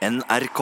NRK. 0.00 0.60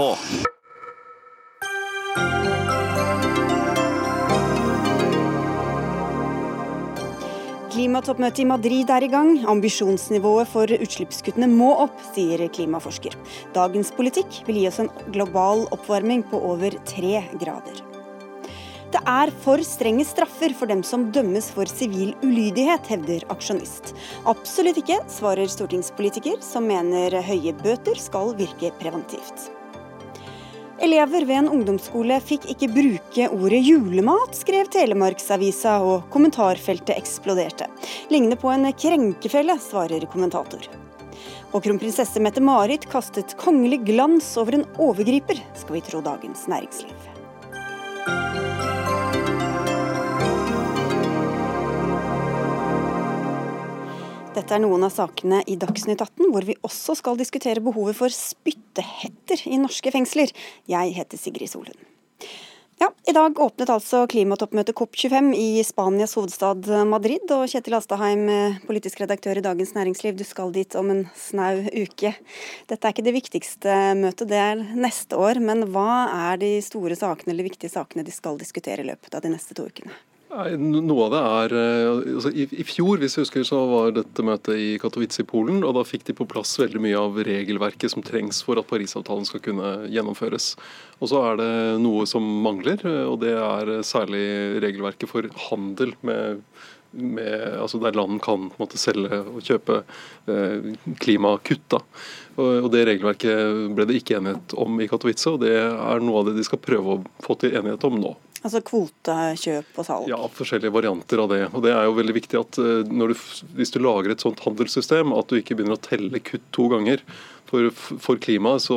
Klimatoppmøtet 7.71 8.43
i 8.43 8.47
Madrid 8.51 8.91
er 8.91 9.07
i 9.07 9.11
gang. 9.13 9.31
Ambisjonsnivået 9.47 10.51
for 10.51 10.67
utslippskuttene 10.67 11.47
må 11.53 11.71
opp, 11.85 12.03
sier 12.17 12.43
klimaforsker. 12.51 13.15
Dagens 13.55 13.95
politikk 13.95 14.43
vil 14.49 14.59
gi 14.59 14.71
oss 14.73 14.83
en 14.83 14.91
global 15.15 15.69
oppvarming 15.71 16.27
på 16.27 16.43
over 16.57 16.75
tre 16.91 17.23
grader. 17.39 17.88
Det 18.89 19.01
er 19.05 19.29
for 19.45 19.61
strenge 19.67 20.07
straffer 20.09 20.55
for 20.57 20.71
dem 20.71 20.81
som 20.87 21.11
dømmes 21.13 21.51
for 21.53 21.69
sivil 21.69 22.15
ulydighet, 22.25 22.89
hevder 22.89 23.27
aksjonist. 23.35 23.93
Absolutt 24.31 24.81
ikke, 24.81 24.97
svarer 25.13 25.51
stortingspolitiker, 25.53 26.39
som 26.41 26.65
mener 26.71 27.19
høye 27.27 27.53
bøter 27.61 28.01
skal 28.01 28.33
virke 28.39 28.73
preventivt. 28.81 29.51
Elever 30.81 31.27
ved 31.27 31.41
en 31.41 31.51
ungdomsskole 31.51 32.21
fikk 32.23 32.47
ikke 32.55 32.71
bruke 32.71 33.29
ordet 33.35 33.61
julemat, 33.67 34.37
skrev 34.39 34.71
Telemarksavisa, 34.73 35.81
og 35.83 36.07
kommentarfeltet 36.15 36.95
eksploderte. 36.95 37.67
Ligner 38.15 38.41
på 38.41 38.53
en 38.55 38.71
krenkefelle, 38.73 39.59
svarer 39.61 40.07
kommentator. 40.09 40.65
Og 41.53 41.65
kronprinsesse 41.65 42.23
Mette-Marit 42.23 42.87
kastet 42.89 43.37
kongelig 43.41 43.83
glans 43.91 44.33
over 44.41 44.61
en 44.61 44.69
overgriper, 44.81 45.43
skal 45.59 45.81
vi 45.81 45.87
tro 45.91 46.05
Dagens 46.05 46.47
Næringsliv. 46.49 48.48
Dette 54.39 54.55
er 54.55 54.61
noen 54.63 54.85
av 54.87 54.93
sakene 54.95 55.41
i 55.51 55.57
Dagsnytt 55.59 55.99
18, 55.99 56.29
hvor 56.31 56.45
vi 56.47 56.55
også 56.63 56.95
skal 56.95 57.17
diskutere 57.19 57.59
behovet 57.65 57.97
for 57.99 58.15
spyttehetter 58.15 59.41
i 59.51 59.57
norske 59.59 59.91
fengsler. 59.91 60.31
Jeg 60.71 60.93
heter 60.95 61.19
Sigrid 61.19 61.51
Solund. 61.51 61.81
Ja, 62.79 62.93
I 63.11 63.17
dag 63.17 63.41
åpnet 63.43 63.73
altså 63.75 64.05
klimatoppmøtet 64.07 64.77
COP25 64.79 65.33
i 65.35 65.49
Spanias 65.67 66.15
hovedstad 66.15 66.69
Madrid. 66.87 67.27
Og 67.35 67.51
Kjetil 67.51 67.75
Astaheim, 67.81 68.23
politisk 68.69 69.03
redaktør 69.03 69.41
i 69.41 69.43
Dagens 69.43 69.75
Næringsliv, 69.75 70.15
du 70.15 70.23
skal 70.29 70.55
dit 70.55 70.77
om 70.79 70.93
en 70.95 71.03
snau 71.19 71.65
uke. 71.75 72.13
Dette 72.71 72.79
er 72.79 72.95
ikke 72.95 73.09
det 73.09 73.17
viktigste 73.19 73.81
møtet, 73.99 74.31
det 74.31 74.39
er 74.39 74.63
neste 74.79 75.19
år. 75.19 75.43
Men 75.43 75.67
hva 75.75 76.05
er 76.29 76.39
de 76.45 76.53
store 76.63 76.95
sakene 77.01 77.35
eller 77.35 77.51
viktige 77.51 77.75
sakene 77.75 78.07
de 78.07 78.15
skal 78.15 78.39
diskutere 78.39 78.87
i 78.87 78.93
løpet 78.93 79.19
av 79.19 79.27
de 79.27 79.35
neste 79.35 79.59
to 79.59 79.67
ukene? 79.67 79.99
Noe 80.29 81.05
av 81.07 81.13
det 81.15 81.21
er 81.25 81.53
eh, 81.57 82.11
altså 82.13 82.31
i, 82.37 82.45
i, 82.61 82.65
fjor 82.69 83.01
hvis 83.01 83.17
jeg 83.17 83.25
husker, 83.25 83.47
så 83.49 83.63
var 83.71 83.95
dette 83.97 84.25
møtet 84.27 84.61
i 84.61 84.67
Katowice 84.81 85.23
i 85.23 85.29
Polen. 85.29 85.63
og 85.65 85.73
Da 85.79 85.85
fikk 85.89 86.05
de 86.05 86.17
på 86.19 86.27
plass 86.29 86.53
veldig 86.61 86.83
mye 86.85 87.01
av 87.01 87.17
regelverket 87.25 87.95
som 87.95 88.05
trengs 88.05 88.43
for 88.45 88.61
at 88.61 88.69
Parisavtalen 88.69 89.25
skal 89.29 89.41
kunne 89.45 89.71
gjennomføres. 89.89 90.51
Og 91.01 91.09
Så 91.09 91.23
er 91.31 91.41
det 91.41 91.53
noe 91.81 92.05
som 92.11 92.27
mangler, 92.45 92.77
eh, 92.85 93.05
og 93.09 93.23
det 93.25 93.33
er 93.41 93.79
særlig 93.87 94.27
regelverket 94.65 95.09
for 95.09 95.31
handel 95.49 95.97
med 96.05 96.45
med, 96.91 97.59
altså 97.61 97.79
der 97.79 97.93
land 97.93 98.21
kan 98.25 98.49
måtte, 98.57 98.79
selge 98.81 99.21
og 99.21 99.43
kjøpe 99.45 99.83
eh, 100.31 100.71
klimakutt. 101.03 101.77
Og, 101.77 102.65
og 102.65 102.71
Det 102.73 102.85
regelverket 102.89 103.75
ble 103.77 103.87
det 103.89 103.99
ikke 104.01 104.19
enighet 104.19 104.55
om 104.57 104.81
i 104.81 104.89
Katowice, 104.89 105.29
og 105.35 105.43
det 105.45 105.53
er 105.59 106.05
noe 106.05 106.23
av 106.23 106.31
det 106.31 106.39
de 106.39 106.47
skal 106.49 106.63
prøve 106.63 106.97
å 106.97 107.03
få 107.25 107.37
til 107.41 107.59
enighet 107.59 107.85
om 107.89 107.99
nå. 108.01 108.15
Altså 108.39 108.61
kvotekjøp 108.63 109.81
og 109.81 109.87
salg? 109.87 110.11
Ja, 110.11 110.19
forskjellige 110.31 110.75
varianter 110.75 111.23
av 111.25 111.33
det. 111.33 111.41
Og 111.51 111.65
det 111.65 111.73
er 111.75 111.89
jo 111.89 111.97
veldig 111.97 112.15
viktig 112.15 112.39
at 112.39 112.61
eh, 112.63 112.85
du, 112.87 113.17
hvis 113.59 113.75
du 113.75 113.81
lager 113.83 114.15
et 114.15 114.23
sånt 114.23 114.43
handelssystem, 114.45 115.11
at 115.17 115.31
du 115.31 115.41
ikke 115.41 115.59
begynner 115.59 115.79
å 115.79 115.83
telle 115.83 116.23
kutt 116.23 116.47
to 116.55 116.69
ganger. 116.71 117.03
For, 117.49 117.71
for 117.73 118.21
klimaet 118.21 118.67
så 118.67 118.77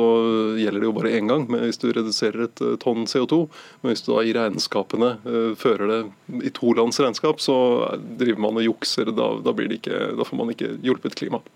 gjelder 0.56 0.80
det 0.80 0.88
jo 0.88 0.94
bare 0.96 1.10
én 1.12 1.28
gang 1.28 1.42
hvis 1.50 1.80
du 1.82 1.90
reduserer 1.92 2.46
et 2.46 2.62
eh, 2.64 2.76
tonn 2.82 3.06
CO2. 3.06 3.42
Men 3.82 3.92
hvis 3.92 4.02
du 4.06 4.12
da 4.14 4.22
i 4.24 4.34
regnskapene 4.36 5.14
uh, 5.26 5.50
fører 5.60 5.92
det 5.92 6.02
i 6.48 6.54
to 6.56 6.74
lands 6.78 6.98
regnskap, 7.02 7.42
så 7.44 7.56
driver 8.18 8.48
man 8.48 8.58
og 8.58 8.66
jukser. 8.66 9.12
Da, 9.14 9.34
da, 9.44 9.54
da 9.54 10.26
får 10.26 10.40
man 10.40 10.54
ikke 10.54 10.74
hjulpet 10.82 11.18
klimaet. 11.20 11.52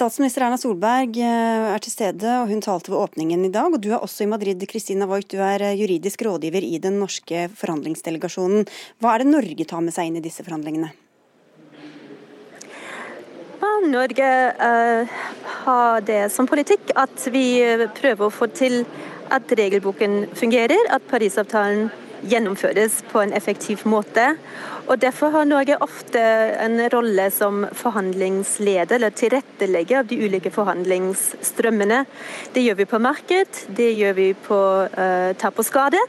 Statsminister 0.00 0.46
Erna 0.46 0.56
Solberg 0.56 1.18
eh, 1.20 1.66
er 1.74 1.82
til 1.84 1.92
stede, 1.92 2.24
og 2.40 2.48
hun 2.48 2.62
talte 2.64 2.88
ved 2.88 3.02
åpningen 3.02 3.42
i 3.44 3.50
dag. 3.52 3.68
Og 3.68 3.82
du 3.84 3.90
er 3.92 4.00
også 4.00 4.24
i 4.24 4.30
Madrid. 4.30 4.62
Kristina 4.70 5.04
Voigt, 5.04 5.28
du 5.28 5.42
er 5.44 5.60
eh, 5.60 5.76
juridisk 5.76 6.22
rådgiver 6.24 6.64
i 6.64 6.78
den 6.80 6.96
norske 7.02 7.42
forhandlingsdelegasjonen. 7.60 8.64
Hva 8.96 9.12
er 9.12 9.20
det 9.20 9.28
Norge 9.28 9.66
tar 9.68 9.84
med 9.84 9.92
seg 9.92 10.08
inn 10.08 10.16
i 10.16 10.24
disse 10.24 10.46
forhandlingene? 10.46 10.94
Norge 13.80 14.26
uh, 14.60 15.12
har 15.64 16.02
det 16.04 16.26
som 16.34 16.44
politikk 16.48 16.90
at 17.00 17.22
vi 17.32 17.62
prøver 17.96 18.26
å 18.26 18.32
få 18.32 18.50
til 18.52 18.82
at 19.32 19.52
regelboken 19.56 20.26
fungerer, 20.36 20.84
at 20.92 21.06
Parisavtalen 21.08 21.88
gjennomføres 22.28 23.00
på 23.08 23.22
en 23.24 23.32
effektiv 23.32 23.86
måte. 23.88 24.34
Og 24.90 24.98
Derfor 24.98 25.30
har 25.30 25.44
Norge 25.46 25.76
ofte 25.84 26.20
en 26.58 26.80
rolle 26.90 27.28
som 27.30 27.62
forhandlingsleder 27.78 28.96
eller 28.96 29.12
tilrettelegger 29.14 30.00
av 30.00 30.08
de 30.10 30.18
ulike 30.18 30.50
forhandlingsstrømmene. 30.50 32.00
Det 32.50 32.64
gjør 32.64 32.78
vi 32.80 32.86
på 32.90 32.98
marked, 32.98 33.60
det 33.78 33.86
gjør 34.00 34.16
vi 34.18 34.26
på 34.34 34.58
uh, 34.90 35.30
tap 35.38 35.62
og 35.62 35.68
skade. 35.68 36.00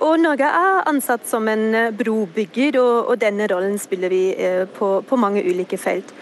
Og 0.00 0.16
Norge 0.22 0.48
er 0.48 0.88
ansatt 0.88 1.28
som 1.28 1.52
en 1.52 1.92
brobygger, 2.00 2.80
og, 2.80 3.12
og 3.12 3.20
denne 3.20 3.50
rollen 3.52 3.76
spiller 3.82 4.08
vi 4.08 4.22
uh, 4.32 4.64
på, 4.72 4.90
på, 5.04 5.20
mange 5.20 5.44
ulike 5.44 5.76
felt. 5.76 6.16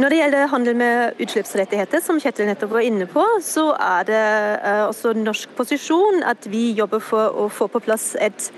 Når 0.00 0.08
det 0.08 0.22
gjelder 0.22 0.50
handel 0.54 0.80
med 0.80 1.20
utslippsrettigheter, 1.20 2.00
som 2.00 2.22
Kjetil 2.22 2.48
nettopp 2.48 2.78
var 2.78 2.88
inne 2.88 3.10
på, 3.12 3.28
så 3.44 3.74
er 3.76 4.08
det 4.08 4.26
uh, 4.64 4.88
også 4.88 5.12
norsk 5.20 5.52
posisjon 5.60 6.24
at 6.24 6.48
vi 6.48 6.70
jobber 6.80 7.04
for 7.04 7.44
å 7.44 7.50
få 7.52 7.68
på 7.68 7.84
plass 7.84 8.14
et 8.16 8.52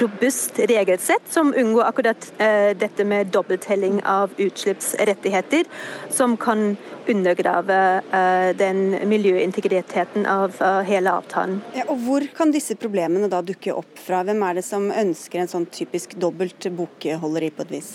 robust 0.00 0.58
regelsett 0.58 1.22
som 1.32 1.54
unngår 1.54 1.82
akkurat 1.84 2.32
eh, 2.38 2.76
dette 2.76 3.04
med 3.04 3.26
dobbelttelling 3.26 4.02
av 4.04 4.30
utslippsrettigheter, 4.36 5.64
som 6.10 6.36
kan 6.36 6.76
undergrave 7.08 8.02
eh, 8.10 8.56
den 8.56 9.08
miljøintegriteten 9.08 10.26
av 10.26 10.54
uh, 10.60 10.80
hele 10.86 11.12
avtalen. 11.12 11.60
Ja, 11.74 11.88
og 11.90 11.98
Hvor 12.06 12.26
kan 12.36 12.54
disse 12.54 12.76
problemene 12.78 13.30
da 13.32 13.42
dukke 13.42 13.74
opp 13.74 13.98
fra? 13.98 14.22
Hvem 14.26 14.42
er 14.46 14.60
det 14.60 14.66
som 14.66 14.90
ønsker 14.90 15.42
en 15.42 15.50
sånn 15.50 15.68
typisk 15.72 16.16
dobbelt 16.20 16.70
bokholderi 16.70 17.50
på 17.50 17.66
et 17.66 17.76
vis? 17.78 17.92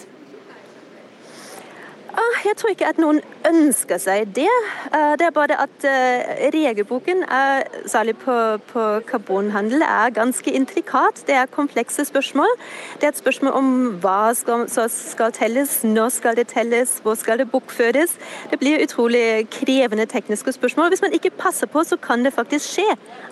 Ah, 2.17 2.37
jeg 2.45 2.57
tror 2.57 2.71
ikke 2.73 2.87
at 2.89 2.97
noen 2.97 3.19
ønsker 3.45 3.99
seg 4.01 4.31
det. 4.33 4.49
Eh, 4.89 5.11
det 5.21 5.27
er 5.27 5.33
bare 5.35 5.57
at 5.61 5.85
eh, 5.85 6.49
regelboken, 6.55 7.21
er, 7.29 7.67
særlig 7.85 8.15
på, 8.17 8.57
på, 8.71 8.85
karbonhandel, 9.05 9.85
er 9.85 10.09
ganske 10.15 10.51
intrikat. 10.51 11.21
Det 11.27 11.35
er 11.37 11.45
komplekse 11.45 12.05
spørsmål. 12.09 12.49
Det 12.97 13.03
er 13.03 13.13
et 13.13 13.21
spørsmål 13.21 13.53
om 13.59 13.69
hva 14.01 14.33
skal, 14.33 14.65
skal 14.89 15.31
telles, 15.37 15.83
når 15.83 16.09
skal 16.17 16.41
det 16.41 16.47
telles, 16.55 16.97
hvor 17.05 17.13
skal 17.13 17.37
det 17.37 17.51
bokføres. 17.51 18.17
Det 18.49 18.59
blir 18.59 18.81
utrolig 18.81 19.45
krevende 19.53 20.09
tekniske 20.09 20.57
spørsmål. 20.57 20.89
Hvis 20.89 21.05
man 21.05 21.13
ikke 21.13 21.35
passer 21.37 21.69
på, 21.69 21.83
så 21.83 22.01
kan 22.01 22.25
det 22.25 22.33
faktisk 22.33 22.79
skje 22.79 22.89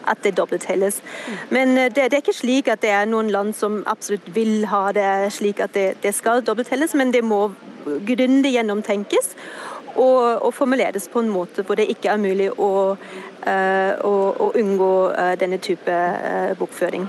at 0.08 0.22
det 0.24 0.38
dobbelttelles. 0.38 1.02
Men 1.50 1.78
eh, 1.78 1.90
det, 1.90 2.12
det, 2.12 2.14
er 2.14 2.22
ikke 2.28 2.38
slik 2.38 2.70
at 2.70 2.86
det 2.86 2.94
er 2.94 3.10
noen 3.10 3.34
land 3.34 3.58
som 3.58 3.82
absolutt 3.88 4.36
vil 4.36 4.68
ha 4.70 4.92
det 4.94 5.34
slik 5.34 5.60
at 5.60 5.74
det, 5.74 5.96
det 6.04 6.14
skal 6.14 6.46
dobbelttelles, 6.46 6.94
men 6.94 7.14
det 7.14 7.26
må 7.26 7.48
grundig 8.08 8.56
gjennomtenkes 8.56 9.34
og, 9.96 10.44
og, 10.44 10.52
formuleres 10.56 11.08
på 11.12 11.24
en 11.24 11.32
måte 11.32 11.64
hvor 11.66 11.80
det 11.80 11.88
ikke 11.92 12.12
er 12.12 12.22
mulig 12.22 12.50
å, 12.52 12.72
uh, 12.96 13.92
å, 14.04 14.16
å 14.48 14.52
unngå 14.60 14.94
uh, 15.12 15.34
denne 15.40 15.62
type 15.64 15.92
uh, 15.92 16.52
bokføring. 16.60 17.08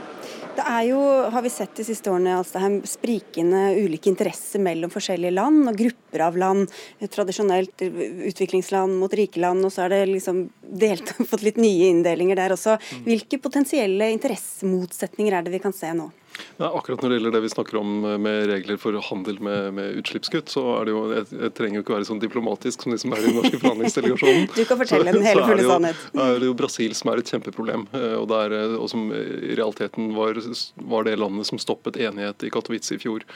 Det 0.56 0.64
er 0.64 0.86
jo, 0.88 1.00
har 1.28 1.42
vi 1.44 1.50
sett 1.52 1.74
de 1.76 1.84
siste 1.84 2.08
årene, 2.08 2.38
altså, 2.38 2.60
sprikende 2.88 3.74
ulike 3.76 4.08
interesser 4.08 4.62
mellom 4.64 4.88
forskjellige 4.92 5.34
land 5.36 5.68
og 5.68 5.76
grupper 5.76 6.22
av 6.24 6.38
land. 6.40 6.72
Tradisjonelt 7.12 7.84
utviklingsland 7.84 8.96
mot 8.96 9.12
rike 9.20 9.42
land, 9.42 9.66
og 9.66 9.74
så 9.74 9.84
er 9.84 9.92
det 9.92 10.00
liksom 10.14 10.46
delt, 10.80 11.12
fått 11.30 11.44
litt 11.44 11.60
nye 11.60 11.90
inndelinger 11.92 12.40
der 12.40 12.56
også. 12.56 12.78
Mm. 12.78 13.04
Hvilke 13.10 13.42
potensielle 13.44 14.08
interessemotsetninger 14.16 15.36
er 15.36 15.44
det 15.44 15.52
vi 15.58 15.60
kan 15.66 15.76
se 15.76 15.92
nå? 15.92 16.08
Ja, 16.56 16.70
akkurat 16.70 17.02
når 17.02 17.12
det 17.12 17.18
gjelder 17.18 17.34
det 17.36 17.42
vi 17.44 17.50
snakker 17.52 17.78
om 17.80 18.04
eh, 18.04 18.16
med 18.22 18.46
regler 18.50 18.78
for 18.80 18.96
handel 19.08 19.38
med, 19.44 19.74
med 19.76 19.98
utslippskutt, 20.00 20.50
så 20.52 20.62
er 20.78 20.88
det 20.88 20.94
jo, 20.94 21.02
jeg, 21.12 21.26
jeg, 21.34 21.52
trenger 21.58 21.78
jo 21.78 21.84
ikke 21.84 21.96
være 21.96 22.08
sånn 22.08 22.22
diplomatisk 22.22 22.84
som 22.84 22.94
de 22.94 23.00
som 23.02 23.12
er 23.12 23.20
i 23.22 23.26
den 23.28 23.36
norske 23.40 23.60
forhandlingsdelegasjonen. 23.60 24.48
du 24.56 24.62
kan 24.68 24.80
fortelle 24.80 25.14
den 25.16 25.26
hele 25.26 25.44
fulle 25.44 25.66
sannhet. 25.68 26.06
Så 26.08 26.24
er 26.24 26.40
det 26.40 26.48
jo 26.50 26.56
Brasil 26.58 26.96
som 26.96 27.12
er 27.12 27.22
et 27.22 27.34
kjempeproblem, 27.34 27.86
eh, 27.92 28.16
og, 28.16 28.26
der, 28.32 28.56
eh, 28.56 28.78
og 28.78 28.88
som 28.92 29.06
i 29.12 29.52
realiteten 29.52 30.14
var, 30.16 30.40
var, 30.94 31.06
det 31.06 31.18
landet 31.20 31.50
som 31.50 31.60
stoppet 31.62 32.00
enighet 32.00 32.48
i 32.48 32.52
Katowice 32.52 32.96
i 32.96 33.02
fjor. 33.02 33.26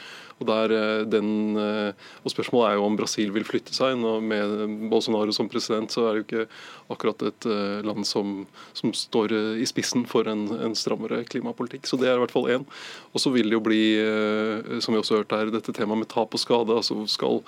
Og, 0.41 0.47
der, 0.49 0.71
den, 1.05 1.53
og 1.53 2.31
Spørsmålet 2.33 2.71
er 2.71 2.79
jo 2.79 2.85
om 2.87 2.95
Brasil 2.97 3.29
vil 3.29 3.45
flytte 3.45 3.75
seg. 3.75 3.99
og 4.01 4.23
Med 4.25 4.89
Bolsonaro 4.89 5.29
som 5.35 5.45
president, 5.51 5.93
så 5.93 6.07
er 6.07 6.17
det 6.17 6.23
jo 6.23 6.25
ikke 6.25 6.45
akkurat 6.93 7.25
et 7.27 7.47
land 7.87 8.07
som, 8.07 8.45
som 8.77 8.93
står 8.95 9.33
i 9.61 9.67
spissen 9.69 10.05
for 10.09 10.29
en, 10.31 10.47
en 10.69 10.77
strammere 10.77 11.23
klimapolitikk. 11.29 11.87
Så 11.89 11.99
det 11.99 12.09
er 12.09 12.19
i 12.19 12.23
hvert 12.23 12.33
fall 12.33 12.49
én. 12.53 12.65
Og 13.11 13.23
så 13.23 13.33
vil 13.33 13.49
det 13.49 13.57
jo 13.57 13.65
bli, 13.65 13.83
eh, 13.99 14.79
som 14.83 14.95
vi 14.95 15.01
også 15.01 15.17
har 15.17 15.23
hørt 15.23 15.37
her, 15.37 15.53
dette 15.53 15.75
temaet 15.75 16.03
med 16.03 16.11
tap 16.11 16.35
og 16.35 16.43
skade. 16.43 16.75
altså 16.75 17.03
skal 17.11 17.43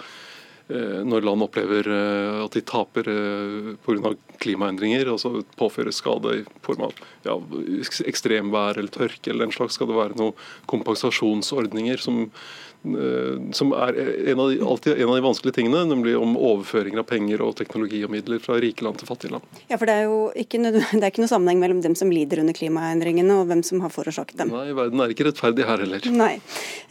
når 0.63 1.25
land 1.27 1.43
opplever 1.43 1.89
at 1.91 2.53
de 2.55 2.61
taper 2.63 3.03
pga. 3.83 4.13
klimaendringer, 4.39 5.09
altså 5.11 5.41
påføres 5.59 5.99
skade 5.99 6.37
i 6.39 6.45
form 6.63 6.85
av 6.87 6.93
ja, 7.27 7.35
ekstremvær 8.07 8.79
eller 8.79 8.87
tørke 8.87 9.29
eller 9.29 9.43
den 9.43 9.51
slags, 9.51 9.75
skal 9.75 9.91
det 9.91 9.99
være 9.99 10.15
noen 10.15 10.39
kompensasjonsordninger 10.71 11.99
som 11.99 12.29
Eh, 12.31 12.72
som 12.83 13.71
er 13.71 13.95
en 14.31 14.39
av, 14.39 14.49
de, 14.51 14.57
alltid 14.59 14.97
en 14.97 15.09
av 15.09 15.15
de 15.15 15.23
vanskelige 15.23 15.55
tingene, 15.55 15.85
nemlig 15.87 16.17
om 16.19 16.35
overføringer 16.35 16.99
av 16.99 17.07
penger 17.07 17.41
og 17.45 17.55
teknologi 17.55 18.01
og 18.03 18.11
midler 18.11 18.41
fra 18.43 18.57
rike 18.59 18.83
land 18.83 18.99
til 18.99 19.07
fattige 19.07 19.31
land. 19.35 19.45
Ja, 19.69 19.77
for 19.77 19.87
Det 19.87 19.95
er 19.95 20.09
jo 20.09 20.17
ikke, 20.35 20.59
det 20.67 20.99
er 20.99 21.07
ikke 21.07 21.23
noe 21.23 21.31
sammenheng 21.31 21.61
mellom 21.63 21.79
dem 21.85 21.95
som 21.95 22.11
lider 22.11 22.41
under 22.43 22.55
klimaendringene 22.57 23.37
og 23.39 23.47
hvem 23.47 23.63
som 23.63 23.83
har 23.85 23.93
forårsaket 23.93 24.41
dem. 24.41 24.51
Nei, 24.51 24.75
verden 24.75 25.03
er 25.03 25.13
ikke 25.13 25.29
rettferdig 25.29 25.67
her 25.69 25.83
heller. 25.85 26.09
Nei. 26.11 26.33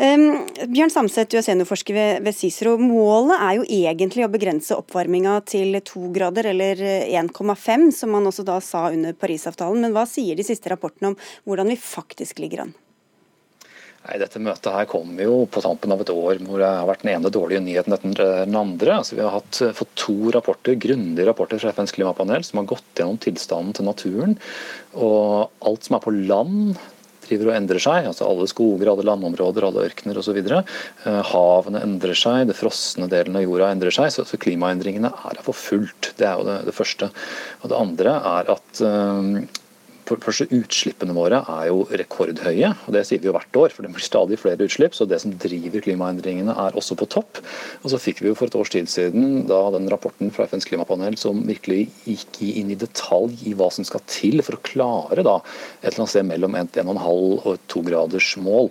Um, 0.01 0.27
Bjørn 0.73 0.95
Samset, 0.95 1.29
du 1.33 1.37
er 1.41 1.45
seniorforsker 1.45 1.99
ved, 1.99 2.23
ved 2.25 2.39
Cicero. 2.39 2.79
Målet 2.81 3.37
er 3.37 3.59
jo 3.61 3.67
egentlig 3.69 4.25
å 4.25 4.31
begrense 4.33 4.79
oppvarminga 4.79 5.39
til 5.49 5.77
to 5.85 6.09
grader, 6.15 6.49
eller 6.55 6.81
1,5, 7.05 7.91
som 8.01 8.17
man 8.17 8.31
også 8.31 8.47
da 8.49 8.57
sa 8.65 8.87
under 8.93 9.13
Parisavtalen. 9.13 9.85
Men 9.85 9.97
hva 9.97 10.07
sier 10.09 10.39
de 10.39 10.47
siste 10.47 10.73
rapportene 10.73 11.13
om 11.13 11.21
hvordan 11.45 11.69
vi 11.73 11.77
faktisk 11.77 12.41
ligger 12.41 12.67
an? 12.67 12.75
Nei, 14.03 14.17
Dette 14.19 14.41
møtet 14.43 14.73
her 14.75 14.87
kom 14.91 15.13
jo 15.23 15.45
på 15.47 15.63
tampen 15.63 15.93
av 15.95 16.01
et 16.03 16.11
år 16.11 16.41
hvor 16.43 16.59
det 16.59 16.71
har 16.71 16.89
vært 16.89 17.05
den 17.05 17.13
ene 17.13 17.31
dårlige 17.31 17.63
nyheten 17.63 17.95
etter 17.95 18.17
den 18.49 18.59
andre. 18.59 18.97
Altså, 18.99 19.15
vi 19.15 19.23
har 19.23 19.37
hatt, 19.37 19.61
eh, 19.63 19.77
fått 19.79 19.93
to 19.95 20.33
rapporter, 20.35 20.75
grundige 20.75 21.29
rapporter 21.29 21.63
fra 21.63 21.71
FNs 21.71 21.95
klimapanel 21.95 22.43
som 22.43 22.59
har 22.59 22.73
gått 22.75 22.99
gjennom 22.99 23.21
tilstanden 23.23 23.79
til 23.79 23.87
naturen. 23.87 24.35
Og 24.99 25.53
alt 25.63 25.87
som 25.87 25.97
er 25.97 26.03
på 26.03 26.17
land 26.17 26.75
driver 27.23 27.53
og 27.53 27.55
endrer 27.55 27.79
seg. 27.79 28.11
altså 28.11 28.27
Alle 28.27 28.49
skoger, 28.51 28.91
alle 28.91 29.07
landområder, 29.07 29.69
alle 29.69 29.87
ørkener 29.87 30.19
osv. 30.19 30.43
Eh, 30.43 31.23
havene 31.31 31.87
endrer 31.87 32.19
seg, 32.19 32.49
det 32.51 32.59
frosne 32.59 33.07
delen 33.07 33.39
av 33.39 33.47
jorda 33.47 33.71
endrer 33.71 33.95
seg. 33.95 34.11
Så, 34.11 34.27
så 34.27 34.41
klimaendringene 34.43 35.15
er 35.15 35.39
her 35.39 35.47
for 35.47 35.55
fullt. 35.55 36.11
Det 36.19 36.27
er 36.27 36.43
jo 36.43 36.49
det, 36.51 36.65
det, 36.67 36.75
første. 36.75 37.13
Og 37.63 37.71
Det 37.71 37.79
andre 37.79 38.19
er 38.19 38.57
at 38.59 38.87
eh, 40.11 40.55
Utslippene 40.59 41.15
våre 41.17 41.43
er 41.49 41.69
jo 41.71 41.85
rekordhøye, 41.91 42.73
og 42.87 42.97
det 42.97 43.05
sier 43.09 43.23
vi 43.23 43.31
jo 43.31 43.35
hvert 43.37 43.59
år. 43.59 43.75
For 43.75 43.85
det 43.85 43.93
blir 43.95 44.05
stadig 44.05 44.39
flere 44.41 44.67
utslipp, 44.67 44.97
så 44.97 45.07
det 45.09 45.21
som 45.23 45.35
driver 45.41 45.85
klimaendringene 45.85 46.57
er 46.67 46.79
også 46.79 46.97
på 46.99 47.09
topp. 47.13 47.43
Og 47.83 47.93
så 47.93 48.01
fikk 48.03 48.23
vi 48.23 48.31
jo 48.31 48.37
for 48.39 48.51
et 48.51 48.59
års 48.59 48.73
tid 48.75 48.91
siden 48.91 49.47
da 49.51 49.63
den 49.75 49.89
rapporten 49.93 50.33
fra 50.35 50.49
FNs 50.51 50.69
klimapanel 50.69 51.19
som 51.21 51.45
virkelig 51.49 51.87
gikk 52.09 52.43
inn 52.49 52.73
i 52.75 52.79
detalj 52.79 53.47
i 53.49 53.55
hva 53.59 53.71
som 53.75 53.87
skal 53.87 54.05
til 54.11 54.43
for 54.45 54.59
å 54.59 54.65
klare 54.67 55.25
da 55.27 55.39
et 55.41 55.93
eller 55.93 56.05
annet 56.05 56.15
sted 56.15 56.29
mellom 56.29 56.59
1,5 56.59 56.93
og 56.99 57.65
2 57.73 57.87
graders 57.89 58.35
mål. 58.43 58.71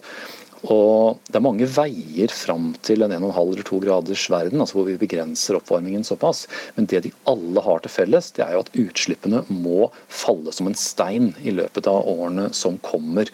Og 0.69 1.17
Det 1.25 1.39
er 1.39 1.43
mange 1.43 1.65
veier 1.65 2.33
fram 2.35 2.71
til 2.85 3.01
en 3.01 3.13
1,5 3.15 3.39
eller 3.41 3.65
2 3.65 3.79
graders 3.81 4.27
verden, 4.29 4.61
altså 4.61 4.77
hvor 4.77 4.89
vi 4.89 4.99
begrenser 5.01 5.57
oppvarmingen 5.57 6.03
såpass. 6.05 6.45
Men 6.75 6.85
det 6.91 7.03
de 7.07 7.13
alle 7.29 7.63
har 7.65 7.81
til 7.81 7.93
felles, 7.93 8.29
det 8.35 8.45
er 8.45 8.53
jo 8.53 8.61
at 8.65 8.71
utslippene 8.77 9.41
må 9.49 9.89
falle 10.07 10.53
som 10.53 10.69
en 10.69 10.77
stein 10.77 11.31
i 11.41 11.55
løpet 11.55 11.89
av 11.89 12.05
årene 12.05 12.51
som 12.53 12.77
kommer. 12.85 13.31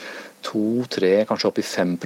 2-3, 0.47 1.25
kanskje 1.27 1.50
opp 1.50 1.59
i 1.59 1.65
5 1.65 1.97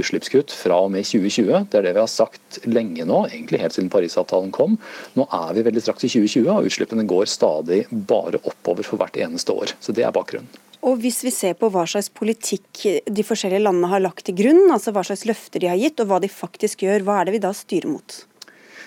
utslippskutt 0.00 0.54
fra 0.56 0.78
og 0.86 0.92
med 0.94 1.04
2020. 1.04 1.68
Det 1.68 1.78
er 1.78 1.88
det 1.88 1.94
vi 1.98 2.04
har 2.04 2.08
sagt 2.08 2.60
lenge 2.64 3.04
nå, 3.04 3.26
egentlig 3.28 3.60
helt 3.60 3.76
siden 3.76 3.92
Parisavtalen 3.92 4.52
kom. 4.54 4.78
Nå 5.18 5.28
er 5.28 5.52
vi 5.52 5.66
veldig 5.66 5.82
straks 5.84 6.06
i 6.06 6.12
2020, 6.14 6.48
og 6.48 6.70
utslippene 6.70 7.04
går 7.04 7.28
stadig 7.28 7.84
bare 7.92 8.40
oppover 8.40 8.86
for 8.86 9.02
hvert 9.02 9.20
eneste 9.20 9.52
år. 9.52 9.76
Så 9.80 9.92
det 9.92 10.06
er 10.06 10.14
bakgrunnen. 10.14 10.48
Og 10.82 10.98
Hvis 10.98 11.20
vi 11.22 11.30
ser 11.30 11.54
på 11.54 11.70
hva 11.70 11.84
slags 11.86 12.10
politikk 12.10 12.82
de 13.06 13.22
forskjellige 13.22 13.62
landene 13.62 13.90
har 13.92 14.02
lagt 14.02 14.24
til 14.26 14.34
grunn, 14.40 14.64
altså 14.74 14.90
hva 14.94 15.04
slags 15.06 15.22
løfter 15.28 15.62
de 15.62 15.70
har 15.70 15.78
gitt 15.78 16.02
og 16.02 16.10
hva 16.10 16.18
de 16.22 16.30
faktisk 16.32 16.82
gjør, 16.82 17.04
hva 17.06 17.20
er 17.20 17.28
det 17.28 17.36
vi 17.36 17.42
da 17.44 17.52
styrer 17.54 17.90
mot? 17.92 18.16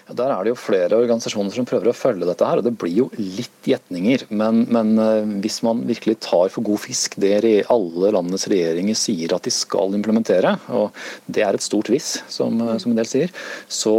Ja, 0.05 0.13
der 0.13 0.29
er 0.29 0.45
det 0.45 0.51
jo 0.51 0.57
flere 0.59 0.99
organisasjoner 0.99 1.55
som 1.55 1.65
prøver 1.65 1.89
å 1.89 1.95
følge 1.97 2.27
dette 2.29 2.45
her, 2.45 2.59
og 2.59 2.67
det 2.67 2.75
blir 2.77 2.93
jo 2.99 3.05
litt 3.17 3.69
gjetninger. 3.71 4.27
Men, 4.29 4.65
men 4.69 4.91
eh, 5.01 5.31
hvis 5.41 5.61
man 5.65 5.81
virkelig 5.87 6.19
tar 6.27 6.51
for 6.53 6.67
god 6.67 6.83
fisk 6.83 7.15
det 7.23 7.39
alle 7.73 8.11
landets 8.13 8.45
regjeringer 8.51 8.99
sier 8.99 9.33
at 9.33 9.47
de 9.47 9.53
skal 9.55 9.95
implementere, 9.97 10.51
og 10.77 10.93
det 11.25 11.47
er 11.47 11.57
et 11.57 11.65
stort 11.65 11.89
hvis, 11.89 12.19
som, 12.29 12.59
eh, 12.61 12.75
som 12.83 12.93
en 12.93 13.01
del 13.01 13.09
sier, 13.09 13.33
så 13.65 13.95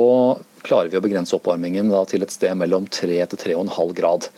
klarer 0.66 0.92
vi 0.92 1.00
å 1.00 1.02
begrense 1.02 1.34
oppvarmingen 1.34 1.90
til 2.12 2.22
et 2.22 2.34
sted 2.34 2.54
mellom 2.60 2.86
3 2.86 3.18
til 3.32 3.42
3,5 3.56 3.96
grad. 3.98 4.30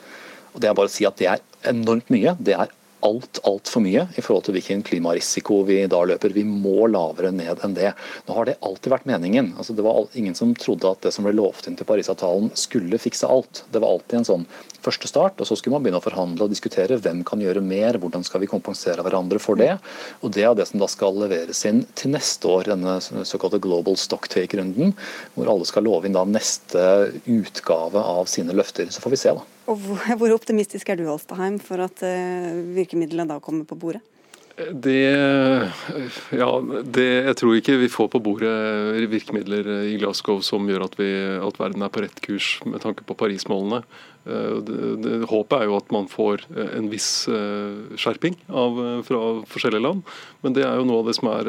Og 0.55 0.62
Det 0.62 0.70
er 0.70 0.78
bare 0.78 0.88
å 0.88 0.94
si 0.94 1.05
at 1.08 1.20
det 1.20 1.28
er 1.34 1.44
enormt 1.69 2.08
mye. 2.12 2.32
Det 2.40 2.56
er 2.56 2.72
alt 3.06 3.40
altfor 3.46 3.82
mye 3.84 4.06
i 4.16 4.22
forhold 4.24 4.46
til 4.46 4.56
hvilken 4.56 4.82
klimarisiko 4.86 5.60
vi 5.68 5.80
da 5.90 6.00
løper. 6.08 6.34
Vi 6.34 6.44
må 6.46 6.88
lavere 6.90 7.30
ned 7.34 7.62
enn 7.64 7.76
det. 7.76 7.92
Nå 8.26 8.36
har 8.36 8.48
det 8.48 8.58
alltid 8.64 8.92
vært 8.92 9.08
meningen. 9.10 9.52
Altså, 9.58 9.76
det 9.76 9.84
var 9.86 10.06
ingen 10.18 10.36
som 10.38 10.54
trodde 10.58 10.90
at 10.90 11.04
det 11.06 11.12
som 11.14 11.26
ble 11.26 11.34
lovt 11.36 11.68
inn 11.68 11.78
til 11.78 11.88
Parisavtalen 11.88 12.50
skulle 12.58 13.00
fikse 13.02 13.28
alt. 13.28 13.64
Det 13.72 13.82
var 13.82 13.94
alltid 13.94 14.20
en 14.20 14.28
sånn 14.28 14.48
første 14.84 15.10
start, 15.10 15.40
og 15.40 15.48
så 15.48 15.56
skulle 15.58 15.76
man 15.76 15.84
begynne 15.84 16.00
å 16.00 16.04
forhandle 16.04 16.46
og 16.46 16.52
diskutere 16.52 16.98
hvem 17.02 17.24
kan 17.26 17.42
gjøre 17.42 17.62
mer, 17.64 17.98
hvordan 18.00 18.24
skal 18.26 18.42
vi 18.42 18.50
kompensere 18.50 19.04
hverandre 19.04 19.42
for 19.42 19.58
det. 19.58 19.74
Og 20.22 20.32
Det 20.38 20.46
er 20.46 20.54
det 20.54 20.68
som 20.70 20.80
da 20.80 20.88
skal 20.90 21.18
leveres 21.18 21.64
inn 21.68 21.84
til 21.98 22.14
neste 22.14 22.48
år, 22.50 22.70
denne 22.72 22.98
såkalte 23.02 23.62
global 23.62 23.98
stocktake-runden, 23.98 24.94
hvor 25.34 25.50
alle 25.50 25.68
skal 25.68 25.86
love 25.88 26.06
inn 26.06 26.16
da 26.16 26.24
neste 26.28 26.82
utgave 27.26 28.02
av 28.02 28.30
sine 28.30 28.54
løfter. 28.54 28.90
Så 28.90 29.02
får 29.04 29.16
vi 29.16 29.22
se, 29.26 29.34
da. 29.34 29.57
Og 29.69 29.88
Hvor 30.19 30.35
optimistisk 30.35 30.88
er 30.88 31.00
du 31.00 31.09
Alstaheim, 31.09 31.59
for 31.62 31.85
at 31.85 32.05
uh, 32.05 32.62
virkemidlene 32.76 33.29
da 33.29 33.41
kommer 33.43 33.69
på 33.69 33.79
bordet? 33.79 34.05
Det, 34.59 34.99
ja, 36.35 36.49
det, 36.82 37.05
jeg 37.29 37.35
tror 37.38 37.53
ikke 37.55 37.76
vi 37.79 37.91
får 37.93 38.09
på 38.11 38.20
bordet 38.26 39.06
virkemidler 39.06 39.69
i 39.87 39.94
Glasgow 40.00 40.41
som 40.43 40.67
gjør 40.67 40.88
at, 40.88 40.97
vi, 40.99 41.06
at 41.38 41.61
verden 41.62 41.85
er 41.87 41.93
på 41.94 42.03
rett 42.03 42.19
kurs 42.25 42.56
med 42.67 42.82
tanke 42.82 43.06
på 43.06 43.15
Paris-målene. 43.20 43.85
Eh, 44.29 45.25
håpet 45.31 45.55
er 45.56 45.69
jo 45.70 45.76
at 45.79 45.93
man 45.94 46.09
får 46.11 46.43
eh, 46.53 46.73
en 46.76 46.88
viss 46.93 47.29
eh, 47.32 47.97
skjerping 47.97 48.35
av, 48.53 48.81
fra 49.06 49.20
forskjellige 49.49 49.85
land. 49.85 50.03
Men 50.44 50.56
det 50.56 50.67
er 50.67 50.76
jo 50.76 50.87
noe 50.88 51.00
av 51.03 51.09
det 51.09 51.15
som 51.17 51.31
er, 51.32 51.49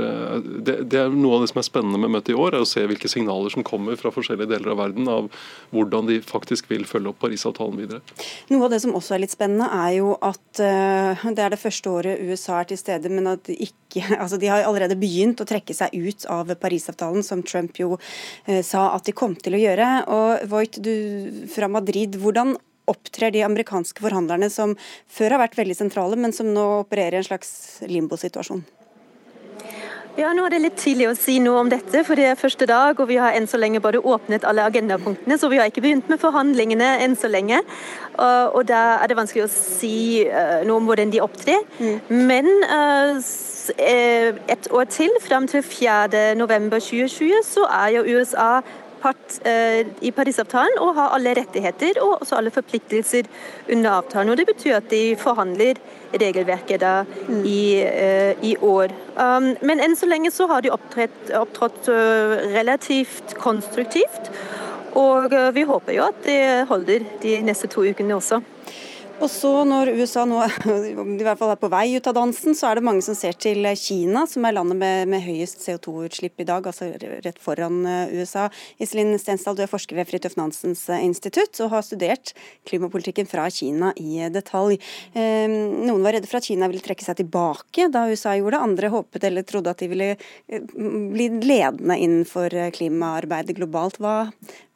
det, 0.63 0.77
det 0.91 1.01
er 1.01 1.11
noe 1.13 1.37
av 1.39 1.43
det 1.43 1.51
som 1.51 1.59
er 1.61 1.67
spennende 1.67 1.99
med 1.99 2.13
møtet 2.13 2.31
i 2.33 2.37
år, 2.39 2.55
er 2.55 2.63
å 2.63 2.69
se 2.69 2.85
hvilke 2.87 3.11
signaler 3.11 3.51
som 3.53 3.65
kommer 3.67 3.99
fra 3.99 4.13
forskjellige 4.13 4.53
deler 4.53 4.73
av 4.73 4.79
verden 4.79 5.09
av 5.11 5.27
hvordan 5.75 6.07
de 6.09 6.21
faktisk 6.23 6.69
vil 6.71 6.87
følge 6.89 7.11
opp 7.11 7.19
Parisavtalen 7.21 7.81
videre. 7.81 7.99
Noe 8.49 8.69
av 8.69 8.73
det 8.73 8.81
som 8.85 8.95
også 8.97 9.17
er 9.17 9.25
litt 9.25 9.35
spennende, 9.35 9.67
er 9.67 9.97
jo 9.99 10.15
at 10.25 10.45
det 10.59 11.43
er 11.43 11.53
det 11.53 11.61
første 11.61 11.91
året 11.91 12.23
USA 12.29 12.61
er 12.61 12.71
til 12.71 12.79
stede, 12.79 13.11
men 13.11 13.27
at 13.33 13.43
de 13.49 13.57
ikke 13.67 13.75
altså 14.21 14.37
De 14.37 14.45
har 14.45 14.61
allerede 14.67 14.93
begynt 14.99 15.41
å 15.41 15.47
trekke 15.49 15.73
seg 15.73 15.95
ut 15.97 16.27
av 16.29 16.51
Parisavtalen, 16.61 17.25
som 17.25 17.41
Trump 17.41 17.77
jo 17.81 17.95
sa 18.45 18.83
at 18.93 19.09
de 19.09 19.15
kom 19.17 19.33
til 19.33 19.57
å 19.57 19.61
gjøre. 19.61 19.87
Og 20.13 20.49
Voigt, 20.51 20.77
du 20.85 21.47
fra 21.49 21.65
Madrid, 21.71 22.19
hvordan 22.21 22.53
opptrer 22.91 23.33
de 23.35 23.45
amerikanske 23.45 24.03
forhandlerne 24.03 24.49
som 24.53 24.75
før 25.07 25.37
har 25.37 25.45
vært 25.45 25.59
veldig 25.59 25.77
sentrale, 25.77 26.19
men 26.19 26.35
som 26.35 26.49
nå 26.53 26.65
opererer 26.81 27.19
i 27.19 27.23
en 27.23 27.29
slags 27.29 27.51
limbosituasjon? 27.87 28.65
Ja, 30.19 30.33
nå 30.35 30.43
er 30.43 30.51
det 30.51 30.59
litt 30.63 30.79
tidlig 30.81 31.05
å 31.07 31.15
si 31.15 31.37
noe 31.39 31.61
om 31.61 31.69
dette, 31.71 32.01
for 32.03 32.19
det 32.19 32.25
er 32.27 32.39
første 32.39 32.65
dag, 32.67 32.97
og 32.99 33.07
vi 33.07 33.19
har 33.21 33.35
enn 33.37 33.45
så 33.47 33.59
lenge 33.59 33.79
bare 33.83 34.01
åpnet 34.01 34.43
alle 34.47 34.65
agendapunktene, 34.67 35.37
så 35.39 35.47
vi 35.51 35.59
har 35.61 35.69
ikke 35.69 35.83
begynt 35.85 36.09
med 36.11 36.19
forhandlingene 36.19 36.89
enn 37.05 37.15
så 37.19 37.29
lenge. 37.31 37.61
Og 38.17 38.59
da 38.67 38.97
er 38.97 39.07
det 39.07 39.15
vanskelig 39.19 39.45
å 39.45 39.51
si 39.53 40.25
eh, 40.25 40.65
noe 40.67 40.81
om 40.81 40.89
hvordan 40.89 41.13
de 41.13 41.21
opptrer. 41.23 41.63
Mm. 41.79 42.19
Men 42.27 42.51
uh, 42.67 43.15
et 44.51 44.69
år 44.75 44.91
til, 44.91 45.15
fram 45.23 45.47
til 45.47 45.63
4.11.2020, 45.63 47.39
så 47.45 47.69
er 47.69 47.95
jo 47.99 48.19
USA 48.19 48.51
part 49.01 49.39
eh, 49.47 49.85
i 50.05 50.11
Parisavtalen 50.15 50.79
og 50.83 50.93
har 50.97 51.15
alle 51.15 51.33
rettigheter 51.37 51.99
og 52.03 52.19
også 52.21 52.37
alle 52.39 52.53
forpliktelser 52.53 53.29
under 53.71 53.97
avtalen. 53.99 54.31
og 54.31 54.37
Det 54.37 54.47
betyr 54.49 54.77
at 54.77 54.89
de 54.91 55.15
forhandler 55.19 55.79
regelverket 56.13 56.81
da 56.81 56.93
mm. 57.05 57.41
i, 57.45 57.63
eh, 57.83 58.45
i, 58.45 58.55
år. 58.61 58.93
Um, 59.15 59.51
men 59.61 59.83
enn 59.83 59.97
så 59.97 60.09
lenge 60.09 60.31
så 60.33 60.47
har 60.49 60.65
de 60.65 60.73
opptrådt, 60.73 61.33
opptrådt 61.37 61.91
uh, 61.91 62.39
relativt 62.55 63.35
konstruktivt. 63.39 64.31
Og 64.99 65.29
vi 65.53 65.63
håper 65.69 65.93
jo 65.93 66.07
at 66.09 66.23
det 66.25 66.65
holder 66.67 67.03
de 67.21 67.35
neste 67.45 67.69
to 67.69 67.83
ukene 67.85 68.15
også. 68.17 68.41
Og 69.19 69.27
så 69.27 69.49
Når 69.67 69.91
USA 69.99 70.23
nå 70.27 70.39
i 70.89 71.25
hvert 71.25 71.39
fall 71.39 71.51
er 71.51 71.59
på 71.59 71.69
vei 71.71 71.85
ut 71.97 72.07
av 72.07 72.15
dansen, 72.15 72.55
så 72.55 72.69
er 72.69 72.79
det 72.79 72.85
mange 72.87 73.03
som 73.03 73.17
ser 73.17 73.35
til 73.41 73.67
Kina, 73.79 74.23
som 74.29 74.45
er 74.47 74.55
landet 74.55 74.79
med, 74.79 75.09
med 75.11 75.23
høyest 75.25 75.59
CO2-utslipp 75.65 76.39
i 76.39 76.47
dag, 76.47 76.67
altså 76.69 76.87
rett 77.25 77.41
foran 77.43 77.81
eh, 77.83 78.13
USA. 78.15 78.47
Iselin 78.79 79.11
Stensdal, 79.19 79.57
du 79.57 79.63
er 79.65 79.71
forsker 79.71 79.99
ved 79.99 80.07
Fridtjof 80.07 80.37
Nansens 80.39 80.85
eh, 80.87 81.03
institutt 81.03 81.59
og 81.65 81.73
har 81.75 81.83
studert 81.85 82.33
klimapolitikken 82.69 83.27
fra 83.29 83.49
Kina 83.51 83.91
i 83.99 84.23
detalj. 84.31 84.79
Ehm, 85.19 85.57
noen 85.83 86.05
var 86.05 86.15
redde 86.15 86.29
for 86.31 86.39
at 86.39 86.47
Kina 86.47 86.71
ville 86.71 86.83
trekke 86.85 87.03
seg 87.03 87.19
tilbake 87.19 87.89
da 87.91 88.07
USA 88.07 88.37
gjorde 88.39 88.55
det. 88.55 88.65
Andre 88.69 88.93
håpet 88.95 89.29
eller 89.29 89.47
trodde 89.47 89.75
at 89.75 89.83
de 89.83 89.91
ville 89.91 90.11
eh, 90.15 90.67
bli 90.71 91.31
ledende 91.43 91.99
innenfor 91.99 92.55
klimaarbeidet 92.79 93.59
globalt. 93.59 93.99
Hva, 93.99 94.29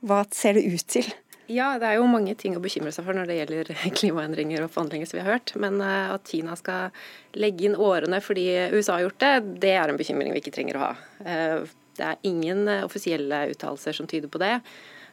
hva 0.04 0.26
ser 0.36 0.60
det 0.60 0.68
ut 0.68 0.90
til? 1.00 1.14
Ja, 1.52 1.74
det 1.80 1.90
er 1.90 1.98
jo 2.00 2.08
mange 2.08 2.36
ting 2.40 2.56
å 2.56 2.62
bekymre 2.64 2.94
seg 2.96 3.04
for 3.04 3.18
når 3.18 3.28
det 3.28 3.38
gjelder 3.42 3.72
klimaendringer 4.00 4.64
og 4.64 4.72
forandringer, 4.72 5.10
som 5.10 5.20
vi 5.20 5.24
har 5.26 5.36
hørt. 5.36 5.54
Men 5.60 5.82
eh, 5.84 6.14
at 6.16 6.32
Kina 6.32 6.56
skal 6.60 6.94
legge 7.40 7.68
inn 7.68 7.76
årene 7.80 8.22
fordi 8.24 8.48
USA 8.72 8.98
har 8.98 9.08
gjort 9.08 9.24
det, 9.24 9.34
det 9.66 9.74
er 9.76 9.92
en 9.92 10.00
bekymring 10.00 10.32
vi 10.36 10.44
ikke 10.44 10.56
trenger 10.56 10.80
å 10.80 10.86
ha. 10.86 10.92
Eh, 11.26 11.74
det 11.94 12.10
er 12.10 12.26
ingen 12.26 12.66
offisielle 12.82 13.44
uttalelser 13.52 13.94
som 13.94 14.08
tyder 14.10 14.32
på 14.34 14.42
det. 14.42 14.56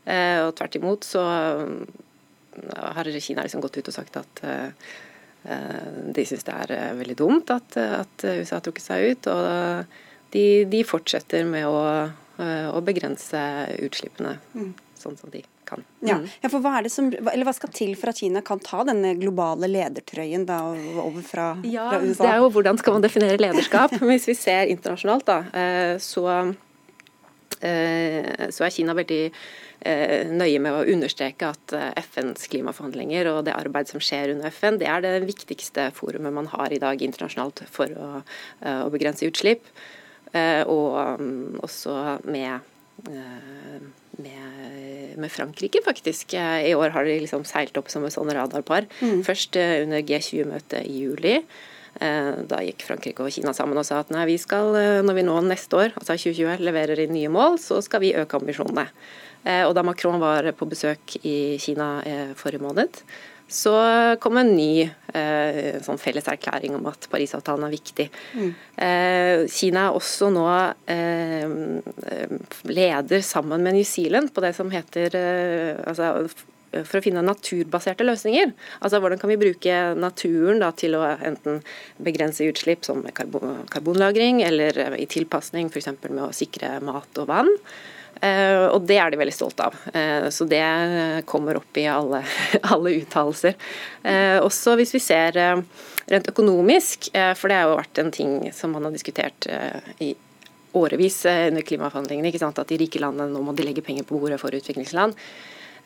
Og 0.09 0.55
tvert 0.57 0.79
imot 0.79 1.05
så 1.05 1.21
har 1.21 3.11
Kina 3.21 3.45
liksom 3.45 3.61
gått 3.61 3.77
ut 3.77 3.91
og 3.93 3.93
sagt 3.93 4.17
at 4.17 4.41
de 6.17 6.25
syns 6.25 6.47
det 6.49 6.55
er 6.57 6.97
veldig 6.97 7.19
dumt 7.21 7.53
at, 7.53 7.77
at 7.77 8.25
USA 8.25 8.57
har 8.57 8.65
trukket 8.65 8.87
seg 8.87 9.11
ut. 9.13 9.29
Og 9.29 10.33
de, 10.33 10.47
de 10.73 10.81
fortsetter 10.89 11.45
med 11.53 11.69
å, 11.69 11.85
å 12.73 12.81
begrense 12.89 13.45
utslippene 13.85 14.39
mm. 14.57 14.73
sånn 15.05 15.21
som 15.21 15.37
de 15.37 15.45
kan. 15.71 15.85
Ja. 16.01 16.19
Mm. 16.19 16.27
ja, 16.43 16.51
for 16.51 16.65
hva, 16.65 16.77
er 16.79 16.87
det 16.87 16.93
som, 16.93 17.11
eller 17.13 17.47
hva 17.47 17.55
skal 17.57 17.73
til 17.75 17.95
for 17.99 18.13
at 18.13 18.21
Kina 18.21 18.43
kan 18.47 18.61
ta 18.65 18.83
denne 18.89 19.15
globale 19.21 19.71
ledertrøyen 19.71 20.47
da, 20.49 20.61
over 21.03 21.23
fra, 21.27 21.53
ja, 21.67 21.89
fra 21.93 22.03
USA? 22.03 22.25
Det 22.25 22.33
er 22.33 22.43
jo 22.43 22.51
hvordan 22.57 22.81
skal 22.81 22.97
man 22.97 23.07
definere 23.07 23.41
lederskap. 23.41 23.95
Hvis 24.11 24.29
vi 24.31 24.37
ser 24.39 24.71
internasjonalt, 24.73 25.27
da, 25.29 25.39
eh, 25.55 25.95
så, 26.03 26.27
eh, 27.61 28.49
så 28.51 28.67
er 28.67 28.75
Kina 28.75 28.97
veldig 28.99 29.21
eh, 29.31 30.33
nøye 30.33 30.59
med 30.63 30.81
å 30.81 30.83
understreke 30.97 31.53
at 31.55 31.77
FNs 32.03 32.51
klimaforhandlinger 32.53 33.31
og 33.35 33.45
det 33.49 33.57
arbeid 33.57 33.93
som 33.93 34.03
skjer 34.03 34.35
under 34.35 34.51
FN, 34.51 34.81
det 34.83 34.91
er 34.91 35.07
det 35.07 35.15
viktigste 35.29 35.91
forumet 35.97 36.35
man 36.37 36.51
har 36.53 36.75
i 36.75 36.83
dag 36.83 37.01
internasjonalt 37.07 37.65
for 37.71 37.95
å, 37.95 38.11
å 38.85 38.93
begrense 38.93 39.29
utslipp. 39.29 39.71
Og 40.31 41.19
mm, 41.19 41.57
også 41.67 41.95
med 42.31 42.61
med, 44.23 45.17
med, 45.21 45.33
Frankrike, 45.33 45.83
faktisk. 45.85 46.35
I 46.35 46.75
år 46.77 46.95
har 46.95 47.07
de 47.07 47.19
liksom 47.23 47.45
seilt 47.49 47.77
opp 47.81 47.91
som 47.93 48.05
et 48.07 48.15
sånn 48.15 48.31
radarpar. 48.35 48.89
Mm. 49.01 49.23
Først 49.27 49.59
eh, 49.61 49.81
under 49.85 50.05
G20-møtet 50.07 50.85
i 50.87 51.01
juli. 51.05 51.37
Eh, 52.01 52.31
da 52.51 52.61
gikk 52.65 52.85
Frankrike 52.87 53.25
og 53.25 53.33
Kina 53.35 53.55
sammen 53.57 53.81
og 53.81 53.87
sa 53.89 54.03
at 54.05 54.13
nei, 54.15 54.29
vi 54.31 54.37
skal, 54.41 54.75
eh, 54.79 55.01
når 55.07 55.19
vi 55.19 55.27
nå 55.27 55.41
neste 55.49 55.81
år, 55.81 55.97
altså 55.97 56.19
2020, 56.19 56.63
leverer 56.67 57.03
inn 57.05 57.17
nye 57.17 57.33
mål, 57.33 57.59
så 57.63 57.81
skal 57.85 58.05
vi 58.05 58.15
øke 58.19 58.41
ambisjonene. 58.41 58.89
Og 59.41 59.71
da 59.73 59.81
Macron 59.81 60.19
var 60.21 60.45
på 60.53 60.67
besøk 60.69 61.15
i 61.25 61.57
Kina 61.57 62.03
forrige 62.37 62.61
måned, 62.61 62.99
så 63.51 63.75
kom 64.23 64.39
en 64.39 64.53
ny 64.55 64.85
eh, 64.87 65.81
sånn 65.83 65.99
felles 65.99 66.29
erklæring 66.31 66.77
om 66.79 66.87
at 66.91 67.09
Parisavtalen 67.11 67.67
er 67.67 67.75
viktig. 67.75 68.07
Mm. 68.39 68.53
Eh, 68.87 69.43
Kina 69.51 69.89
er 69.89 69.99
også 69.99 70.31
nå 70.31 70.47
eh, 70.95 71.51
leder 72.71 73.27
sammen 73.27 73.67
med 73.67 73.75
New 73.77 73.89
Zealand 73.89 74.31
på 74.35 74.45
det 74.45 74.55
som 74.55 74.71
heter 74.71 75.19
eh, 75.19 75.83
altså, 75.83 76.29
for 76.71 77.01
å 77.01 77.03
finne 77.03 77.27
naturbaserte 77.27 78.07
løsninger. 78.07 78.53
Altså 78.79 79.01
Hvordan 79.03 79.19
kan 79.21 79.33
vi 79.33 79.41
bruke 79.41 79.79
naturen 79.99 80.63
da, 80.63 80.71
til 80.71 80.95
å 80.99 81.03
enten 81.17 81.59
begrense 81.99 82.47
utslipp 82.47 82.87
som 82.87 83.03
karbon, 83.17 83.65
karbonlagring, 83.73 84.45
eller 84.47 84.79
i 84.95 85.09
tilpasning 85.11 85.73
f.eks. 85.73 85.91
med 86.07 86.29
å 86.29 86.35
sikre 86.37 86.77
mat 86.87 87.19
og 87.23 87.33
vann. 87.33 87.51
Eh, 88.21 88.67
og 88.69 88.85
det 88.89 88.99
er 89.01 89.13
de 89.13 89.21
veldig 89.21 89.35
stolte 89.35 89.69
av. 89.71 89.77
Eh, 89.97 90.29
så 90.33 90.47
det 90.49 90.63
kommer 91.31 91.61
opp 91.61 91.79
i 91.81 91.87
alle, 91.91 92.23
alle 92.75 92.95
uttalelser. 93.01 93.57
Eh, 94.03 94.39
også 94.43 94.77
hvis 94.81 94.95
vi 94.97 95.03
ser 95.05 95.39
rent 96.11 96.33
økonomisk, 96.33 97.13
for 97.39 97.47
det 97.47 97.57
har 97.57 97.69
jo 97.69 97.79
vært 97.79 98.01
en 98.03 98.11
ting 98.11 98.35
som 98.57 98.73
man 98.75 98.89
har 98.89 98.95
diskutert 98.95 99.47
i 100.03 100.09
årevis 100.75 101.21
under 101.29 101.63
klimaforhandlingene, 101.67 102.33
at 102.49 102.61
de 102.67 102.79
rike 102.81 102.99
landene 103.03 103.31
nå 103.31 103.43
må 103.47 103.55
de 103.55 103.67
legge 103.67 103.85
penger 103.87 104.09
på 104.09 104.19
bordet 104.19 104.41
for 104.43 104.55
utviklingsland. 104.55 105.15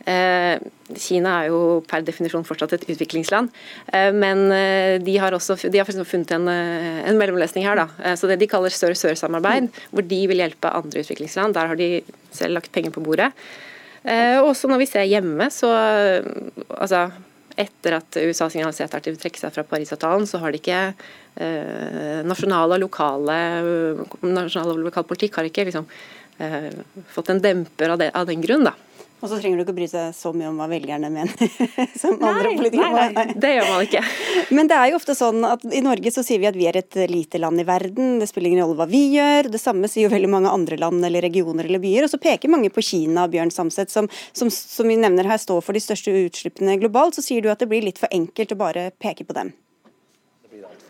Eh, 0.05 0.59
Kina 1.01 1.35
er 1.41 1.51
jo 1.53 1.61
per 1.89 2.05
definisjon 2.05 2.45
fortsatt 2.45 2.75
et 2.77 2.87
utviklingsland, 2.93 3.49
eh, 3.93 4.11
men 4.13 4.47
eh, 4.53 4.97
de 5.01 5.15
har 5.23 5.33
også 5.33 5.57
de 5.73 5.81
har 5.81 5.89
funnet 5.89 6.35
en, 6.37 6.49
en 6.49 7.21
mellomløsning 7.21 7.65
her. 7.65 7.81
Da. 7.81 8.15
Så 8.17 8.29
Det 8.29 8.39
de 8.43 8.51
kaller 8.51 8.75
sør-sør-samarbeid, 8.75 9.71
hvor 9.91 10.05
de 10.07 10.21
vil 10.31 10.43
hjelpe 10.45 10.73
andre 10.73 11.05
utviklingsland. 11.05 11.57
Der 11.57 11.73
har 11.73 11.81
de 11.81 12.03
selv 12.33 12.59
lagt 12.59 12.73
penger 12.73 12.93
på 12.93 13.05
bordet. 13.05 13.33
Og 14.05 14.51
også 14.51 14.69
når 14.69 14.83
vi 14.83 14.87
ser 14.91 15.07
hjemme, 15.09 15.47
så 15.49 15.71
altså, 16.69 17.07
etter 17.57 17.99
at 17.99 18.19
USA 18.27 18.49
signaliserte 18.51 18.99
at 18.99 19.07
de 19.07 19.13
vil 19.15 19.21
trekke 19.21 19.41
seg 19.41 19.55
fra 19.55 19.65
Parisavtalen, 19.69 20.27
så 20.27 20.41
har 20.43 20.53
de 20.53 20.61
ikke 20.61 20.81
eh, 20.91 22.21
nasjonale 22.27 22.79
og 22.79 22.85
lokale 22.85 23.37
nasjonal 24.23 24.75
og 24.75 24.85
lokal 24.89 25.07
politikk 25.09 25.39
har 25.39 25.49
ikke 25.49 25.69
liksom, 25.71 25.87
eh, 26.43 26.73
fått 27.15 27.31
en 27.31 27.43
demper 27.45 27.95
av, 27.95 28.01
det, 28.03 28.11
av 28.15 28.27
den 28.31 28.43
grunn. 28.45 28.67
da. 28.67 28.75
Og 29.25 29.31
så 29.31 29.39
trenger 29.41 29.57
du 29.57 29.65
ikke 29.65 29.77
bry 29.79 29.87
deg 29.89 30.13
så 30.13 30.35
mye 30.37 30.51
om 30.51 30.59
hva 30.61 30.67
velgerne 30.69 31.09
mener, 31.09 31.33
som 32.01 32.19
nei, 32.21 32.29
andre 32.29 32.51
politikere. 32.59 32.91
Nei, 32.93 33.07
nei, 33.17 33.37
det 33.41 33.53
gjør 33.55 33.71
man 33.71 33.87
ikke. 33.87 34.03
Men 34.59 34.69
det 34.69 34.77
er 34.77 34.91
jo 34.91 34.99
ofte 34.99 35.17
sånn 35.17 35.47
at 35.49 35.65
i 35.65 35.81
Norge 35.87 36.13
så 36.13 36.25
sier 36.27 36.43
vi 36.43 36.51
at 36.51 36.59
vi 36.59 36.69
er 36.69 36.77
et 36.83 36.99
lite 37.09 37.41
land 37.41 37.63
i 37.63 37.65
verden, 37.65 38.19
det 38.21 38.29
spiller 38.29 38.53
ingen 38.53 38.67
rolle 38.67 38.77
hva 38.83 38.89
vi 38.91 39.01
gjør. 39.15 39.49
Det 39.55 39.63
samme 39.63 39.89
sier 39.89 40.11
jo 40.11 40.13
veldig 40.13 40.33
mange 40.37 40.53
andre 40.53 40.77
land 40.83 41.09
eller 41.09 41.25
regioner 41.25 41.65
eller 41.65 41.81
byer. 41.81 42.05
Og 42.05 42.13
så 42.13 42.21
peker 42.21 42.53
mange 42.53 42.69
på 42.75 42.85
Kina, 42.85 43.25
Bjørn 43.33 43.55
Samset, 43.55 43.95
som, 43.95 44.13
som, 44.37 44.53
som 44.53 44.93
vi 44.93 45.01
nevner 45.01 45.33
her 45.33 45.41
står 45.41 45.65
for 45.65 45.73
de 45.73 45.81
største 45.81 46.13
utslippene 46.27 46.77
globalt. 46.85 47.17
Så 47.17 47.25
sier 47.25 47.41
du 47.41 47.49
at 47.49 47.65
det 47.65 47.73
blir 47.73 47.89
litt 47.89 48.03
for 48.03 48.13
enkelt 48.13 48.53
å 48.53 48.61
bare 48.61 48.91
peke 49.01 49.25
på 49.25 49.41
dem 49.41 49.57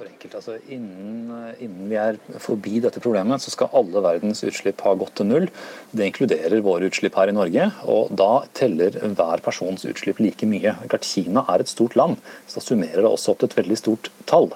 for 0.05 0.13
enkelt. 0.13 0.35
Altså, 0.39 0.59
innen, 0.69 1.55
innen, 1.63 1.89
vi 1.91 1.99
er 2.01 2.19
forbi 2.43 2.81
dette 2.85 3.03
problemet, 3.03 3.43
så 3.43 3.53
skal 3.53 3.73
alle 3.77 4.03
verdens 4.05 4.45
utslipp 4.47 4.83
ha 4.85 4.95
gått 4.99 5.17
til 5.19 5.29
null. 5.31 5.49
Det 5.93 6.09
inkluderer 6.11 6.65
våre 6.65 6.91
utslipp 6.91 7.17
her 7.19 7.33
i 7.33 7.37
Norge. 7.37 7.71
og 7.85 8.13
Da 8.17 8.45
teller 8.57 8.99
hver 9.01 9.45
persons 9.45 9.87
utslipp 9.89 10.21
like 10.21 10.47
mye. 10.49 10.77
Kina 11.05 11.45
er 11.49 11.61
et 11.61 11.73
stort 11.73 11.97
land, 11.97 12.21
så 12.47 12.61
da 12.61 12.65
summerer 12.65 13.03
det 13.03 13.11
også 13.11 13.35
opp 13.35 13.43
til 13.43 13.51
et 13.51 13.59
veldig 13.63 13.81
stort 13.81 14.11
tall. 14.31 14.51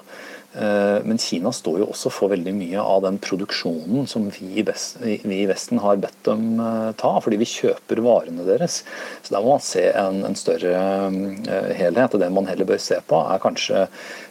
Eh, 0.53 1.03
men 1.03 1.17
Kina 1.21 1.51
står 1.53 1.83
jo 1.83 1.87
også 1.91 2.09
for 2.09 2.31
veldig 2.33 2.55
mye 2.57 2.81
av 2.81 3.03
den 3.05 3.19
produksjonen 3.21 4.07
som 4.09 4.25
vi 4.33 4.63
i 4.63 5.45
Vesten 5.45 5.81
har 5.83 5.99
bedt 6.01 6.23
dem 6.25 6.57
eh, 6.57 6.89
ta, 6.97 7.11
fordi 7.21 7.37
vi 7.41 7.49
kjøper 7.49 8.01
varene 8.01 8.47
deres. 8.47 8.81
Så 9.21 9.35
Der 9.35 9.45
må 9.45 9.53
man 9.53 9.65
se 9.65 9.85
en, 9.93 10.23
større 10.39 10.73
eh, 10.73 11.69
helhet. 11.77 12.15
og 12.15 12.23
Det 12.23 12.31
man 12.33 12.49
heller 12.49 12.69
bør 12.69 12.81
se 12.81 12.97
på, 13.05 13.21
er 13.29 13.43
kanskje 13.43 13.85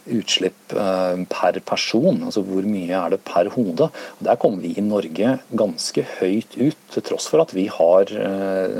utslipp 0.09 0.73
per 1.29 1.59
person. 1.69 2.23
Altså 2.25 2.41
hvor 2.45 2.65
mye 2.65 2.97
er 2.97 3.13
det 3.13 3.21
per 3.27 3.51
hode. 3.53 3.89
Og 3.89 4.23
Der 4.25 4.39
kommer 4.41 4.63
vi 4.65 4.73
i 4.75 4.83
Norge 4.83 5.37
ganske 5.55 6.05
høyt 6.17 6.57
ut, 6.57 6.77
til 6.89 7.05
tross 7.05 7.27
for 7.29 7.43
at 7.43 7.53
vi 7.53 7.67
har 7.69 8.09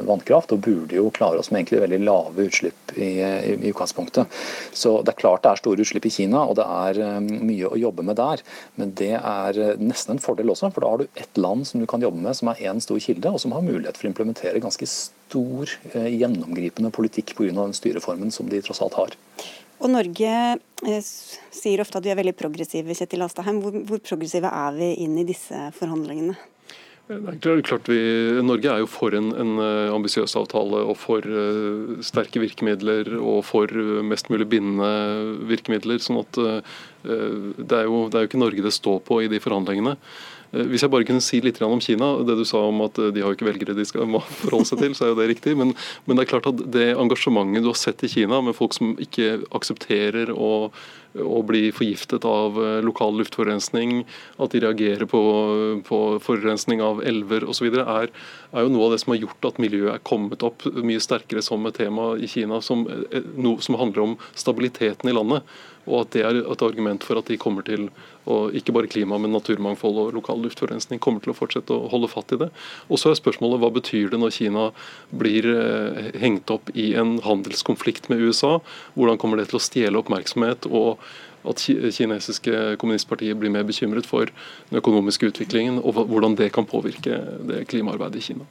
vannkraft 0.08 0.56
og 0.56 0.64
burde 0.66 0.98
jo 0.98 1.12
klare 1.14 1.38
oss 1.38 1.52
med 1.52 1.62
egentlig 1.62 1.84
veldig 1.84 2.00
lave 2.02 2.48
utslipp 2.50 2.96
i, 2.98 3.12
i 3.22 3.70
utgangspunktet. 3.70 4.40
Så 4.74 4.96
det 5.06 5.14
er 5.14 5.22
klart 5.22 5.46
det 5.46 5.52
er 5.54 5.62
store 5.62 5.86
utslipp 5.86 6.08
i 6.10 6.14
Kina. 6.18 6.42
og 6.50 6.58
det 6.58 6.66
er 6.66 7.29
mye 7.30 7.70
å 7.70 7.80
jobbe 7.80 8.06
med 8.06 8.20
der. 8.20 8.44
Men 8.80 8.94
det 9.00 9.14
er 9.20 9.60
eh, 9.60 9.80
nesten 9.82 10.16
en 10.16 10.24
fordel 10.24 10.52
også, 10.54 10.72
for 10.76 10.86
da 10.86 10.92
har 10.94 11.04
du 11.04 11.22
ett 11.22 11.40
land 11.40 11.68
som 11.70 11.82
du 11.82 11.88
kan 11.90 12.04
jobbe 12.04 12.22
med 12.24 12.38
som 12.38 12.52
er 12.52 12.62
én 12.70 12.82
stor 12.84 13.00
kilde, 13.04 13.32
og 13.32 13.42
som 13.44 13.56
har 13.56 13.66
mulighet 13.66 14.00
for 14.00 14.10
å 14.10 14.14
implementere 14.14 14.64
ganske 14.64 14.90
stor, 14.90 15.74
eh, 15.94 16.12
gjennomgripende 16.18 16.94
politikk 16.96 17.36
pga. 17.38 17.54
den 17.54 17.76
styreformen 17.78 18.32
som 18.32 18.50
de 18.50 18.62
tross 18.62 18.82
alt 18.82 18.98
har. 19.00 19.18
Og 19.80 19.92
Norge 19.94 20.32
eh, 20.60 21.02
sier 21.56 21.82
ofte 21.82 22.00
at 22.00 22.08
vi 22.08 22.12
er 22.12 22.20
veldig 22.20 22.36
progressive, 22.40 22.96
Kjetil 22.96 23.24
Astaheim. 23.24 23.62
Hvor, 23.64 23.78
hvor 23.88 24.02
progressive 24.04 24.52
er 24.52 24.76
vi 24.76 24.94
inn 25.06 25.18
i 25.22 25.28
disse 25.28 25.70
forhandlingene? 25.78 26.36
Det 27.10 27.50
er 27.50 27.62
klart 27.66 27.88
vi, 27.90 27.98
Norge 28.46 28.70
er 28.70 28.84
jo 28.84 28.90
for 28.90 29.16
en, 29.18 29.32
en 29.34 29.56
eh, 29.64 29.90
ambisiøs 29.90 30.36
avtale 30.38 30.84
og 30.92 30.94
for 31.02 31.26
uh, 31.26 31.96
sterke 32.06 32.38
virkemidler 32.38 33.10
og 33.18 33.40
for 33.48 33.72
uh, 33.74 34.04
mest 34.06 34.30
mulig 34.30 34.46
bindende 34.52 35.40
virkemidler. 35.50 35.98
sånn 36.06 36.20
at 36.22 36.38
uh, 36.38 36.60
det, 37.02 37.80
er 37.80 37.88
jo, 37.90 38.04
det 38.14 38.20
er 38.20 38.28
jo 38.28 38.30
ikke 38.30 38.44
Norge 38.44 38.66
det 38.68 38.76
står 38.78 39.02
på 39.08 39.24
i 39.24 39.32
de 39.32 39.42
forhandlingene. 39.42 39.96
Eh, 40.52 40.66
hvis 40.70 40.84
jeg 40.84 40.92
bare 40.94 41.06
kunne 41.08 41.24
si 41.24 41.42
litt 41.44 41.62
om 41.66 41.82
Kina. 41.84 42.12
Det 42.26 42.38
du 42.40 42.46
sa 42.48 42.64
om 42.70 42.84
at 42.86 43.00
eh, 43.02 43.12
de 43.16 43.26
har 43.26 43.36
ikke 43.36 43.48
velgere 43.50 43.78
de 43.78 43.88
skal 43.88 44.08
forholde 44.42 44.70
seg 44.70 44.84
til, 44.84 44.96
så 44.98 45.08
er 45.08 45.14
jo 45.14 45.20
det 45.22 45.30
riktig. 45.34 45.58
Men, 45.60 45.76
men, 46.06 46.18
det 46.18 46.26
er 46.26 46.32
klart 46.34 46.50
at 46.50 46.64
det 46.74 46.92
engasjementet 46.96 47.66
du 47.66 47.72
har 47.72 47.80
sett 47.80 48.06
i 48.06 48.12
Kina, 48.12 48.42
med 48.46 48.58
folk 48.58 48.78
som 48.78 48.96
ikke 49.02 49.44
aksepterer 49.56 50.34
å, 50.34 50.70
å 51.20 51.40
bli 51.46 51.70
forgiftet 51.76 52.26
av 52.28 52.60
eh, 52.62 52.80
lokal 52.86 53.18
luftforurensning, 53.20 54.04
at 54.42 54.56
de 54.56 54.64
reagerer 54.66 55.10
på, 55.10 55.24
på 55.86 56.04
forurensning 56.26 56.84
av 56.86 57.04
elver 57.06 57.46
osv., 57.50 57.70
er, 57.80 58.14
er 58.50 58.66
jo 58.66 58.74
noe 58.74 58.90
av 58.90 58.96
det 58.96 59.04
som 59.04 59.14
har 59.14 59.24
gjort 59.24 59.52
at 59.52 59.62
miljøet 59.62 59.94
er 59.94 60.06
kommet 60.08 60.46
opp 60.46 60.66
mye 60.82 61.02
sterkere 61.04 61.44
som 61.46 61.66
et 61.70 61.78
tema 61.78 62.16
i 62.18 62.30
Kina, 62.30 62.64
som, 62.66 62.88
som 63.62 63.78
handler 63.78 64.08
om 64.08 64.16
stabiliteten 64.34 65.12
i 65.12 65.16
landet. 65.16 65.46
Og 65.90 66.04
at 66.04 66.14
det 66.14 66.24
er 66.26 66.40
et 66.44 66.64
argument 66.66 67.06
for 67.06 67.20
at 67.20 67.30
de 67.30 67.38
kommer 67.42 67.66
til 67.66 67.88
og 68.30 68.58
ikke 68.58 68.76
bare 68.76 68.90
klima, 68.92 69.20
men 69.22 69.34
naturmangfold 69.36 70.02
og 70.04 70.18
lokal 70.18 70.42
luftforurensning 70.46 71.02
kommer 71.04 71.24
til 71.24 71.34
å 71.34 71.38
fortsette 71.38 71.76
å 71.76 71.90
holde 71.92 72.12
fatt 72.12 72.36
i 72.36 72.42
det. 72.44 72.52
Og 72.90 73.02
så 73.02 73.12
er 73.12 73.20
spørsmålet 73.20 73.62
hva 73.64 73.72
betyr 73.80 74.14
det 74.14 74.22
når 74.22 74.36
Kina 74.36 74.68
blir 75.10 75.48
eh, 75.54 76.12
hengt 76.22 76.52
opp 76.54 76.72
i 76.76 76.92
en 77.00 77.18
handelskonflikt 77.26 78.12
med 78.12 78.22
USA? 78.24 78.58
Hvordan 78.98 79.20
kommer 79.22 79.40
det 79.40 79.50
til 79.52 79.60
å 79.60 79.66
stjele 79.66 80.02
oppmerksomhet? 80.02 80.70
og 80.70 81.02
at 81.48 81.62
kinesiske 81.96 82.76
kommunistpartiet 82.82 83.38
blir 83.40 83.52
mer 83.54 83.64
bekymret 83.68 84.08
for 84.08 84.28
den 84.70 84.80
økonomiske 84.82 85.30
utviklingen 85.32 85.80
og 85.80 86.02
hvordan 86.10 86.36
det 86.40 86.50
kan 86.56 86.68
påvirke 86.68 87.22
det 87.48 87.64
klimaarbeidet 87.72 88.20
i 88.20 88.26
Kina. 88.32 88.48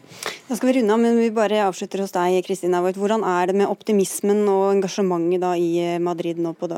Da 0.48 0.56
skal 0.56 0.70
vi 0.70 0.78
runde 0.78 0.96
av, 0.96 1.02
men 1.02 1.20
vi 1.20 1.28
bare 1.34 1.66
avslutter 1.66 2.04
hos 2.04 2.16
deg, 2.16 2.40
Kristin 2.46 2.76
Auet. 2.78 2.96
Hvordan 2.96 3.26
er 3.28 3.50
det 3.50 3.58
med 3.60 3.68
optimismen 3.68 4.46
og 4.48 4.70
engasjementet 4.78 5.60
i 5.60 5.70
Madrid 6.02 6.40
nå 6.40 6.54
på 6.56 6.70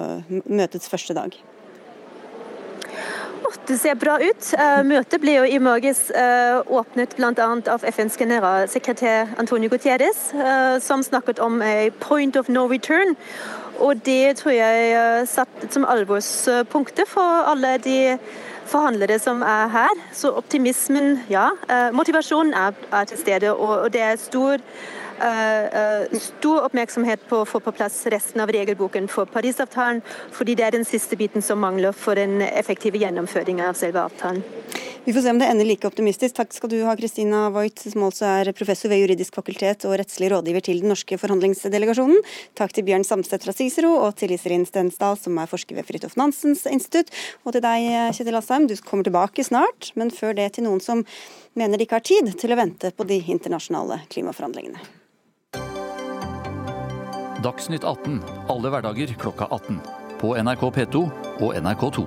møtets 0.50 0.90
første 0.90 1.16
dag? 1.16 1.38
Flott, 3.40 3.73
se 3.80 3.94
bra 3.99 4.16
ut. 4.20 4.50
Møtet 4.87 5.23
ble 5.23 5.37
jo 5.38 5.47
i 5.49 5.59
morges 5.62 6.09
åpnet 6.70 7.16
bl.a. 7.18 7.49
av 7.73 7.87
FNs 7.88 8.18
generalsekretær 8.20 9.35
Antonio 9.40 9.70
Guterres, 9.73 10.30
som 10.85 11.02
snakket 11.06 11.40
om 11.42 11.61
a 11.62 11.90
point 12.00 12.37
of 12.37 12.49
no 12.49 12.66
return. 12.70 13.16
Og 13.80 14.02
det 14.04 14.37
tror 14.42 14.54
jeg 14.54 15.26
satt 15.30 15.66
som 15.73 15.88
alvorspunktet 15.88 17.09
for 17.09 17.50
alle 17.50 17.78
de 17.80 17.99
forhandlere 18.70 19.18
som 19.18 19.42
er 19.42 19.68
her. 19.73 20.00
Så 20.12 20.35
optimismen, 20.37 21.23
ja. 21.32 21.49
Motivasjonen 21.97 22.54
er, 22.54 22.76
er 22.92 23.04
til 23.11 23.18
stede, 23.18 23.54
og, 23.54 23.92
det 23.92 24.04
er 24.12 24.20
stor 24.20 24.61
Eh, 24.61 24.66
eh, 24.88 25.00
stor 25.21 26.65
oppmerksomhet 26.67 27.27
på 27.29 27.43
å 27.43 27.49
få 27.49 27.61
på 27.61 27.75
plass 27.77 28.03
resten 28.12 28.41
av 28.43 28.53
regelboken 28.53 29.09
for 29.12 29.29
Parisavtalen, 29.31 30.00
fordi 30.33 30.57
det 30.59 30.67
er 30.67 30.79
den 30.79 30.87
siste 30.89 31.19
biten 31.21 31.45
som 31.45 31.61
mangler 31.61 31.93
for 31.97 32.19
den 32.19 32.41
effektive 32.47 33.00
gjennomføringen 33.00 33.69
av 33.69 33.79
selve 33.79 34.03
avtalen. 34.03 34.43
Vi 35.05 35.15
får 35.17 35.23
se 35.25 35.31
om 35.33 35.39
det 35.41 35.47
ender 35.49 35.65
like 35.65 35.89
optimistisk. 35.89 36.35
Takk 36.37 36.53
skal 36.53 36.71
du 36.71 36.77
ha, 36.85 36.93
Kristina 36.97 37.47
Voigt, 37.55 37.81
som 37.81 38.05
altså 38.05 38.27
er 38.29 38.50
professor 38.53 38.93
ved 38.93 39.00
juridisk 39.00 39.39
fakultet 39.39 39.87
og 39.89 39.97
rettslig 39.97 40.29
rådgiver 40.29 40.65
til 40.67 40.83
den 40.83 40.93
norske 40.93 41.17
forhandlingsdelegasjonen. 41.19 42.21
Takk 42.61 42.77
til 42.77 42.85
Bjørn 42.85 43.07
Samstedt 43.09 43.49
fra 43.49 43.57
Cicero 43.57 43.95
og 43.97 44.19
til 44.21 44.37
Iselin 44.37 44.69
Stensdal, 44.69 45.17
som 45.17 45.41
er 45.41 45.49
forsker 45.50 45.81
ved 45.81 45.89
Fridtjof 45.89 46.19
Nansens 46.21 46.67
institutt. 46.69 47.09
Og 47.47 47.57
til 47.57 47.65
deg, 47.65 47.89
Kjetil 48.12 48.39
Asheim, 48.43 48.69
du 48.69 48.77
kommer 48.85 49.09
tilbake 49.09 49.47
snart, 49.47 49.91
men 49.97 50.12
før 50.12 50.37
det 50.37 50.53
til 50.59 50.69
noen 50.69 50.85
som 50.85 51.05
mener 51.57 51.81
de 51.81 51.89
ikke 51.89 51.99
har 52.03 52.07
tid 52.07 52.35
til 52.37 52.53
å 52.53 52.61
vente 52.61 52.93
på 52.93 53.09
de 53.09 53.23
internasjonale 53.25 54.03
klimaforhandlingene. 54.12 54.85
Dagsnytt 57.40 57.85
18 57.85 58.20
alle 58.52 58.68
hverdager 58.68 59.14
klokka 59.16 59.47
18. 59.50 59.78
På 60.20 60.35
NRK 60.37 60.61
P2 60.76 61.00
og 61.40 61.54
NRK2. 61.56 62.02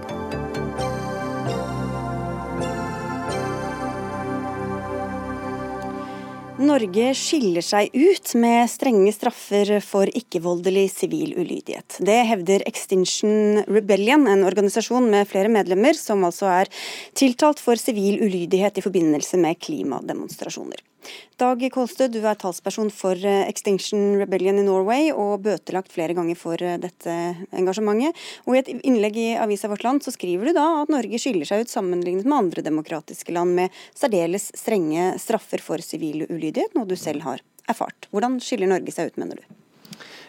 Norge 6.63 7.07
skiller 7.17 7.65
seg 7.65 7.89
ut 7.97 8.35
med 8.37 8.69
strenge 8.69 9.09
straffer 9.15 9.73
for 9.81 10.05
ikke-voldelig 10.05 10.85
sivil 10.93 11.33
ulydighet. 11.33 11.97
Det 12.05 12.19
hevder 12.29 12.67
Extinction 12.69 13.65
Rebellion, 13.65 14.29
en 14.29 14.45
organisasjon 14.45 15.09
med 15.09 15.27
flere 15.33 15.49
medlemmer, 15.49 15.97
som 15.97 16.21
altså 16.29 16.51
er 16.61 16.73
tiltalt 17.17 17.57
for 17.57 17.81
sivil 17.81 18.21
ulydighet 18.21 18.77
i 18.77 18.85
forbindelse 18.85 19.41
med 19.41 19.57
klimademonstrasjoner. 19.65 20.92
Dag 21.41 21.63
Kolstø, 21.73 22.05
du 22.13 22.19
er 22.21 22.37
talsperson 22.39 22.91
for 22.93 23.17
eh, 23.17 23.47
Extinction 23.49 24.19
Rebellion 24.21 24.59
i 24.61 24.65
Norway 24.65 25.09
og 25.11 25.41
bøtelagt 25.43 25.91
flere 25.91 26.13
ganger 26.15 26.37
for 26.39 26.61
eh, 26.61 26.77
dette 26.79 27.15
engasjementet. 27.57 28.19
Og 28.45 28.55
I 28.55 28.61
et 28.61 28.69
innlegg 28.85 29.17
i 29.19 29.25
avisa 29.41 29.71
Vårt 29.71 29.83
Land 29.83 30.05
så 30.05 30.13
skriver 30.13 30.47
du 30.47 30.53
da 30.55 30.67
at 30.83 30.93
Norge 30.93 31.19
skiller 31.19 31.49
seg 31.49 31.65
ut 31.65 31.73
sammenlignet 31.73 32.29
med 32.29 32.37
andre 32.37 32.63
demokratiske 32.69 33.33
land 33.35 33.57
med 33.57 33.81
særdeles 33.97 34.51
strenge 34.55 35.09
straffer 35.19 35.63
for 35.65 35.83
sivil 35.83 36.27
ulydighet, 36.29 36.77
noe 36.77 36.87
du 36.87 36.95
selv 36.99 37.25
har 37.25 37.43
erfart. 37.67 38.07
Hvordan 38.13 38.39
skiller 38.43 38.69
Norge 38.71 38.95
seg 38.95 39.11
ut, 39.11 39.19
mener 39.19 39.41
du? 39.41 39.59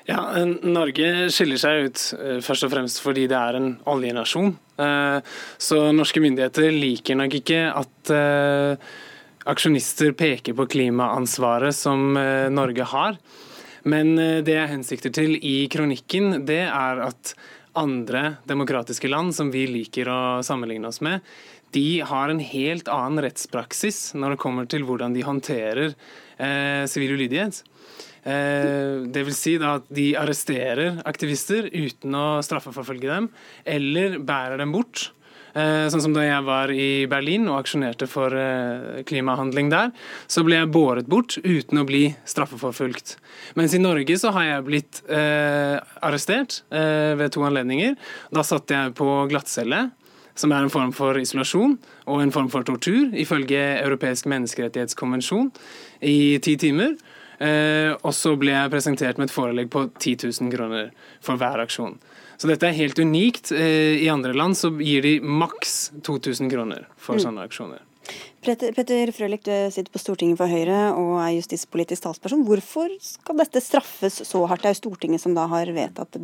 Ja, 0.09 0.21
Norge 0.45 1.31
skiller 1.33 1.61
seg 1.61 1.87
ut 1.87 2.05
eh, 2.19 2.39
først 2.45 2.67
og 2.67 2.75
fremst 2.75 3.05
fordi 3.05 3.29
det 3.31 3.39
er 3.39 3.61
en 3.61 3.75
oljenasjon. 3.87 4.55
Så 4.75 5.77
norske 5.95 6.19
myndigheter 6.19 6.73
liker 6.75 7.15
nok 7.15 7.37
ikke 7.39 7.61
at 7.71 8.11
aksjonister 9.51 10.15
peker 10.17 10.57
på 10.57 10.67
klimaansvaret 10.75 11.77
som 11.77 12.17
eh, 12.17 12.51
Norge 12.53 12.87
har. 12.95 13.19
Men 13.85 14.15
eh, 14.19 14.41
det 14.45 14.57
jeg 14.57 14.73
hensikter 14.73 15.15
til 15.15 15.37
i 15.39 15.57
kronikken, 15.73 16.45
det 16.49 16.65
er 16.67 17.03
at 17.09 17.35
andre 17.75 18.37
demokratiske 18.49 19.11
land 19.11 19.35
som 19.35 19.51
vi 19.53 19.67
liker 19.67 20.09
å 20.09 20.23
sammenligne 20.47 20.89
oss 20.89 21.03
med, 21.05 21.25
de 21.75 22.01
har 22.07 22.31
en 22.31 22.39
helt 22.39 22.89
annen 22.93 23.25
rettspraksis 23.25 24.13
når 24.15 24.35
det 24.35 24.43
kommer 24.45 24.69
til 24.71 24.85
hvordan 24.87 25.15
de 25.17 25.25
håndterer 25.27 25.89
eh, 25.91 26.85
sivil 26.91 27.17
ulydighet. 27.19 27.65
Eh, 28.25 29.03
det 29.11 29.25
vil 29.27 29.37
si 29.37 29.57
at 29.59 29.91
de 29.93 30.13
arresterer 30.17 31.03
aktivister 31.05 31.67
uten 31.73 32.15
å 32.17 32.27
straffeforfølge 32.47 33.11
dem, 33.11 33.29
eller 33.67 34.21
bærer 34.23 34.63
dem 34.63 34.73
bort. 34.77 35.11
Eh, 35.55 35.87
sånn 35.87 36.03
som 36.03 36.15
da 36.17 36.25
jeg 36.25 36.43
var 36.47 36.71
i 36.75 37.07
Berlin 37.11 37.47
og 37.47 37.61
aksjonerte 37.61 38.09
for 38.11 38.35
eh, 38.35 39.03
klimahandling 39.07 39.71
der, 39.71 39.93
så 40.27 40.43
ble 40.47 40.59
jeg 40.59 40.73
båret 40.75 41.11
bort 41.11 41.37
uten 41.45 41.79
å 41.79 41.87
bli 41.87 42.09
straffeforfulgt. 42.27 43.17
Mens 43.55 43.77
i 43.77 43.83
Norge 43.83 44.19
så 44.19 44.35
har 44.35 44.49
jeg 44.49 44.67
blitt 44.67 45.03
eh, 45.07 45.79
arrestert 46.03 46.65
eh, 46.75 47.15
ved 47.21 47.37
to 47.37 47.45
anledninger. 47.47 47.95
Da 48.35 48.43
satt 48.47 48.75
jeg 48.75 48.97
på 48.99 49.09
glattcelle 49.31 49.87
som 50.35 50.51
er 50.51 50.65
en 50.67 50.73
form 50.73 50.91
for 50.95 51.19
isolasjon 51.21 51.77
og 52.11 52.23
en 52.23 52.35
form 52.35 52.51
for 52.51 52.67
tortur, 52.67 53.13
ifølge 53.15 53.61
Europeisk 53.85 54.27
menneskerettighetskonvensjon, 54.33 55.53
i 56.03 56.41
ti 56.43 56.57
timer. 56.59 56.97
Eh, 57.39 57.93
og 57.95 58.13
så 58.15 58.35
ble 58.39 58.55
jeg 58.55 58.73
presentert 58.73 59.19
med 59.19 59.29
et 59.29 59.35
forelegg 59.35 59.71
på 59.73 59.87
10 59.91 60.31
000 60.31 60.53
kroner 60.55 60.91
for 61.25 61.39
hver 61.41 61.63
aksjon. 61.65 61.97
Så 62.37 62.51
dette 62.51 62.69
er 62.69 62.77
helt 62.77 62.99
unikt. 62.99 63.53
Eh, 63.55 64.03
I 64.05 64.11
andre 64.13 64.35
land 64.37 64.59
så 64.59 64.73
gir 64.81 65.05
de 65.05 65.19
maks 65.21 65.93
2000 66.07 66.53
kroner 66.53 66.89
for 66.97 67.19
mm. 67.19 67.25
sånne 67.27 67.49
aksjoner. 67.49 67.83
Petter, 68.45 68.75
Petter 68.77 69.09
Frølich, 69.17 69.47
du 69.47 69.73
sitter 69.73 69.89
på 69.93 70.01
Stortinget 70.03 70.37
for 70.37 70.51
Høyre 70.53 70.91
og 70.99 71.15
er 71.23 71.39
justispolitisk 71.39 72.05
talsperson. 72.05 72.45
Hvorfor 72.45 72.93
skal 73.01 73.39
dette 73.41 73.63
straffes 73.65 74.21
så 74.29 74.43
hardt? 74.51 74.65
Det 74.65 74.69
er 74.69 74.77
jo 74.77 74.83
Stortinget 74.83 75.25
som 75.25 75.37
da 75.37 75.47
har 75.49 75.71
vedtatt 75.73 76.19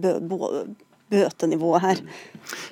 bøtenivået 1.10 1.82
her? 1.82 2.02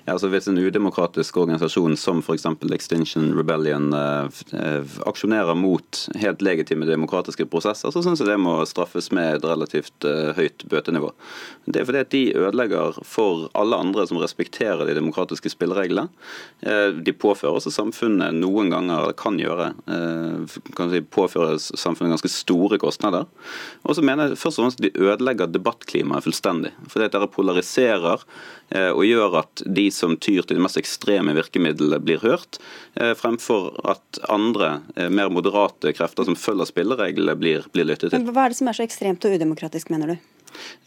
Ja, 0.06 0.14
altså 0.14 0.28
Hvis 0.32 0.48
en 0.48 0.58
udemokratisk 0.58 1.36
organisasjon 1.36 1.96
som 2.00 2.22
f.eks. 2.22 2.46
Extinction 2.72 3.30
Rebellion 3.36 3.92
eh, 3.94 4.40
eh, 4.56 4.96
aksjonerer 5.06 5.54
mot 5.58 6.00
helt 6.18 6.42
legitime 6.42 6.88
demokratiske 6.88 7.46
prosesser, 7.50 7.92
så 7.92 8.02
syns 8.02 8.22
jeg 8.22 8.30
det 8.30 8.38
må 8.40 8.56
straffes 8.68 9.10
med 9.14 9.38
et 9.38 9.46
relativt 9.46 10.06
eh, 10.08 10.32
høyt 10.38 10.64
bøtenivå. 10.70 11.12
Det 11.66 11.82
er 11.82 11.88
fordi 11.88 12.02
at 12.02 12.12
de 12.14 12.22
ødelegger 12.38 13.00
for 13.06 13.48
alle 13.58 13.78
andre 13.78 14.06
som 14.08 14.20
respekterer 14.22 14.86
de 14.88 14.96
demokratiske 14.96 15.52
spillereglene. 15.52 16.08
De 17.04 17.12
påfører 17.12 17.58
også 17.58 17.72
samfunnet 17.74 18.32
noen 18.38 18.70
ganger, 18.72 19.02
eller 19.02 19.16
kan 19.18 19.36
gjøre, 19.38 19.66
kan 20.78 20.92
si, 20.92 21.02
påføre 21.12 21.58
samfunnet 21.60 22.14
ganske 22.14 22.30
store 22.32 22.78
kostnader. 22.80 23.28
Og 23.84 23.98
så 23.98 24.04
mener 24.04 24.30
jeg 24.30 24.40
først 24.40 24.60
og 24.60 24.64
fremst 24.64 24.80
at 24.80 24.86
de 24.86 25.04
ødelegger 25.04 25.52
debattklimaet 25.52 26.24
fullstendig. 26.24 26.72
Fordi 26.88 27.08
at 27.08 27.18
dere 27.18 27.28
polariserer 27.30 28.24
og 28.68 29.00
gjør 29.06 29.38
at 29.40 29.62
de 29.64 29.86
som 29.94 30.12
tyr 30.20 30.44
til 30.44 30.58
de 30.58 30.60
mest 30.60 30.76
ekstreme 30.76 31.32
virkemidlene, 31.32 32.00
blir 32.04 32.20
hørt, 32.20 32.58
eh, 33.00 33.14
fremfor 33.14 33.72
at 33.88 34.20
andre, 34.28 34.80
eh, 34.96 35.08
mer 35.08 35.30
moderate 35.30 35.92
krefter 35.96 36.24
som 36.24 36.36
følger 36.36 36.68
spillereglene, 36.68 37.36
blir, 37.38 37.64
blir 37.72 37.88
lyttet 37.88 38.10
til. 38.10 38.20
Men 38.20 38.34
Hva 38.34 38.46
er 38.46 38.54
det 38.54 38.60
som 38.60 38.68
er 38.68 38.78
så 38.78 38.86
ekstremt 38.86 39.24
og 39.24 39.36
udemokratisk, 39.36 39.90
mener 39.90 40.14
du? 40.14 40.16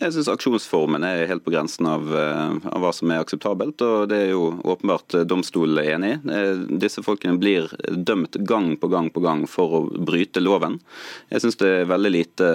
Jeg 0.02 0.16
syns 0.16 0.30
aksjonsformen 0.32 1.06
er 1.06 1.28
helt 1.30 1.44
på 1.46 1.54
grensen 1.54 1.88
av, 1.90 2.08
av, 2.12 2.80
hva 2.82 2.92
som 2.96 3.12
er 3.14 3.22
akseptabelt, 3.22 3.82
og 3.86 4.10
det 4.12 4.20
er 4.26 4.32
jo 4.34 4.48
åpenbart 4.64 5.16
domstolen 5.30 5.82
enig 5.82 6.14
i. 6.16 6.42
Disse 6.82 7.04
folkene 7.06 7.38
blir 7.42 7.70
dømt 7.90 8.40
gang 8.50 8.74
på 8.82 8.90
gang 8.92 9.12
på 9.14 9.24
gang 9.24 9.46
for 9.50 9.78
å 9.78 9.84
bryte 9.92 10.44
loven. 10.44 10.80
Jeg 11.32 11.46
syns 11.46 11.60
det 11.62 11.72
er 11.82 11.92
veldig 11.92 12.14
lite 12.14 12.50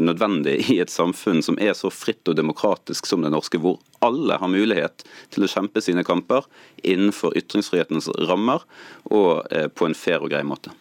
nødvendig 0.00 0.58
i 0.74 0.78
et 0.84 0.92
samfunn 0.92 1.42
som 1.44 1.58
er 1.60 1.74
så 1.78 1.90
fritt 1.92 2.28
og 2.28 2.38
demokratisk 2.38 3.08
som 3.08 3.24
det 3.24 3.32
norske, 3.32 3.60
hvor 3.62 3.80
alle 4.02 4.38
har 4.38 4.50
mulighet 4.50 5.04
til 5.32 5.46
å 5.46 5.50
kjempe 5.50 5.82
sine 5.84 6.04
kamper 6.06 6.46
innenfor 6.82 7.36
ytringsfrihetens 7.38 8.10
rammer 8.28 8.64
og 9.10 9.46
eh, 9.52 9.68
på 9.68 9.88
en 9.88 9.98
fair 9.98 10.22
og 10.22 10.32
grei 10.32 10.42
måte. 10.46 10.74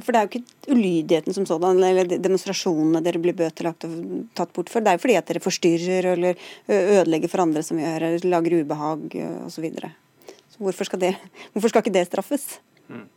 For 0.00 0.14
Det 0.14 0.18
er 0.18 0.26
jo 0.26 0.30
ikke 0.30 0.72
ulydigheten 0.72 1.34
som 1.36 1.46
sådan, 1.48 1.80
eller 1.82 2.08
demonstrasjonene 2.16 3.02
dere 3.04 3.20
blir 3.22 3.36
bøtelagt 3.36 3.84
og 3.88 3.96
tatt 4.38 4.52
bort 4.54 4.70
for. 4.72 4.80
Det 4.80 4.92
er 4.92 4.98
jo 4.98 5.02
fordi 5.02 5.16
at 5.18 5.28
dere 5.28 5.42
forstyrrer 5.42 6.12
eller 6.14 6.44
ødelegger 6.70 7.32
for 7.32 7.44
andre 7.44 7.64
som 7.66 7.80
gjør, 7.80 8.06
eller 8.08 8.28
lager 8.30 8.60
ubehag 8.62 9.18
osv. 9.46 9.50
Så 9.56 9.64
videre. 9.64 9.92
så 10.50 10.62
hvorfor 10.62 10.88
skal, 10.88 11.16
hvorfor 11.52 11.68
skal 11.68 11.84
ikke 11.84 11.96
det 11.98 12.06
straffes? 12.08 12.46
Mm. 12.88 13.08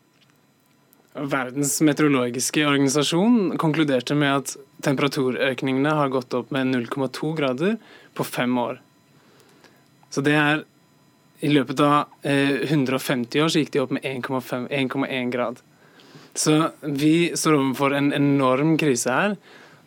Verdens 1.15 1.78
meteorologiske 1.82 2.65
organisasjon 2.67 3.54
konkluderte 3.58 4.17
med 4.19 4.41
at 4.41 4.56
temperaturøkningene 4.84 5.93
har 5.95 6.12
gått 6.12 6.34
opp 6.36 6.51
med 6.51 6.73
0,2 6.73 7.32
grader 7.38 7.78
på 8.13 8.25
fem 8.28 8.58
år. 8.60 8.82
Så 10.12 10.23
det 10.25 10.36
er 10.36 10.65
I 11.43 11.49
løpet 11.51 11.80
av 11.84 12.12
eh, 12.23 12.63
150 12.71 13.43
år 13.43 13.49
så 13.51 13.62
gikk 13.62 13.73
de 13.73 13.82
opp 13.84 13.91
med 13.95 14.06
1,1 14.08 15.32
grad. 15.32 15.60
Så 16.36 16.56
vi 16.82 17.32
står 17.38 17.56
overfor 17.58 17.95
en 17.95 18.12
enorm 18.13 18.76
krise 18.80 19.12
her, 19.12 19.36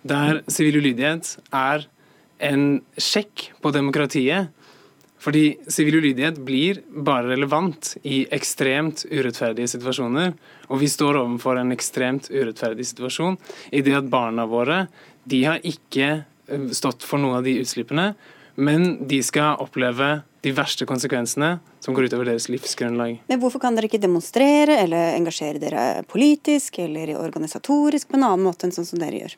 der 0.08 0.40
sivil 0.48 0.80
ulydighet 0.80 1.34
er 1.52 1.84
en 2.40 2.80
sjekk 2.96 3.50
på 3.60 3.72
demokratiet. 3.74 4.54
Fordi 5.18 5.58
sivil 5.68 5.98
ulydighet 5.98 6.38
blir 6.46 6.80
bare 6.88 7.32
relevant 7.32 7.96
i 8.06 8.22
ekstremt 8.32 9.02
urettferdige 9.10 9.68
situasjoner. 9.74 10.32
Og 10.70 10.80
vi 10.80 10.88
står 10.88 11.18
overfor 11.20 11.58
en 11.58 11.74
ekstremt 11.74 12.30
urettferdig 12.30 12.86
situasjon 12.86 13.36
i 13.74 13.82
det 13.84 13.96
at 13.98 14.10
barna 14.10 14.46
våre 14.48 14.84
de 15.28 15.42
har 15.44 15.64
ikke 15.66 16.08
eh, 16.14 16.68
stått 16.72 17.04
for 17.04 17.20
noen 17.20 17.40
av 17.40 17.44
de 17.44 17.58
utslippene, 17.60 18.12
men 18.56 18.94
de 19.10 19.18
skal 19.22 19.58
oppleve 19.60 20.22
de 20.44 20.52
verste 20.54 20.86
konsekvensene 20.86 21.58
som 21.82 21.96
går 21.96 22.08
utover 22.08 22.30
deres 22.30 22.48
livsgrunnlag. 22.52 23.18
Men 23.30 23.40
hvorfor 23.42 23.62
kan 23.62 23.76
dere 23.76 23.88
ikke 23.90 24.00
demonstrere 24.02 24.78
eller 24.84 25.16
engasjere 25.16 25.60
dere 25.62 25.84
politisk 26.08 26.78
eller 26.84 27.16
organisatorisk 27.18 28.10
på 28.10 28.18
en 28.18 28.26
annen 28.28 28.46
måte 28.46 28.68
enn 28.68 28.74
sånn 28.74 28.86
som 28.88 29.02
dere 29.02 29.24
gjør? 29.24 29.36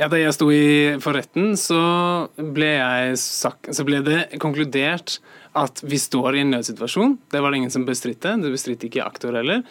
Ja, 0.00 0.08
Da 0.10 0.18
jeg 0.18 0.34
sto 0.34 0.48
i 0.50 0.96
for 1.02 1.14
retten, 1.14 1.52
så 1.60 1.80
ble, 2.34 2.72
sagt, 3.20 3.70
så 3.70 3.84
ble 3.86 4.00
det 4.02 4.40
konkludert 4.42 5.20
at 5.54 5.84
vi 5.86 6.00
står 6.02 6.34
i 6.34 6.42
en 6.42 6.50
nødsituasjon. 6.50 7.18
Det 7.30 7.42
var 7.42 7.52
det 7.52 7.60
ingen 7.62 7.74
som 7.74 7.84
bestridte. 7.86 8.34
Det 8.42 8.50
bestridte 8.50 8.88
ikke 8.88 9.04
aktor 9.06 9.36
heller. 9.38 9.62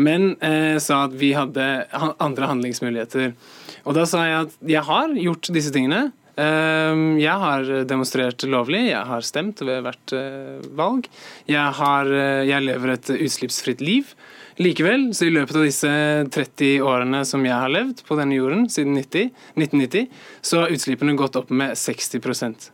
Men 0.00 0.30
eh, 0.40 0.78
sa 0.80 1.02
at 1.08 1.16
vi 1.20 1.34
hadde 1.36 1.66
andre 1.92 2.48
handlingsmuligheter. 2.48 3.34
Og 3.84 3.98
da 3.98 4.06
sa 4.08 4.24
jeg 4.24 4.46
at 4.46 4.56
jeg 4.72 4.84
har 4.88 5.12
gjort 5.18 5.52
disse 5.52 5.74
tingene. 5.74 6.08
Ehm, 6.38 7.18
jeg 7.18 7.34
har 7.42 7.70
demonstrert 7.88 8.44
lovlig, 8.46 8.84
jeg 8.92 9.04
har 9.10 9.24
stemt 9.26 9.62
ved 9.66 9.82
hvert 9.86 10.14
eh, 10.14 10.68
valg. 10.78 11.08
Jeg, 11.50 11.72
har, 11.80 12.12
eh, 12.14 12.44
jeg 12.46 12.66
lever 12.66 12.94
et 12.94 13.10
utslippsfritt 13.16 13.82
liv. 13.82 14.14
Likevel, 14.58 15.10
så 15.14 15.26
i 15.26 15.34
løpet 15.34 15.58
av 15.58 15.66
disse 15.66 15.90
30 16.34 16.86
årene 16.86 17.24
som 17.26 17.44
jeg 17.46 17.54
har 17.54 17.70
levd 17.70 18.02
på 18.06 18.18
denne 18.18 18.38
jorden, 18.38 18.64
siden 18.70 18.96
90, 18.98 19.28
1990, 19.58 20.08
så 20.42 20.64
har 20.64 20.74
utslippene 20.74 21.18
gått 21.18 21.38
opp 21.38 21.52
med 21.54 21.78
60% 21.78 22.70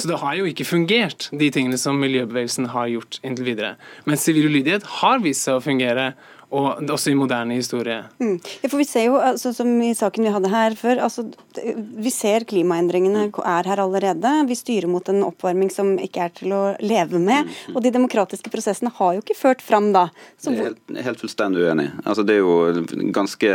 så 0.00 0.08
det 0.08 0.18
har 0.18 0.34
jo 0.38 0.46
ikke 0.50 0.66
fungert, 0.66 1.28
de 1.30 1.48
tingene 1.54 1.78
som 1.78 1.98
miljøbevegelsen 2.02 2.66
har 2.72 2.90
gjort 2.90 3.20
inntil 3.22 3.46
videre. 3.46 3.74
Men 4.08 4.18
sivil 4.18 4.48
ulydighet 4.50 4.86
har 5.00 5.22
vist 5.22 5.46
seg 5.46 5.58
å 5.58 5.62
fungere 5.62 6.12
og 6.54 6.90
også 6.94 7.10
i 7.10 7.16
moderne 7.18 7.56
historie. 7.58 8.00
Mm. 8.22 8.36
Ja, 8.62 8.68
for 8.70 8.78
Vi 8.78 8.86
ser 8.88 9.08
jo, 9.08 9.16
altså, 9.18 9.52
som 9.56 9.70
i 9.82 9.92
saken 9.96 10.26
vi 10.26 10.32
hadde 10.34 10.50
her 10.52 10.76
før, 10.78 11.00
altså, 11.06 11.26
vi 11.74 12.12
ser 12.14 12.46
klimaendringene 12.48 13.26
mm. 13.28 13.40
er 13.50 13.70
her 13.70 13.82
allerede. 13.82 14.32
Vi 14.48 14.58
styrer 14.58 14.90
mot 14.90 15.08
en 15.10 15.24
oppvarming 15.26 15.72
som 15.72 15.94
ikke 15.98 16.26
er 16.26 16.34
til 16.36 16.54
å 16.54 16.62
leve 16.84 17.18
med. 17.18 17.50
Mm. 17.50 17.76
Og 17.76 17.84
de 17.84 17.94
demokratiske 17.94 18.52
prosessene 18.52 18.92
har 18.94 19.16
jo 19.16 19.24
ikke 19.24 19.38
ført 19.38 19.64
fram 19.64 19.90
da. 19.96 20.06
Så... 20.38 20.52
Er 20.54 20.70
helt, 20.70 20.82
helt, 21.08 21.22
fullstendig 21.24 21.66
uenig. 21.66 21.88
Altså, 22.04 22.26
det 22.26 22.38
er 22.38 22.44
jo 22.44 22.84
ganske 23.14 23.54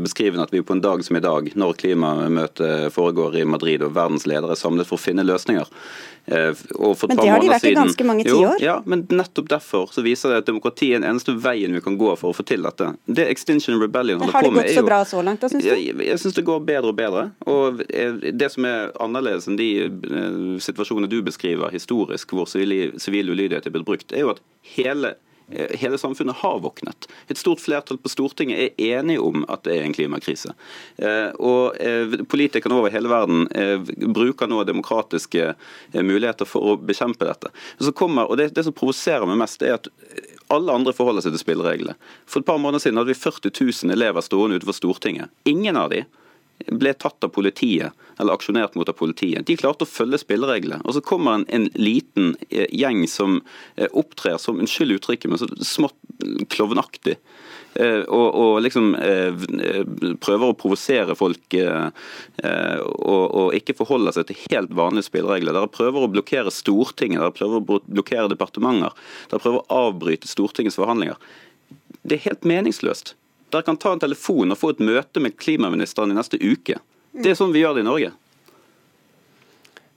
beskrivende 0.00 0.48
at 0.48 0.54
vi 0.54 0.64
på 0.64 0.76
en 0.76 0.84
dag 0.84 1.04
som 1.04 1.18
i 1.18 1.24
dag, 1.24 1.52
når 1.54 1.76
klimamøtet 1.82 2.94
foregår 2.94 3.40
i 3.40 3.48
Madrid 3.48 3.84
og 3.84 3.94
verdens 3.98 4.28
ledere 4.28 4.56
er 4.56 4.60
samlet 4.60 4.88
for 4.88 4.96
å 4.96 5.04
finne 5.04 5.26
løsninger, 5.26 5.68
men 6.26 7.16
det 7.16 7.28
har 7.30 7.40
de 7.42 7.50
vært 7.50 7.66
i 7.68 7.72
ganske 7.74 8.06
mange 8.06 8.24
tiår? 8.26 8.60
Ja, 8.62 8.76
men 8.84 9.06
nettopp 9.08 9.48
derfor 9.50 9.90
så 9.94 10.04
viser 10.04 10.34
det 10.34 10.42
at 10.42 10.50
demokrati 10.50 10.92
er 10.92 11.02
den 11.02 11.08
eneste 11.10 11.34
veien 11.40 11.74
vi 11.74 11.82
kan 11.84 11.96
gå 12.00 12.12
for 12.20 12.32
å 12.34 12.36
få 12.36 12.46
til 12.46 12.66
dette. 12.66 12.92
Det 13.06 13.26
Extinction 13.32 13.80
Rebellion 13.82 14.20
holder 14.22 14.34
på 14.34 14.40
med 14.40 14.44
er 14.44 14.50
jo 14.50 14.50
Har 14.50 14.60
det 14.60 14.74
gått 14.74 14.80
så 14.80 14.86
bra 14.86 15.00
så 15.08 15.24
langt, 15.26 15.42
da, 15.42 15.50
syns 15.52 15.64
du? 15.64 15.70
Jeg, 15.70 15.96
jeg 16.06 16.22
syns 16.22 16.36
det 16.36 16.46
går 16.46 16.60
bedre 16.68 16.92
og 16.92 17.00
bedre. 17.00 17.24
Og 17.50 17.82
eh, 17.88 18.30
det 18.30 18.52
som 18.54 18.68
er 18.68 18.92
annerledes 19.02 19.48
enn 19.50 19.58
de 19.60 19.70
eh, 19.86 20.38
situasjonene 20.62 21.10
du 21.10 21.20
beskriver 21.26 21.72
historisk, 21.74 22.36
hvor 22.36 22.48
sivil 22.50 23.34
ulydighet 23.34 23.66
er 23.66 23.74
blitt 23.74 23.88
brukt, 23.88 24.14
er 24.14 24.26
jo 24.26 24.36
at 24.36 24.44
hele 24.76 25.16
Eh, 25.16 25.29
hele 25.50 25.98
samfunnet 25.98 26.36
har 26.36 26.60
våknet. 26.60 27.08
Et 27.28 27.38
stort 27.38 27.60
flertall 27.60 27.98
på 27.98 28.12
Stortinget 28.12 28.60
er 28.60 28.98
enige 28.98 29.22
om 29.24 29.44
at 29.48 29.64
det 29.66 29.76
er 29.76 29.86
en 29.86 29.94
klimakrise. 29.96 30.54
Eh, 30.96 31.30
og 31.38 31.78
eh, 31.80 32.18
Politikerne 32.30 32.78
over 32.78 32.92
hele 32.94 33.10
verden 33.10 33.48
bruker 34.14 34.48
nå 34.50 34.62
demokratiske 34.68 35.54
muligheter 35.94 36.48
for 36.48 36.72
å 36.72 36.76
bekjempe 36.76 37.26
dette. 37.28 37.50
Kommer, 37.96 38.30
og 38.30 38.38
det, 38.38 38.50
det 38.56 38.64
som 38.66 38.76
provoserer 38.76 39.26
meg 39.28 39.40
mest, 39.40 39.62
er 39.66 39.76
at 39.78 39.90
alle 40.50 40.74
andre 40.74 40.94
forholder 40.96 41.24
seg 41.24 41.34
til 41.34 41.42
spillereglene. 41.44 41.96
For 42.28 42.42
et 42.42 42.48
par 42.48 42.60
måneder 42.62 42.82
siden 42.82 42.98
hadde 43.00 43.12
vi 43.12 43.18
40 43.18 43.52
000 43.86 43.94
elever 43.94 44.24
stående 44.24 44.58
utenfor 44.58 44.76
Stortinget. 44.76 45.32
Ingen 45.48 45.78
av 45.78 45.92
de 45.92 46.04
ble 46.66 46.92
tatt 46.94 47.24
av 47.24 47.32
politiet, 47.34 47.96
eller 48.20 48.36
aksjonert 48.36 48.74
mot 48.74 48.88
av 48.88 48.96
politiet. 48.98 49.46
De 49.46 49.56
klarte 49.56 49.86
å 49.86 49.90
følge 49.90 50.20
spillereglene. 50.20 50.82
Og 50.84 50.96
så 50.96 51.02
kommer 51.04 51.38
en, 51.38 51.46
en 51.48 51.68
liten 51.78 52.34
eh, 52.50 52.68
gjeng 52.76 53.06
som 53.08 53.40
eh, 53.76 53.88
opptrer 53.96 54.38
som, 54.40 54.60
unnskyld 54.60 54.98
uttrykket, 54.98 55.30
men 55.30 55.40
så 55.40 55.48
smått 55.64 55.96
klovnaktig. 56.52 57.16
Eh, 57.80 58.02
og, 58.02 58.26
og, 58.28 58.54
liksom 58.64 58.92
prøver 60.20 60.50
å 60.50 60.56
provosere 60.58 61.14
folk 61.16 61.54
og, 61.54 61.94
og, 62.42 63.54
ikke 63.56 63.76
forholde 63.78 64.12
seg 64.16 64.26
til 64.28 64.40
helt 64.50 64.74
vanlige 64.76 65.08
spilleregler. 65.08 65.56
Dere 65.56 65.70
prøver 65.72 66.04
å 66.04 66.10
blokkere 66.12 66.52
Stortinget, 66.54 67.22
dere 67.22 67.36
prøver 67.36 67.60
å 67.62 67.80
blokkere 67.86 68.32
departementer. 68.32 68.96
Dere 69.30 69.44
prøver 69.44 69.62
å 69.62 69.86
avbryte 69.88 70.28
Stortingets 70.30 70.78
forhandlinger. 70.80 71.16
Det 72.02 72.18
er 72.18 72.28
helt 72.30 72.46
meningsløst. 72.48 73.14
Dere 73.50 73.66
kan 73.66 73.78
ta 73.80 73.94
en 73.96 74.02
telefon 74.02 74.54
og 74.54 74.58
få 74.58 74.74
et 74.74 74.82
møte 74.84 75.22
med 75.22 75.36
klimaministeren 75.40 76.12
i 76.12 76.18
neste 76.18 76.38
uke. 76.38 76.78
Det 77.10 77.32
er 77.32 77.38
sånn 77.38 77.54
vi 77.54 77.64
gjør 77.64 77.78
det 77.78 77.84
i 77.84 77.88
Norge. 77.88 78.12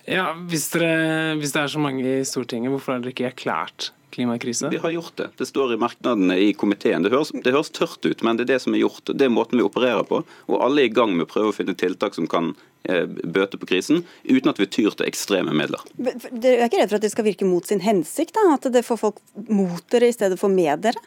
Ja, 0.09 0.31
hvis, 0.49 0.67
dere, 0.73 1.35
hvis 1.39 1.53
det 1.55 1.61
er 1.61 1.71
så 1.71 1.79
mange 1.79 2.03
i 2.03 2.23
Stortinget, 2.27 2.73
hvorfor 2.73 2.95
har 2.95 3.03
dere 3.03 3.13
ikke 3.13 3.29
erklært 3.29 3.93
klimakrise? 4.13 4.67
Vi 4.69 4.81
har 4.83 4.91
gjort 4.91 5.15
det. 5.15 5.29
Det 5.39 5.47
står 5.47 5.73
i 5.73 5.77
merknadene 5.79 6.35
i 6.43 6.49
komiteen. 6.53 7.05
Det 7.05 7.13
høres, 7.13 7.31
det 7.31 7.53
høres, 7.55 7.71
tørt 7.73 8.03
ut, 8.03 8.23
men 8.25 8.37
det 8.37 8.45
er 8.45 8.51
det 8.53 8.59
som 8.65 8.75
er 8.75 8.83
gjort. 8.83 9.13
Det 9.13 9.29
er 9.29 9.31
måten 9.31 9.61
vi 9.61 9.65
opererer 9.65 10.03
på. 10.09 10.19
Og 10.51 10.59
alle 10.59 10.83
er 10.83 10.89
i 10.89 10.93
gang 10.93 11.15
med 11.15 11.27
å 11.27 11.31
prøve 11.31 11.53
å 11.53 11.55
finne 11.55 11.75
tiltak 11.79 12.17
som 12.17 12.27
kan 12.29 12.51
eh, 12.83 13.07
bøte 13.07 13.61
på 13.61 13.69
krisen, 13.69 14.03
uten 14.27 14.51
at 14.51 14.59
vi 14.59 14.67
tyr 14.67 14.91
til 14.91 15.07
ekstreme 15.07 15.55
midler. 15.55 15.87
Dere 15.95 16.57
er 16.59 16.67
ikke 16.67 16.83
redd 16.83 16.91
for 16.91 16.99
at 16.99 17.07
det 17.07 17.13
skal 17.15 17.29
virke 17.29 17.47
mot 17.47 17.69
sin 17.69 17.83
hensikt? 17.85 18.35
da? 18.35 18.57
At 18.57 18.67
det 18.75 18.83
får 18.83 19.01
folk 19.05 19.23
mot 19.47 19.87
dere 19.93 20.11
i 20.11 20.15
stedet 20.15 20.39
for 20.41 20.51
med 20.51 20.83
dere? 20.83 20.99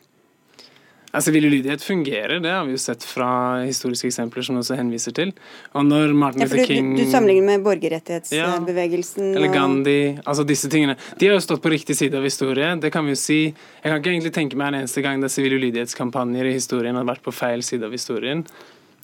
Altså, 1.15 1.33
ulydighet 1.33 1.83
fungerer, 1.83 2.41
det 2.43 2.51
har 2.51 2.65
vi 2.67 2.75
jo 2.75 2.81
sett 2.81 3.05
fra 3.07 3.29
historiske 3.63 4.11
eksempler 4.11 4.45
som 4.45 4.59
også 4.61 4.77
henviser 4.79 5.15
til. 5.17 5.33
Og 5.73 5.87
når 5.87 6.13
Martin 6.19 6.45
ja, 6.45 6.49
Luther 6.51 6.69
King 6.69 6.93
Du, 6.97 7.03
du 7.05 7.11
sammenligner 7.13 7.55
med 7.55 7.65
borgerrettighetsbevegelsen? 7.65 9.31
Ja, 9.31 9.39
eller 9.39 9.55
Gandhi. 9.55 9.99
altså 10.25 10.45
disse 10.49 10.71
tingene. 10.73 10.99
De 11.19 11.31
har 11.31 11.39
jo 11.39 11.45
stått 11.47 11.65
på 11.65 11.73
riktig 11.73 11.97
side 11.97 12.19
av 12.19 12.27
historie. 12.27 12.75
Det 12.83 12.93
kan 12.95 13.07
vi 13.07 13.17
jo 13.17 13.21
si. 13.21 13.41
Jeg 13.47 13.89
kan 13.89 14.01
ikke 14.03 14.15
egentlig 14.15 14.35
tenke 14.37 14.61
meg 14.61 14.73
en 14.73 14.81
eneste 14.83 15.05
gang 15.07 15.23
der 15.23 15.33
sivil 15.33 15.57
ulydighetskampanjer 15.61 16.51
i 16.51 16.57
historien 16.59 16.99
har 16.99 17.09
vært 17.09 17.25
på 17.25 17.35
feil 17.35 17.65
side 17.67 17.87
av 17.87 17.97
historien. 17.97 18.47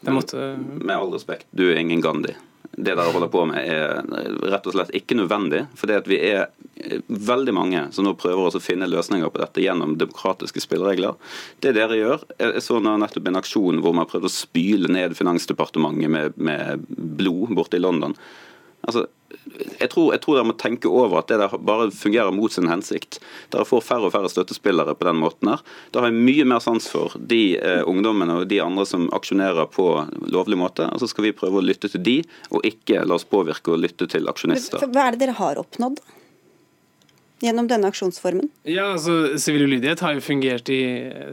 Måtte... 0.03 0.55
Med 0.59 0.97
all 0.97 1.12
respekt, 1.15 1.47
du 1.55 1.69
er 1.71 1.79
ingen 1.79 2.03
Gandhi 2.03 2.35
det 2.83 2.95
dere 2.99 3.12
holder 3.14 3.31
på 3.33 3.45
med, 3.49 3.62
er 3.62 4.51
rett 4.53 4.66
og 4.66 4.75
slett 4.75 4.92
ikke 4.97 5.16
nødvendig. 5.18 5.64
For 5.79 5.90
det 5.90 6.03
at 6.03 6.11
vi 6.11 6.18
er 6.33 6.49
veldig 7.07 7.55
mange 7.55 7.83
som 7.95 8.07
nå 8.07 8.14
prøver 8.18 8.57
å 8.59 8.62
finne 8.62 8.88
løsninger 8.90 9.31
på 9.33 9.42
dette 9.42 9.64
gjennom 9.64 9.97
demokratiske 10.01 10.62
spilleregler. 10.64 11.16
Det 11.62 11.75
dere 11.77 11.99
gjør 11.99 12.25
Jeg 12.38 12.64
så 12.64 12.81
nettopp 12.83 13.29
en 13.29 13.40
aksjon 13.40 13.83
hvor 13.85 13.95
man 13.97 14.09
prøvde 14.11 14.31
å 14.31 14.33
spyle 14.33 14.90
ned 14.92 15.16
Finansdepartementet 15.18 16.11
med, 16.11 16.37
med 16.37 16.87
blod 16.88 17.55
borte 17.57 17.79
i 17.79 17.83
London. 17.83 18.16
Altså, 18.83 19.05
jeg 19.79 19.88
tror, 19.92 20.09
jeg 20.14 20.21
tror 20.25 20.37
dere 20.37 20.47
må 20.49 20.55
tenke 20.59 20.90
over 20.90 21.21
at 21.21 21.29
det 21.31 21.38
der 21.38 21.53
bare 21.66 21.88
fungerer 21.95 22.35
mot 22.35 22.53
sin 22.53 22.66
hensikt. 22.71 23.21
Dere 23.55 23.66
får 23.68 23.85
færre 23.87 24.09
og 24.09 24.14
færre 24.14 24.31
støttespillere 24.31 24.95
på 24.99 25.07
den 25.07 25.21
måten. 25.23 25.53
her. 25.53 25.62
Da 25.95 26.03
har 26.03 26.11
jeg 26.11 26.25
mye 26.27 26.47
mer 26.51 26.62
sans 26.64 26.88
for 26.90 27.14
de 27.18 27.59
eh, 27.59 27.83
ungdommene 27.88 28.40
og 28.40 28.49
de 28.51 28.59
andre 28.64 28.87
som 28.88 29.07
aksjonerer 29.14 29.71
på 29.71 29.87
lovlig 30.35 30.59
måte. 30.59 30.88
og 30.90 31.03
Så 31.03 31.11
skal 31.12 31.29
vi 31.29 31.37
prøve 31.37 31.62
å 31.62 31.64
lytte 31.64 31.90
til 31.92 32.03
de, 32.03 32.16
og 32.51 32.66
ikke 32.66 33.05
la 33.07 33.18
oss 33.18 33.29
påvirke 33.29 33.75
og 33.75 33.83
lytte 33.85 34.11
til 34.11 34.27
aksjonister. 34.31 34.83
Hva 34.90 35.09
er 35.09 35.16
det 35.16 35.25
dere 35.27 35.38
har 35.38 35.62
oppnådd? 35.62 36.03
Gjennom 37.42 37.66
denne 37.66 37.88
aksjonsformen? 37.90 38.47
Ja, 38.71 38.92
altså 38.92 39.35
Sivil 39.42 39.64
ulydighet 39.66 40.03
har 40.05 40.14
jo 40.14 40.23
fungert 40.23 40.68
i 40.71 40.83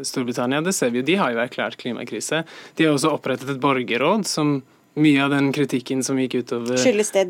Storbritannia. 0.05 0.61
det 0.65 0.73
ser 0.73 0.89
vi 0.89 1.03
jo. 1.03 1.05
De 1.05 1.17
har 1.21 1.35
jo 1.35 1.41
erklært 1.43 1.77
klimakrise. 1.77 2.43
De 2.77 2.87
har 2.87 2.95
også 2.95 3.11
opprettet 3.13 3.51
et 3.53 3.61
borgerråd 3.61 4.25
som 4.25 4.61
mye 4.99 5.23
av 5.23 5.29
den 5.33 5.51
kritikken 5.53 6.01
som 6.03 6.17
gikk 6.19 6.39
utover 6.41 6.79
Skyldes 6.81 7.11
det, 7.13 7.25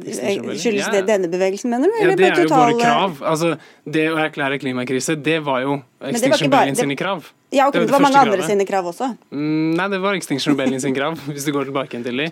skyldes 0.62 0.88
det 0.94 1.02
denne 1.10 1.30
bevegelsen, 1.32 1.72
mener 1.74 1.92
du? 1.92 1.98
Ja, 2.00 2.16
det 2.16 2.30
er 2.30 2.42
jo 2.46 2.54
våre 2.54 2.78
krav. 2.80 3.20
Altså, 3.26 3.56
Det 3.84 4.06
å 4.12 4.16
erklære 4.22 4.60
klimakrise, 4.62 5.18
det 5.20 5.40
var 5.46 5.66
jo 5.66 5.80
Extinction 6.00 6.48
Rebellion 6.48 6.80
sine 6.80 6.98
krav. 7.00 7.30
Ja, 7.50 7.68
okay, 7.68 7.82
det, 7.82 7.90
det 7.90 7.96
var, 7.96 8.04
mange 8.06 8.22
andre 8.22 8.46
sine 8.46 8.66
krav 8.70 8.90
også? 8.92 9.12
Mm, 9.34 9.76
nei, 9.78 9.88
det 9.92 10.02
var 10.04 10.18
Extinction 10.18 10.54
Rebellion 10.54 10.82
sin 10.84 10.96
krav, 10.96 11.20
hvis 11.34 11.48
du 11.48 11.54
går 11.56 11.70
tilbake 11.72 12.02
til 12.06 12.24
de. 12.24 12.28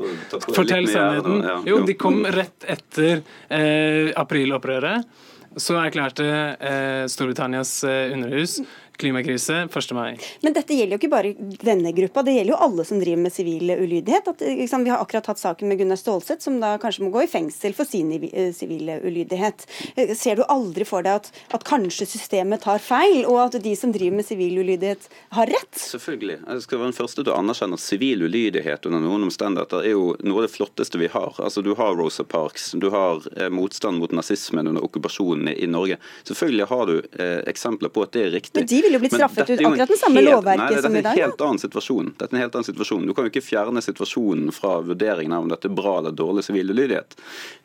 Fortell 0.48 0.90
sannheten. 0.92 1.42
Jo, 1.68 1.82
de 1.88 1.98
kom 2.00 2.22
rett 2.34 2.68
etter 2.78 3.24
eh, 3.50 4.13
aprilopprøret. 4.18 5.26
Så 5.58 5.74
erklærte 5.82 6.26
eh, 6.54 7.04
Storbritannias 7.10 7.72
eh, 7.88 8.12
underhus 8.13 8.60
klimakrise 8.97 9.63
1. 9.67 9.91
mai. 9.97 10.17
Men 10.41 10.55
dette 10.57 10.75
gjelder 10.75 10.97
jo 10.97 11.01
ikke 11.01 11.13
bare 11.13 11.33
denne 11.62 11.93
gruppa, 11.95 12.23
det 12.25 12.38
gjelder 12.38 12.55
jo 12.55 12.62
alle 12.67 12.88
som 12.88 13.01
driver 13.01 13.23
med 13.27 13.33
sivil 13.33 13.71
ulydighet. 13.77 14.27
At, 14.33 14.41
liksom, 14.41 14.86
vi 14.88 14.93
har 14.93 15.03
akkurat 15.03 15.31
hatt 15.31 15.41
saken 15.41 15.69
med 15.69 15.81
Gunnar 15.81 15.99
Stålseth, 15.99 16.43
som 16.43 16.60
da 16.62 16.75
kanskje 16.81 17.05
må 17.05 17.12
gå 17.13 17.25
i 17.25 17.31
fengsel 17.31 17.75
for 17.77 17.89
sin 17.89 18.12
sivile 18.53 18.77
sivil 18.77 18.89
ulydighet. 19.03 19.67
Eh, 19.95 20.15
ser 20.15 20.36
du 20.36 20.43
aldri 20.43 20.86
for 20.88 21.05
deg 21.05 21.21
at, 21.21 21.31
at, 21.55 21.65
kanskje 21.67 22.07
systemet 22.10 22.63
tar 22.65 22.81
feil, 22.83 23.25
og 23.25 23.39
at 23.47 23.60
de 23.63 23.75
som 23.75 23.91
driver 23.93 24.19
med 24.19 24.27
sivil 24.27 24.57
ulydighet 24.62 25.10
har 25.36 25.51
rett? 25.51 25.79
Selvfølgelig. 25.79 26.39
Jeg 26.47 26.65
skal 26.65 26.81
være 26.81 26.91
den 26.91 26.97
første 26.97 27.23
til 27.23 27.33
å 27.33 27.38
anerkjenne 27.41 27.77
at 27.77 27.83
sivil 27.83 28.25
ulydighet 28.27 28.88
under 28.89 29.03
noen 29.03 29.27
omstendigheter 29.27 29.86
er 29.86 29.95
jo 29.95 30.13
noe 30.23 30.41
av 30.41 30.47
det 30.47 30.53
flotteste 30.55 31.01
vi 31.01 31.12
har. 31.13 31.36
Altså, 31.38 31.62
Du 31.65 31.73
har 31.75 31.95
Rosa 31.97 32.23
Parks, 32.23 32.71
du 32.77 32.89
har 32.93 33.23
eh, 33.36 33.49
motstand 33.53 33.99
mot 34.01 34.12
nazismen 34.15 34.67
under 34.67 34.86
okkupasjonen 34.86 35.51
i, 35.53 35.57
i 35.63 35.71
Norge. 35.71 35.99
Selvfølgelig 36.27 36.69
har 36.71 36.86
du 36.88 36.95
eh, 37.19 37.39
eksempler 37.49 37.93
på 37.93 38.05
at 38.05 38.15
det 38.15 38.25
er 38.25 38.36
riktig. 38.38 38.62
Men 38.62 38.69
de 38.71 38.81
ville 38.88 39.00
jo 39.00 39.04
blitt 39.04 39.15
straffet 39.17 39.50
ut 39.50 39.62
akkurat 39.62 39.93
den 39.93 40.02
samme 40.02 40.23
lovverket 40.26 40.82
som 40.82 40.95
i 40.95 41.02
dag. 41.02 41.12
Dette 41.12 41.21
er 41.21 41.26
en 41.26 41.32
helt 41.32 41.45
annen 41.47 41.62
situasjon. 41.62 42.12
Dette 42.17 42.32
er 42.32 42.38
en 42.38 42.43
helt 42.45 42.58
annen 42.60 42.69
situasjon. 42.69 43.08
Du 43.08 43.13
kan 43.17 43.28
jo 43.28 43.34
ikke 43.34 43.43
fjerne 43.45 43.84
situasjonen 43.84 44.52
fra 44.56 44.78
vurderingen 44.88 45.36
av 45.36 45.45
om 45.45 45.52
dette 45.52 45.69
er 45.69 45.76
bra 45.78 45.97
eller 46.02 46.15
dårlig 46.15 46.45
sivil 46.47 46.73
ulydighet. 46.73 47.17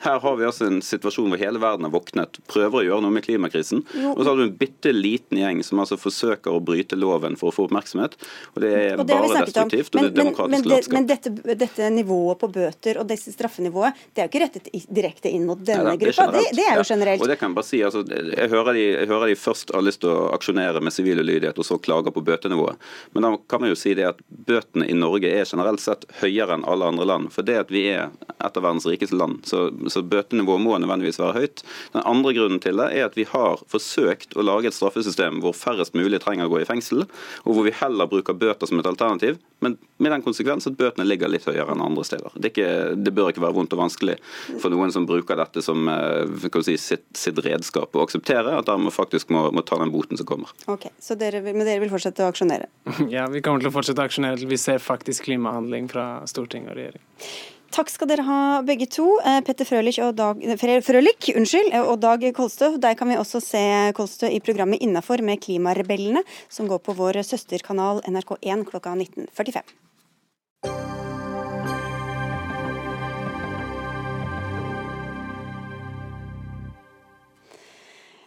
Her 0.07 0.21
har 0.25 0.37
vi 0.39 0.49
altså 0.49 0.69
en 0.69 0.81
situasjon 0.85 1.33
hvor 1.33 1.41
hele 1.41 1.63
verden 1.63 1.87
har 1.87 1.95
våknet, 1.95 2.41
prøver 2.51 2.83
å 2.83 2.85
gjøre 2.87 3.07
noe 3.07 3.17
med 3.17 3.27
klimakrisen, 3.27 3.85
jo. 3.95 4.15
og 4.15 4.23
så 4.23 4.33
har 4.33 4.41
du 4.41 4.45
en 4.49 4.57
bitte 4.63 4.93
liten 4.95 5.41
gjeng 5.41 5.63
som 5.67 5.83
altså 5.83 5.99
forsøker 6.01 6.53
å 6.53 6.63
bryte 6.65 6.99
loven 6.99 7.39
for 7.41 7.53
å 7.53 7.57
få 7.57 7.69
oppmerksomhet. 7.69 8.17
og 8.55 8.63
Det 8.65 8.73
er 8.73 8.99
og 8.99 9.07
det 9.09 9.19
bare 9.19 9.45
destruktivt, 9.47 9.93
men, 9.95 10.09
og 10.09 10.09
det 10.09 10.13
er 10.13 10.25
demokratisk 10.25 10.93
men, 10.93 11.07
men, 11.07 11.09
men 11.09 11.11
dette, 11.11 11.57
dette, 11.65 11.91
nivået 11.93 12.41
på 12.41 12.51
bøter 12.53 13.01
og 13.01 13.09
dette 13.11 13.35
straffenivået, 13.35 13.99
det 14.13 14.23
er 14.23 14.29
jo 14.29 14.33
ikke 14.33 14.45
rettet 14.47 14.89
direkte 14.89 15.33
inn 15.33 15.47
mot 15.49 15.61
denne 15.61 15.93
Nei, 15.93 15.99
gruppa. 16.01 16.29
Det, 16.33 16.45
det, 16.57 16.67
er 16.71 16.81
jo 16.81 16.87
generelt. 16.89 17.21
Ja, 17.21 17.27
og 17.27 17.33
det 17.33 17.39
kan 17.41 17.51
jeg 17.53 17.59
bare 17.59 17.69
si, 17.69 17.83
altså, 17.87 18.05
jeg 18.09 18.53
hører, 18.53 18.79
de, 18.79 18.85
jeg 18.87 19.11
hører 19.11 19.33
de 19.33 19.39
først 19.39 19.75
har 19.75 19.85
lyst 19.85 20.03
til 20.05 20.13
å 20.13 20.31
aksjonere 20.37 20.83
med 20.85 20.95
sivil 20.95 21.12
ulydighet, 21.21 21.59
og 21.59 21.67
så 21.67 21.79
klager 21.83 22.15
på 22.15 22.25
bøtenivået. 22.25 22.81
Men 23.13 23.27
da 23.27 23.33
kan 23.51 23.63
man 23.63 23.73
jo 23.73 23.79
si 23.79 23.95
det 23.99 24.09
at 24.09 24.23
bøtene 24.29 24.89
i 24.89 24.97
Norge 24.97 25.29
er 25.29 25.49
generelt 25.49 25.83
sett 25.83 26.07
høyere 26.23 26.57
enn 26.57 26.67
alle 26.69 26.89
andre 26.93 27.09
land. 27.09 27.31
For 27.35 27.47
det 27.47 27.59
at 27.65 27.73
vi 27.75 27.85
er 27.93 28.11
et 28.39 28.57
av 28.57 28.65
verdens 28.65 28.87
rikeste 28.89 29.19
land, 29.19 29.43
så, 29.49 29.69
så 29.93 30.03
bøtenivået 30.03 30.65
må 30.65 30.79
nødvendigvis 30.79 31.21
være 31.23 31.43
høyt. 31.43 31.65
Den 31.95 32.07
andre 32.09 32.35
grunnen 32.37 32.63
til 32.63 32.81
det 32.81 32.91
er 32.97 33.09
at 33.09 33.19
vi 33.19 33.27
har 33.29 33.63
forsøkt 33.71 34.37
å 34.37 34.47
lage 34.47 34.71
et 34.71 34.77
straffesystem 34.77 35.43
hvor 35.43 35.57
færrest 35.57 35.97
mulig 35.99 36.23
trenger 36.23 36.49
å 36.49 36.55
gå 36.55 36.63
i 36.63 36.69
fengsel, 36.69 37.07
og 37.45 37.51
hvor 37.53 37.67
vi 37.67 37.75
heller 37.77 38.11
bruker 38.11 38.37
bøter 38.39 38.69
som 38.69 38.81
et 38.81 38.89
alternativ, 38.89 39.39
men 39.63 39.77
med 40.03 40.11
den 40.11 40.25
konsekvens 40.25 40.67
at 40.67 40.77
bøtene 40.79 41.07
ligger 41.07 41.31
litt 41.31 41.47
høyere 41.47 41.71
enn 41.75 41.85
andre 41.85 42.03
steder. 42.07 42.35
Det, 42.35 42.51
ikke, 42.51 42.71
det 42.99 43.13
bør 43.15 43.31
ikke 43.31 43.45
være 43.45 43.55
vondt 43.55 43.77
og 43.77 43.83
vanskelig 43.85 44.17
for 44.63 44.73
noen 44.75 44.91
som 44.95 45.07
bruker 45.07 45.39
dette 45.39 45.63
som 45.63 45.87
eh, 45.91 46.49
si, 46.67 46.75
sitt, 46.81 47.05
sitt, 47.19 47.39
redskap, 47.47 47.95
å 47.95 48.03
akseptere 48.03 48.57
at 48.59 48.67
de 48.67 48.93
faktisk 48.95 49.31
må, 49.35 49.45
må, 49.55 49.63
ta 49.67 49.79
den 49.81 49.93
boten 49.95 50.19
som 50.19 50.29
kommer. 50.29 50.51
Ok, 50.73 50.89
så 51.03 51.17
dere, 51.19 51.43
Men 51.43 51.67
dere 51.67 51.83
vil 51.83 51.91
fortsette 51.91 52.23
å 52.23 52.31
aksjonere? 52.31 52.69
Ja, 53.13 53.27
vi 53.31 53.43
kommer 53.43 53.63
til 53.63 53.73
å 53.73 53.75
fortsette 53.75 54.05
å 54.05 54.07
aksjonere 54.07 54.39
til 54.39 54.51
vi 54.53 54.61
ser 54.61 54.79
faktisk 54.83 55.27
klimahandling 55.27 55.91
fra 55.91 56.23
storting 56.31 56.69
og 56.71 56.79
regjering. 56.79 57.03
Takk 57.73 57.89
skal 57.89 58.11
dere 58.11 58.25
ha 58.27 58.41
begge 58.69 58.85
to. 58.93 59.07
Eh, 59.25 59.41
Petter 59.47 59.65
Frølich 59.65 59.97
og 60.05 60.13
Dag, 60.19 60.43
Frølich, 60.61 61.31
unnskyld, 61.33 61.73
eh, 61.73 61.81
og 61.81 62.03
Dag 62.03 62.27
Kolstø. 62.37 62.75
Der 62.79 62.95
kan 62.99 63.09
vi 63.09 63.17
også 63.17 63.41
se 63.41 63.63
Kolstø 63.97 64.29
i 64.29 64.43
programmet 64.45 64.83
Innafor 64.85 65.25
med 65.25 65.41
Klimarebellene, 65.41 66.21
som 66.53 66.69
går 66.69 66.85
på 66.85 66.95
vår 66.99 67.23
søsterkanal 67.25 68.05
NRK1 68.05 68.67
klokka 68.69 68.93
19.45. 68.93 69.73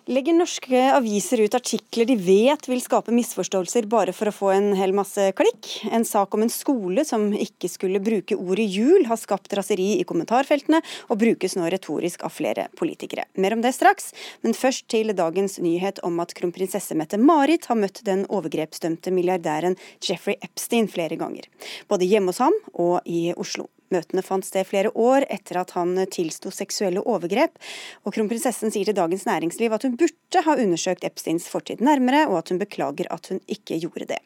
Legger 0.06 0.36
norske 0.38 0.78
aviser 0.94 1.42
ut 1.42 1.56
artikler 1.58 2.06
de 2.06 2.14
vet 2.22 2.68
vil 2.70 2.82
skape 2.84 3.10
misforståelser 3.16 3.88
bare 3.90 4.14
for 4.14 4.30
å 4.30 4.34
få 4.38 4.52
en 4.54 4.68
hel 4.78 4.92
masse 4.94 5.32
klikk? 5.34 5.70
En 5.90 6.06
sak 6.06 6.36
om 6.38 6.44
en 6.46 6.52
skole 6.54 7.02
som 7.10 7.32
ikke 7.34 7.72
skulle 7.74 8.02
bruke 8.06 8.38
ordet 8.38 8.68
jul, 8.70 9.08
har 9.10 9.18
skapt 9.18 9.56
raseri 9.58 9.96
i 9.98 10.06
kommentarfeltene, 10.06 10.84
og 11.10 11.22
brukes 11.24 11.58
nå 11.58 11.66
retorisk 11.74 12.22
av 12.28 12.36
flere 12.36 12.68
politikere. 12.78 13.26
Mer 13.42 13.58
om 13.58 13.66
det 13.66 13.74
straks, 13.74 14.12
men 14.46 14.54
først 14.54 14.86
til 14.94 15.10
dagens 15.18 15.58
nyhet 15.66 16.04
om 16.06 16.22
at 16.22 16.38
kronprinsesse 16.38 16.94
Mette-Marit 16.94 17.66
har 17.72 17.80
møtt 17.82 18.04
den 18.06 18.28
overgrepsdømte 18.30 19.10
milliardæren 19.10 19.74
Jeffrey 20.06 20.38
Epstein 20.46 20.86
flere 20.86 21.18
ganger. 21.18 21.50
Både 21.90 22.06
hjemme 22.06 22.30
hos 22.30 22.46
ham 22.46 22.62
og 22.76 23.02
i 23.10 23.32
Oslo. 23.34 23.72
Møtene 23.96 24.24
fant 24.26 24.46
sted 24.46 24.68
flere 24.68 24.92
år 24.92 25.26
etter 25.32 25.62
at 25.62 25.72
han 25.78 25.96
tilsto 26.12 26.52
seksuelle 26.54 27.04
overgrep, 27.08 27.56
og 28.04 28.16
kronprinsessen 28.16 28.74
sier 28.74 28.90
til 28.90 28.98
Dagens 28.98 29.26
Næringsliv 29.30 29.76
at 29.76 29.88
hun 29.88 29.98
burde 30.00 30.46
ha 30.46 30.56
undersøkt 30.60 31.06
Epsteins 31.08 31.48
fortid 31.52 31.84
nærmere, 31.86 32.26
og 32.30 32.42
at 32.42 32.52
hun 32.52 32.60
beklager 32.62 33.08
at 33.14 33.32
hun 33.32 33.42
ikke 33.48 33.80
gjorde 33.84 34.10
det. 34.16 34.22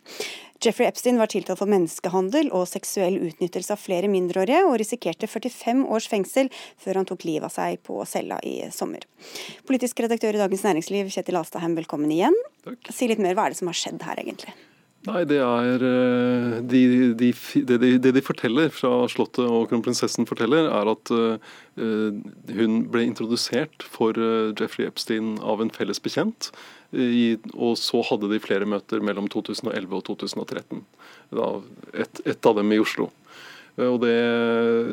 Jeffrey 0.59 0.89
Epstein 0.89 1.19
var 1.21 1.29
tiltalt 1.31 1.61
for 1.61 1.71
menneskehandel 1.71 2.49
og 2.51 2.65
seksuell 2.67 3.15
utnyttelse 3.29 3.71
av 3.75 3.79
flere 3.79 4.09
mindreårige, 4.11 4.65
og 4.67 4.75
risikerte 4.81 5.29
45 5.29 5.85
års 5.87 6.09
fengsel 6.11 6.49
før 6.81 6.99
han 6.99 7.07
tok 7.07 7.23
livet 7.29 7.47
av 7.47 7.53
seg 7.55 7.79
på 7.87 8.01
cella 8.09 8.41
i 8.43 8.57
sommer. 8.75 9.05
Politisk 9.69 10.03
redaktør 10.03 10.35
i 10.35 10.41
Dagens 10.41 10.65
Næringsliv, 10.67 11.13
Kjetil 11.15 11.39
Astheim, 11.39 11.77
velkommen 11.79 12.11
igjen. 12.11 12.35
Takk. 12.67 12.91
Si 12.91 13.07
litt 13.07 13.23
mer, 13.23 13.37
hva 13.39 13.47
er 13.47 13.55
det 13.55 13.61
som 13.61 13.71
har 13.71 13.79
skjedd 13.79 14.03
her, 14.03 14.19
egentlig? 14.19 14.57
Nei, 15.07 15.21
det 15.23 15.37
er 15.39 15.83
eh, 15.87 16.55
de, 16.67 16.79
de, 17.15 17.29
de, 17.31 17.77
det, 18.03 18.11
de, 18.11 18.23
forteller 18.23 18.67
fra 18.73 18.91
Slottet 19.07 19.45
og 19.45 19.69
kronprinsessen 19.71 20.27
forteller, 20.27 20.67
er 20.67 20.91
at 20.91 21.11
uh, 21.15 21.53
hun 22.51 22.81
ble 22.91 23.05
introdusert 23.07 23.85
for 23.87 24.19
Jeffrey 24.59 24.89
Epstein 24.89 25.37
av 25.39 25.63
en 25.63 25.71
felles 25.71 26.03
bekjent. 26.03 26.51
I, 26.91 27.37
og 27.53 27.77
så 27.79 28.01
hadde 28.09 28.31
de 28.31 28.41
flere 28.43 28.67
møter 28.67 28.99
mellom 29.05 29.29
2011 29.31 29.95
og 29.95 30.03
2013. 30.09 30.83
Da, 31.31 31.49
et, 31.93 32.23
et 32.27 32.49
av 32.49 32.59
dem 32.59 32.75
i 32.75 32.81
Oslo. 32.83 33.07
Og 33.79 34.01
det, 34.03 34.15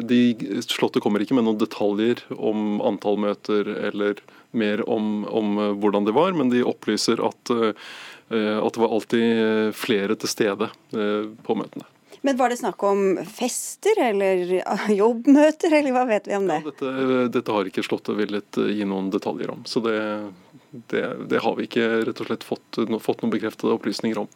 de, 0.07 0.21
Slottet 0.62 1.03
kommer 1.03 1.25
ikke 1.25 1.35
med 1.35 1.49
noen 1.49 1.59
detaljer 1.59 2.21
om 2.37 2.77
antall 2.87 3.16
møter 3.19 3.66
eller 3.88 4.21
mer 4.55 4.85
om, 4.87 5.25
om 5.27 5.57
hvordan 5.83 6.07
det 6.07 6.14
var, 6.14 6.37
men 6.37 6.53
de 6.53 6.62
opplyser 6.62 7.19
at 7.27 7.51
Eh, 7.51 7.73
at 8.35 8.75
det 8.75 8.83
var 8.83 8.95
alltid 8.97 9.43
eh, 9.43 9.69
flere 9.77 10.17
til 10.19 10.31
stede 10.31 10.71
eh, 10.97 11.29
på 11.47 11.59
møtene. 11.59 11.87
Men 12.27 12.39
Var 12.41 12.51
det 12.51 12.59
snakk 12.59 12.83
om 12.83 13.05
fester 13.23 14.01
eller 14.03 14.41
jobbmøter, 15.01 15.77
eller 15.79 15.95
hva 15.95 16.07
vet 16.09 16.27
vi 16.27 16.35
om 16.35 16.49
det? 16.51 16.59
Ja, 16.65 16.73
dette, 16.73 17.29
dette, 17.37 17.55
har 17.55 17.69
ikke 17.71 17.85
Slottet 17.87 18.19
villet 18.19 18.59
gi 18.59 18.89
noen 18.89 19.12
detaljer 19.15 19.53
om. 19.53 19.62
Så 19.69 19.83
det, 19.85 20.01
det, 20.91 21.05
det 21.31 21.45
har 21.45 21.55
vi 21.59 21.69
ikke 21.69 21.87
rett 22.09 22.25
og 22.25 22.31
slett 22.31 22.47
fått, 22.47 22.81
fått 23.05 23.23
noen 23.23 23.35
bekreftede 23.35 23.77
opplysninger 23.77 24.25
om. 24.25 24.31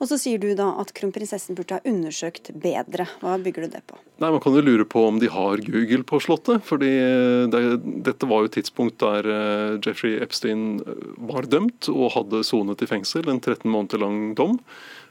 Og 0.00 0.08
så 0.10 0.18
sier 0.20 0.40
du 0.42 0.50
da 0.58 0.72
at 0.82 0.92
kronprinsessen 0.96 1.56
burde 1.58 1.78
ha 1.78 1.88
undersøkt 1.88 2.52
bedre. 2.62 3.06
Hva 3.22 3.38
bygger 3.42 3.66
du 3.66 3.76
det 3.76 3.82
på? 3.88 3.98
Nei, 4.22 4.30
Man 4.30 4.40
kan 4.44 4.54
jo 4.54 4.62
lure 4.64 4.86
på 4.86 5.04
om 5.08 5.18
de 5.22 5.30
har 5.32 5.62
Google 5.64 6.04
på 6.06 6.20
Slottet. 6.22 6.62
fordi 6.64 6.90
det, 7.52 7.62
Dette 8.06 8.28
var 8.28 8.42
jo 8.42 8.50
et 8.50 8.56
tidspunkt 8.58 9.00
der 9.02 9.26
eh, 9.26 9.78
Jeffrey 9.82 10.18
Epstein 10.22 10.80
eh, 10.80 11.06
var 11.32 11.48
dømt 11.50 11.88
og 11.92 12.12
hadde 12.16 12.44
sonet 12.46 12.82
i 12.82 12.90
fengsel, 12.90 13.28
en 13.28 13.40
13 13.40 13.68
måneder 13.70 14.02
lang 14.02 14.34
dom. 14.38 14.58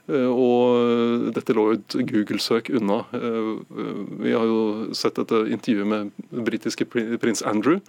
Eh, 0.08 0.30
og 0.30 1.28
dette 1.36 1.56
lå 1.56 1.68
jo 1.68 1.78
et 1.78 1.98
Google-søk 2.08 2.72
unna. 2.78 3.02
Vi 3.12 4.34
har 4.34 4.48
jo 4.48 4.92
sett 4.96 5.20
et 5.22 5.36
intervju 5.58 5.88
med 5.88 6.12
britiske 6.30 6.88
prins 6.92 7.44
Andrew, 7.46 7.82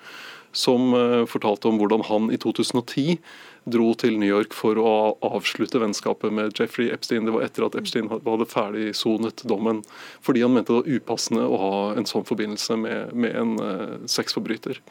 som 0.53 0.93
fortalte 1.29 1.67
om 1.69 1.79
hvordan 1.81 2.05
han 2.07 2.29
i 2.33 2.37
2010 2.41 3.17
dro 3.69 3.93
til 3.95 4.17
New 4.19 4.27
York 4.27 4.53
for 4.55 4.79
å 4.79 4.93
avslutte 5.23 5.79
vennskapet 5.81 6.33
med 6.35 6.51
Jeffrey 6.57 6.89
Epstein. 6.93 7.25
Det 7.25 7.33
var 7.35 7.45
etter 7.45 7.65
at 7.67 7.77
Epstein 7.79 8.09
hadde 8.11 8.47
ferdigsonet 8.49 9.45
dommen, 9.47 9.81
fordi 10.23 10.43
han 10.43 10.55
mente 10.55 10.73
det 10.73 10.81
var 10.81 10.99
upassende 10.99 11.45
å 11.47 11.59
ha 11.61 11.73
en 11.97 12.07
sånn 12.09 12.27
forbindelse 12.27 12.77
med, 12.79 13.15
med 13.15 13.37
en 13.39 13.55
uh, 13.61 13.95
sexforbryter. 14.09 14.81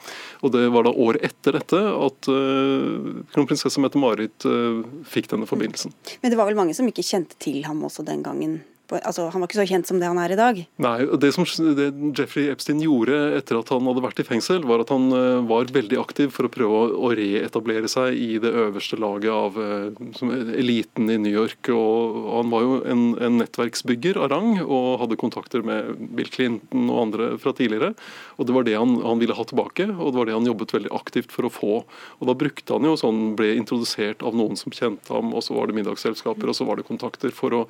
Og 0.41 0.55
Det 0.57 0.67
var 0.73 0.89
da 0.89 0.95
året 0.95 1.25
etter 1.29 1.59
dette 1.59 1.81
at 1.81 2.33
uh, 2.33 3.23
kronprinsesse 3.35 3.83
Mette-Marit 3.83 4.49
uh, 4.49 4.83
fikk 5.09 5.31
denne 5.33 5.49
forbindelsen. 5.49 5.95
Men 6.25 6.33
det 6.33 6.41
var 6.41 6.49
vel 6.49 6.59
mange 6.59 6.77
som 6.77 6.89
ikke 6.89 7.07
kjente 7.07 7.39
til 7.43 7.63
ham 7.69 7.85
også 7.89 8.07
den 8.09 8.25
gangen? 8.25 8.61
Altså, 8.91 9.29
Han 9.33 9.43
var 9.43 9.49
ikke 9.49 9.61
så 9.61 9.69
kjent 9.69 9.89
som 9.89 10.01
det 10.01 10.09
han 10.09 10.21
er 10.21 10.35
i 10.35 10.39
dag? 10.39 10.61
Nei, 10.83 10.97
det 11.21 11.33
som 11.35 11.47
det 11.77 11.89
Jeffrey 12.19 12.51
Epstein 12.53 12.83
gjorde 12.83 13.17
etter 13.39 13.59
at 13.61 13.73
han 13.73 13.87
hadde 13.89 14.05
vært 14.05 14.23
i 14.23 14.27
fengsel, 14.27 14.65
var 14.69 14.85
at 14.85 14.93
han 14.93 15.09
uh, 15.15 15.41
var 15.49 15.71
veldig 15.73 15.99
aktiv 16.01 16.33
for 16.35 16.49
å 16.49 16.53
prøve 16.53 16.83
å, 16.93 17.13
reetablere 17.13 17.91
seg 17.93 18.17
i 18.17 18.39
det 18.43 18.49
øverste 18.49 18.97
laget 19.01 19.33
av 19.33 19.57
uh, 19.59 20.55
eliten 20.59 21.11
i 21.13 21.19
New 21.21 21.33
York. 21.33 21.71
og 21.73 22.21
Han 22.39 22.53
var 22.53 22.67
jo 22.67 22.79
en, 22.89 23.05
en, 23.21 23.39
nettverksbygger 23.43 24.21
av 24.21 24.33
rang 24.33 24.63
og 24.63 25.03
hadde 25.03 25.21
kontakter 25.21 25.65
med 25.67 25.93
Bill 26.17 26.31
Clinton 26.33 26.89
og 26.93 27.03
andre 27.07 27.31
fra 27.43 27.55
tidligere. 27.57 27.93
og 28.39 28.49
Det 28.49 28.57
var 28.57 28.69
det 28.69 28.79
han, 28.79 28.97
han, 29.05 29.21
ville 29.23 29.37
ha 29.37 29.47
tilbake, 29.49 29.89
og 29.93 30.13
det 30.13 30.21
var 30.21 30.31
det 30.31 30.37
han 30.37 30.49
jobbet 30.49 30.77
veldig 30.77 30.95
aktivt 30.97 31.33
for 31.35 31.49
å 31.49 31.53
få. 31.53 31.75
og 32.19 32.31
Da 32.31 32.37
brukte 32.39 32.77
han 32.77 32.89
jo 32.89 32.97
sånn, 32.99 33.23
ble 33.39 33.55
introdusert 33.59 34.25
av 34.27 34.37
noen 34.37 34.59
som 34.61 34.75
kjente 34.75 35.13
ham, 35.13 35.33
og 35.37 35.45
så 35.45 35.57
var 35.57 35.69
det 35.69 35.79
middagsselskaper 35.79 36.51
og 36.51 36.57
så 36.57 36.67
var 36.69 36.81
det 36.81 36.89
kontakter 36.89 37.33
for 37.35 37.55
å, 37.57 37.63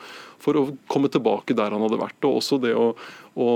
for 0.43 0.59
å 0.59 0.65
komme 0.91 1.12
tilbake 1.13 1.57
der 1.59 1.75
han 1.75 1.85
hadde 1.85 2.01
vært. 2.01 2.19
Og 2.29 2.39
også 2.41 2.59
det 2.63 2.73
å, 2.79 2.93
å 3.35 3.49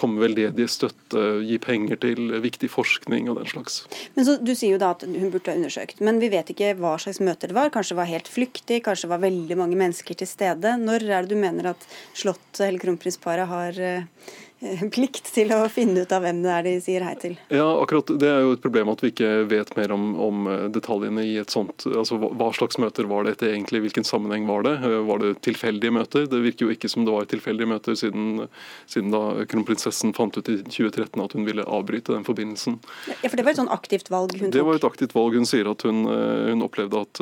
komme 0.00 0.18
med 0.18 0.26
veldedig 0.28 0.68
støtte, 0.72 1.24
gi 1.44 1.58
penger 1.62 2.00
til 2.04 2.36
viktig 2.44 2.70
forskning 2.72 3.30
og 3.32 3.40
den 3.40 3.50
slags. 3.50 3.82
Men 4.16 4.28
så, 4.28 4.36
Du 4.42 4.54
sier 4.54 4.74
jo 4.76 4.82
da 4.82 4.92
at 4.96 5.04
hun 5.06 5.32
burde 5.32 5.52
ha 5.52 5.58
undersøkt, 5.58 6.02
men 6.04 6.20
vi 6.22 6.32
vet 6.32 6.52
ikke 6.54 6.74
hva 6.80 6.96
slags 7.02 7.22
møter 7.24 7.52
det 7.52 7.58
var. 7.58 7.72
Kanskje 7.74 7.94
det 7.94 8.02
var 8.02 8.12
helt 8.12 8.30
flyktig, 8.30 8.82
kanskje 8.86 9.08
det 9.08 9.14
var 9.14 9.24
veldig 9.26 9.60
mange 9.60 9.78
mennesker 9.80 10.20
til 10.20 10.30
stede. 10.30 10.76
Når 10.80 11.08
er 11.08 11.26
det 11.26 11.34
du 11.34 11.40
mener 11.40 11.72
at 11.74 11.88
Slottet 12.14 12.64
eller 12.66 12.82
kronprinsparet 12.82 13.50
har 13.50 13.78
eh, 13.82 14.32
plikt 14.94 15.28
til 15.34 15.52
å 15.54 15.64
finne 15.72 16.04
ut 16.04 16.12
av 16.14 16.24
hvem 16.24 16.40
det 16.44 16.52
er 16.52 16.66
de 16.66 16.74
sier 16.82 17.04
hei 17.04 17.14
til. 17.20 17.36
Ja, 17.52 17.66
akkurat 17.82 18.10
Det 18.20 18.28
er 18.28 18.44
jo 18.44 18.54
et 18.56 18.62
problem 18.64 18.90
at 18.92 19.02
vi 19.04 19.10
ikke 19.12 19.30
vet 19.50 19.72
mer 19.78 19.92
om, 19.94 20.06
om 20.20 20.48
eh, 20.50 20.66
detaljene 20.74 21.24
i 21.26 21.36
et 21.40 21.52
sånt 21.52 21.86
altså 21.90 22.18
Hva 22.22 22.50
slags 22.56 22.78
møter 22.80 23.08
var 23.10 23.26
dette 23.28 23.48
egentlig, 23.50 23.82
hvilken 23.86 24.06
sammenheng 24.06 24.46
var 24.48 24.64
det? 24.66 24.74
Eh, 24.86 24.96
var 25.08 25.22
det 25.22 25.34
tilfeldige 25.46 25.94
møter? 25.94 26.28
Det 26.30 26.40
virker 26.44 26.68
jo 26.68 26.74
ikke 26.74 26.90
som 26.90 27.06
det 27.06 27.14
var 27.14 27.28
tilfeldige 27.30 27.70
møter, 27.70 27.98
siden, 27.98 28.46
siden 28.90 29.12
da 29.14 29.46
kronprinsessen 29.50 30.14
fant 30.16 30.36
ut 30.38 30.50
i 30.52 30.58
2013 30.62 31.24
at 31.24 31.36
hun 31.36 31.48
ville 31.48 31.66
avbryte 31.66 32.14
den 32.14 32.26
forbindelsen. 32.26 32.78
Ja, 33.10 33.28
For 33.28 33.38
det 33.38 33.46
var 33.46 33.54
et 33.54 33.62
sånn 33.62 33.72
aktivt 33.74 34.10
valg 34.12 34.36
hun 34.38 34.48
tok? 34.48 34.56
Det 34.56 34.66
var 34.66 34.80
et 34.80 34.88
aktivt 34.88 35.16
valg. 35.16 35.38
Hun 35.38 35.48
sier 35.48 35.68
at 35.70 35.84
hun, 35.86 36.04
hun 36.06 36.64
opplevde 36.64 37.02
at, 37.04 37.20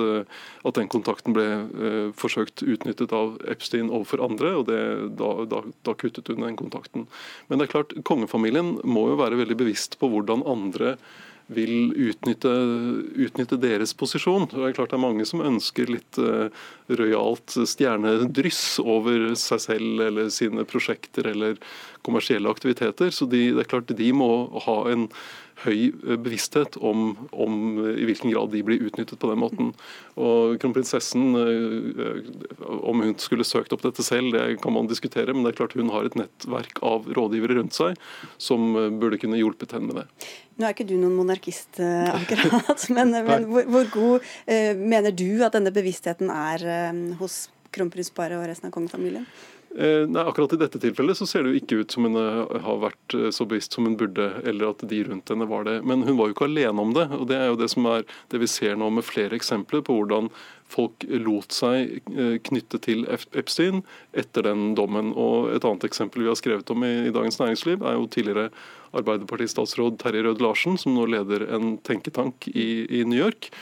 at, 0.62 0.74
den 0.76 0.90
kontakten 0.92 1.34
ble 1.36 1.46
forsøkt 2.18 2.64
utnyttet 2.64 3.12
av 3.16 3.36
Epstein 3.50 3.90
overfor 3.90 4.22
andre, 4.24 4.54
og 4.60 4.66
det, 4.68 4.80
da, 5.18 5.30
da, 5.48 5.62
da 5.86 5.94
kuttet 5.98 6.30
hun 6.30 6.44
den 6.44 6.58
kontakten. 6.58 7.06
Men 7.48 7.58
det 7.58 7.68
er 7.68 7.74
klart, 7.76 7.92
kongefamilien 8.08 8.78
må 8.84 9.08
jo 9.10 9.20
være 9.20 9.40
veldig 9.42 9.58
bevisst 9.64 9.98
på 10.00 10.10
hvordan 10.12 10.46
andre 10.48 10.96
vil 11.52 11.92
utnytte, 12.08 12.50
utnytte, 13.26 13.58
deres 13.60 13.92
posisjon. 13.98 14.46
Det 14.50 14.62
er 14.62 14.76
klart 14.76 14.92
det 14.92 14.98
er 14.98 15.04
mange 15.04 15.26
som 15.28 15.42
ønsker 15.44 15.90
litt 15.90 16.18
uh, 16.22 16.48
rojalt 16.88 17.56
stjernedryss 17.68 18.78
over 18.82 19.32
seg 19.38 19.64
selv 19.66 20.04
eller 20.06 20.30
sine 20.32 20.64
prosjekter 20.68 21.28
eller 21.32 21.58
kommersielle 22.06 22.50
aktiviteter. 22.50 23.12
Så 23.14 23.28
de, 23.30 23.50
det 23.56 23.66
er 23.66 23.72
klart 23.74 23.92
de 23.98 24.10
må 24.16 24.30
ha 24.66 24.78
en 24.92 25.08
høy 25.64 25.90
eh, 25.90 26.16
bevissthet 26.16 26.78
om, 26.80 27.14
om, 27.30 27.56
i 27.92 28.06
hvilken 28.08 28.32
grad 28.32 28.52
de 28.54 28.62
blir 28.66 28.82
utnyttet 28.88 29.20
på 29.20 29.30
den 29.30 29.40
måten. 29.42 29.72
Og 30.20 30.58
Kronprinsessen, 30.62 31.36
eh, 31.38 32.30
om 32.78 33.04
hun 33.04 33.16
skulle 33.22 33.46
søkt 33.48 33.74
opp 33.74 33.84
dette 33.86 34.04
selv, 34.06 34.32
det 34.36 34.60
kan 34.62 34.74
man 34.74 34.90
diskutere, 34.90 35.34
men 35.34 35.46
det 35.46 35.54
er 35.54 35.60
klart 35.62 35.76
hun 35.78 35.92
har 35.94 36.08
et 36.08 36.18
nettverk 36.18 36.82
av 36.86 37.08
rådgivere 37.16 37.58
rundt 37.60 37.76
seg 37.76 37.98
som 38.40 38.72
eh, 38.76 38.90
burde 39.02 39.20
kunne 39.22 39.40
hjulpet 39.40 39.76
henne 39.76 39.90
med 39.90 40.02
det. 40.02 40.28
Nå 40.58 40.68
er 40.68 40.76
ikke 40.76 40.88
du 40.88 40.98
noen 40.98 41.16
monarkist, 41.16 41.80
akkurat, 41.80 42.84
men, 42.96 43.16
men 43.24 43.48
hvor, 43.48 43.66
hvor, 43.72 43.88
god 43.94 44.30
eh, 44.44 44.76
mener 44.76 45.14
du 45.14 45.42
at 45.46 45.56
denne 45.56 45.72
bevisstheten 45.74 46.30
er 46.32 46.66
eh, 46.68 47.02
hos 47.20 47.46
kronprinsparet 47.72 48.36
og 48.36 48.48
resten 48.50 48.68
av 48.68 48.74
kongefamilien? 48.74 49.26
Eh, 49.78 50.08
nei, 50.08 50.22
akkurat 50.22 50.52
I 50.52 50.56
dette 50.60 50.78
tilfellet 50.78 51.16
så 51.16 51.26
ser 51.26 51.44
det 51.44 51.52
jo 51.52 51.60
ikke 51.62 51.76
ut 51.80 51.94
som 51.94 52.04
hun 52.04 52.18
eh, 52.20 52.56
har 52.60 52.80
vært 52.82 53.14
eh, 53.16 53.30
så 53.32 53.46
bevisst 53.48 53.72
som 53.72 53.86
hun 53.88 53.96
burde, 53.96 54.26
eller 54.44 54.68
at 54.68 54.84
de 54.88 54.98
rundt 55.06 55.32
henne 55.32 55.48
var 55.48 55.64
det. 55.64 55.78
Men 55.88 56.04
hun 56.04 56.18
var 56.18 56.28
jo 56.28 56.36
ikke 56.36 56.48
alene 56.50 56.84
om 56.84 56.92
det. 56.96 57.06
og 57.16 57.24
Det 57.30 57.38
er 57.38 57.48
jo 57.48 57.60
det 57.62 57.70
som 57.72 57.88
er 57.88 58.04
det 58.32 58.42
vi 58.42 58.50
ser 58.52 58.76
nå 58.76 58.90
med 58.92 59.06
flere 59.08 59.38
eksempler 59.38 59.84
på 59.86 59.96
hvordan 59.96 60.28
folk 60.72 61.04
lot 61.20 61.52
seg 61.52 61.98
knytte 62.48 62.78
til 62.80 63.02
Epstein 63.12 63.82
etter 64.16 64.46
den 64.46 64.70
dommen. 64.76 65.10
Og 65.16 65.50
Et 65.56 65.64
annet 65.68 65.84
eksempel 65.88 66.24
vi 66.24 66.30
har 66.32 66.38
skrevet 66.40 66.72
om 66.72 66.84
i, 66.84 66.94
i 67.08 67.12
Dagens 67.12 67.40
Næringsliv, 67.40 67.84
er 67.84 67.98
jo 67.98 68.08
tidligere 68.08 68.48
Arbeiderpartistatsråd 68.96 70.00
Terje 70.00 70.24
Rød 70.24 70.40
Larsen, 70.44 70.80
som 70.80 70.96
nå 70.96 71.04
leder 71.12 71.44
en 71.52 71.76
tenketank 71.84 72.48
i, 72.52 72.84
i 72.88 73.04
New 73.08 73.20
York 73.20 73.52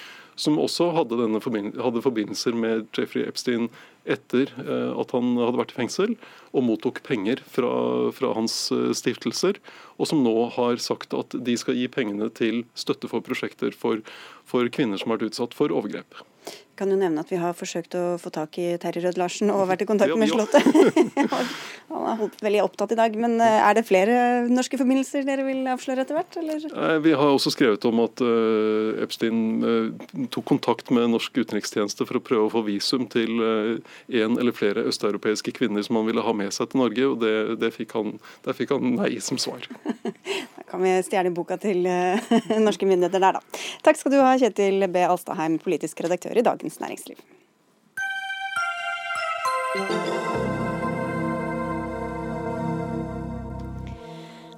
som 0.41 0.59
også 0.61 0.91
hadde, 0.97 1.19
hadde, 1.83 2.03
forbindelser 2.03 2.57
med 2.57 2.89
Jeffrey 2.97 3.27
Epstein 3.29 3.69
etter 4.05 4.51
eh, 4.63 4.91
at 4.97 5.15
han 5.17 5.35
hadde 5.41 5.61
vært 5.61 5.75
i 5.75 5.79
fengsel, 5.81 6.17
og 6.57 6.67
mottok 6.67 7.03
penger 7.07 7.43
fra, 7.45 7.71
fra, 8.17 8.33
hans 8.37 8.57
eh, 8.75 8.91
stiftelser, 8.97 9.61
og 9.99 10.11
som 10.11 10.25
nå 10.25 10.35
har 10.57 10.81
sagt 10.83 11.17
at 11.17 11.37
de 11.37 11.57
skal 11.61 11.79
gi 11.79 11.89
pengene 11.93 12.31
til 12.33 12.65
støtte 12.79 13.11
for 13.11 13.25
prosjekter 13.25 13.77
for, 13.77 14.05
for 14.49 14.71
kvinner 14.73 15.01
som 15.01 15.13
har 15.13 15.21
vært 15.21 15.35
utsatt 15.35 15.57
for 15.57 15.75
overgrep 15.75 16.23
kan 16.81 16.91
jo 16.91 16.97
nevne 16.97 17.21
at 17.21 17.31
vi 17.31 17.39
har 17.41 17.57
forsøkt 17.57 17.95
å 17.99 18.05
få 18.21 18.33
tak 18.33 18.57
i 18.61 18.73
Terje 18.81 19.05
Rød-Larsen 19.05 19.53
og 19.53 19.67
vært 19.69 19.85
i 19.85 19.89
kontakt 19.89 20.17
med 20.17 20.33
Slottet. 20.33 20.65
Han 21.91 22.07
er 22.07 22.21
veldig 22.45 22.61
opptatt 22.63 22.95
i 22.95 22.99
dag. 22.99 23.17
Men 23.19 23.37
eh, 23.43 23.59
er 23.67 23.77
det 23.77 23.85
flere 23.89 24.17
norske 24.49 24.79
forbindelser 24.81 25.27
dere 25.27 25.45
vil 25.47 25.67
avsløre 25.73 26.05
etter 26.05 26.17
hvert? 26.17 26.39
Eller? 26.41 27.01
Vi 27.05 27.15
har 27.19 27.35
også 27.35 27.53
skrevet 27.53 27.85
om 27.89 28.03
at 28.05 28.23
eh, 28.25 29.03
Epstein 29.05 29.41
eh, 29.61 30.27
tok 30.33 30.47
kontakt 30.53 30.93
med 30.95 31.11
norsk 31.13 31.43
utenrikstjeneste 31.43 32.07
for 32.09 32.21
å 32.21 32.25
prøve 32.25 32.47
å 32.47 32.55
få 32.55 32.65
visum 32.69 33.09
til 33.11 33.43
en 33.43 34.39
eller 34.39 34.55
flere 34.57 34.87
østeuropeiske 34.89 35.55
kvinner 35.57 35.85
som 35.87 35.99
han 35.99 36.09
ville 36.09 36.25
ha 36.25 36.35
med 36.37 36.55
seg 36.55 36.71
til 36.71 36.83
Norge, 36.83 37.07
og 37.11 37.21
det, 37.25 37.35
det 37.61 37.73
fikk 37.75 37.95
han, 37.99 38.17
der 38.47 38.57
fikk 38.57 38.75
han 38.77 38.95
nei 38.97 39.13
som 39.25 39.41
svar. 39.41 39.67
Kan 40.71 40.85
vi 40.87 40.95
stjele 41.03 41.33
boka 41.35 41.59
til 41.59 41.83
norske 42.67 42.87
myndigheter 42.87 43.23
der, 43.23 43.41
da. 43.41 43.61
Takk 43.83 43.99
skal 43.99 44.15
du 44.15 44.21
ha, 44.23 44.37
Kjetil 44.39 44.87
B. 44.87 45.03
Alstaheim, 45.03 45.59
politisk 45.63 46.05
redaktør 46.07 46.39
i 46.39 46.47
Dagens 46.47 46.79
Næringsliv. 46.83 47.19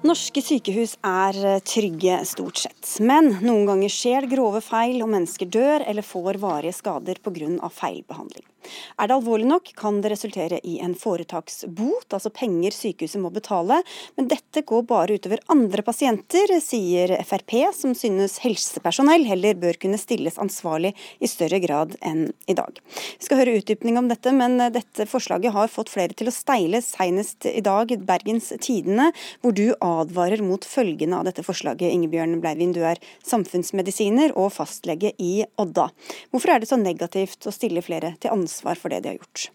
Norske 0.03 0.43
sykehus 0.43 0.97
er 1.07 1.37
trygge 1.63 2.17
stort 2.27 2.59
sett, 2.65 2.89
men 3.01 3.31
noen 3.41 3.69
ganger 3.69 3.93
skjer 3.93 4.27
grove 4.29 4.61
feil 4.65 4.99
og 5.05 5.13
mennesker 5.15 5.47
dør 5.47 5.85
eller 5.87 6.05
får 6.05 6.43
varige 6.43 6.75
skader 6.75 7.23
pga. 7.23 7.71
feilbehandling. 7.71 8.52
Er 9.01 9.09
det 9.09 9.17
alvorlig 9.17 9.49
nok, 9.49 9.71
kan 9.79 10.01
det 10.03 10.13
resultere 10.13 10.61
i 10.67 10.79
en 10.85 10.95
foretaksbot, 10.99 12.09
altså 12.13 12.33
penger 12.35 12.75
sykehuset 12.75 13.21
må 13.23 13.31
betale. 13.35 13.81
Men 14.19 14.29
dette 14.31 14.65
går 14.69 14.85
bare 14.89 15.19
utover 15.19 15.43
andre 15.53 15.85
pasienter, 15.87 16.55
sier 16.63 17.15
Frp, 17.27 17.55
som 17.77 17.97
synes 17.99 18.39
helsepersonell 18.45 19.27
heller 19.29 19.59
bør 19.61 19.79
kunne 19.83 20.01
stilles 20.01 20.39
ansvarlig 20.43 20.93
i 21.23 21.31
større 21.31 21.61
grad 21.63 21.97
enn 22.05 22.29
i 22.51 22.57
dag. 22.59 22.81
Vi 23.19 23.27
skal 23.27 23.43
høre 23.43 23.57
utdypning 23.61 23.99
om 24.01 24.11
dette, 24.11 24.33
men 24.37 24.59
dette 24.75 25.07
forslaget 25.11 25.55
har 25.55 25.73
fått 25.73 25.93
flere 25.93 26.17
til 26.17 26.31
å 26.31 26.35
steile, 26.35 26.83
senest 26.85 27.49
i 27.51 27.63
dag 27.65 27.93
Bergens 28.07 28.53
Tidende, 28.63 29.11
hvor 29.43 29.57
du 29.57 29.73
advarer 29.81 30.43
mot 30.45 30.65
følgene 30.67 31.19
av 31.19 31.29
dette 31.29 31.45
forslaget. 31.47 31.91
Ingebjørn 31.93 32.39
Bleivin, 32.43 32.75
du 32.77 32.83
er 32.87 33.01
samfunnsmedisiner 33.27 34.37
og 34.39 34.53
fastlege 34.55 35.13
i 35.23 35.33
Odda. 35.61 35.89
Hvorfor 36.33 36.55
er 36.55 36.63
det 36.63 36.71
så 36.71 36.79
negativt 36.81 37.49
å 37.49 37.55
stille 37.55 37.85
flere 37.85 38.15
til 38.23 38.35
ansvar? 38.35 38.52
Ansvar 38.53 38.79
for 38.79 38.93
det 38.93 39.01
de 39.03 39.09
har 39.09 39.21
gjort? 39.21 39.51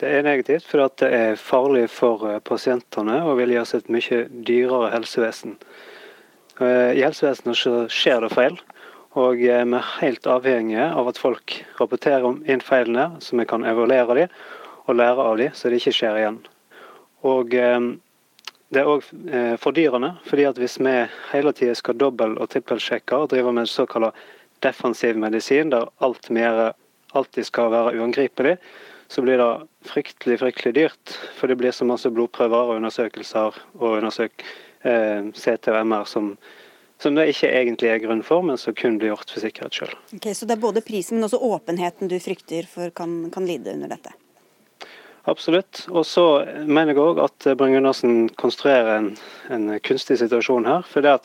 Det 0.00 0.08
er 0.08 0.24
negativt 0.24 0.64
fordi 0.64 1.02
det 1.02 1.08
er 1.12 1.40
farlig 1.40 1.86
for 1.92 2.24
eh, 2.28 2.40
pasientene 2.40 3.18
og 3.26 3.36
vil 3.40 3.52
gi 3.52 3.60
oss 3.60 3.74
et 3.76 3.90
mye 3.92 4.22
dyrere 4.48 4.92
helsevesen. 4.94 5.58
Eh, 6.60 6.96
I 6.96 7.02
helsevesenet 7.04 7.92
skjer 7.92 8.24
det 8.24 8.30
feil, 8.32 8.56
og 9.18 9.42
vi 9.42 9.50
er 9.52 9.68
helt 9.98 10.28
avhengige 10.30 10.86
av 10.88 11.10
at 11.10 11.20
folk 11.20 11.58
rapporterer 11.80 12.40
inn 12.48 12.64
feilene, 12.64 13.20
så 13.20 13.36
vi 13.36 13.48
kan 13.50 13.66
evaluere 13.68 14.22
dem 14.22 14.38
og 14.86 14.96
lære 14.96 15.26
av 15.32 15.36
dem, 15.36 15.52
så 15.52 15.68
det 15.68 15.82
ikke 15.82 15.96
skjer 15.98 16.20
igjen. 16.22 16.40
Og 17.28 17.52
eh, 17.52 17.80
det 18.70 18.80
er 18.80 18.88
òg 18.88 19.02
fordyrende, 19.58 20.12
fordi 20.22 20.44
at 20.46 20.58
hvis 20.62 20.76
vi 20.78 20.92
hele 21.32 21.52
tida 21.58 21.74
skal 21.74 21.96
dobbel- 21.98 22.36
og 22.38 22.52
trippelsjekke 22.52 23.18
og 23.18 23.32
drive 23.32 23.50
med 23.52 23.66
såkalt 23.66 24.14
defensiv 24.62 25.18
medisin, 25.18 25.72
der 25.74 25.90
alt 25.98 26.30
vi 26.30 26.38
gjør 26.38 26.70
alltid 27.16 27.46
skal 27.48 27.72
være 27.72 27.96
uangripelig, 27.98 28.56
så 29.10 29.22
blir 29.22 29.40
det 29.40 29.50
fryktelig 29.90 30.38
fryktelig 30.38 30.74
dyrt. 30.74 31.18
For 31.38 31.50
det 31.50 31.58
blir 31.58 31.74
så 31.74 31.86
masse 31.88 32.10
blodprøver 32.14 32.70
og 32.70 32.78
undersøkelser 32.78 33.58
og 33.80 33.96
undersøk, 33.98 34.44
eh, 34.86 35.30
CT 35.34 35.72
og 35.72 35.80
MR 35.86 36.06
som, 36.06 36.32
som 37.02 37.18
det 37.18 37.30
ikke 37.32 37.50
egentlig 37.50 37.90
er 37.90 38.02
grunn 38.04 38.22
for, 38.22 38.46
men 38.46 38.60
som 38.60 38.76
kun 38.76 39.00
blir 39.00 39.14
gjort 39.14 39.34
for 39.34 39.42
sikkerhet 39.42 39.80
sjøl. 39.80 39.94
Okay, 40.14 40.34
så 40.36 40.46
det 40.46 40.56
er 40.56 40.62
både 40.62 40.84
prisen, 40.86 41.18
men 41.18 41.26
også 41.26 41.42
åpenheten 41.42 42.10
du 42.10 42.18
frykter 42.22 42.70
for 42.70 42.94
kan, 42.94 43.24
kan 43.34 43.48
lide 43.48 43.74
under 43.74 43.96
dette? 43.96 44.14
Absolutt. 45.28 45.84
Og 45.90 46.06
så 46.08 46.26
mener 46.64 46.94
jeg 46.94 47.02
òg 47.02 47.20
at 47.24 47.50
Brun-Gundersen 47.58 48.30
konstruerer 48.40 48.94
en, 48.96 49.10
en, 49.52 49.72
kunstig 49.84 50.16
situasjon 50.22 50.68
her. 50.68 50.86
For 50.88 51.04
det, 51.04 51.18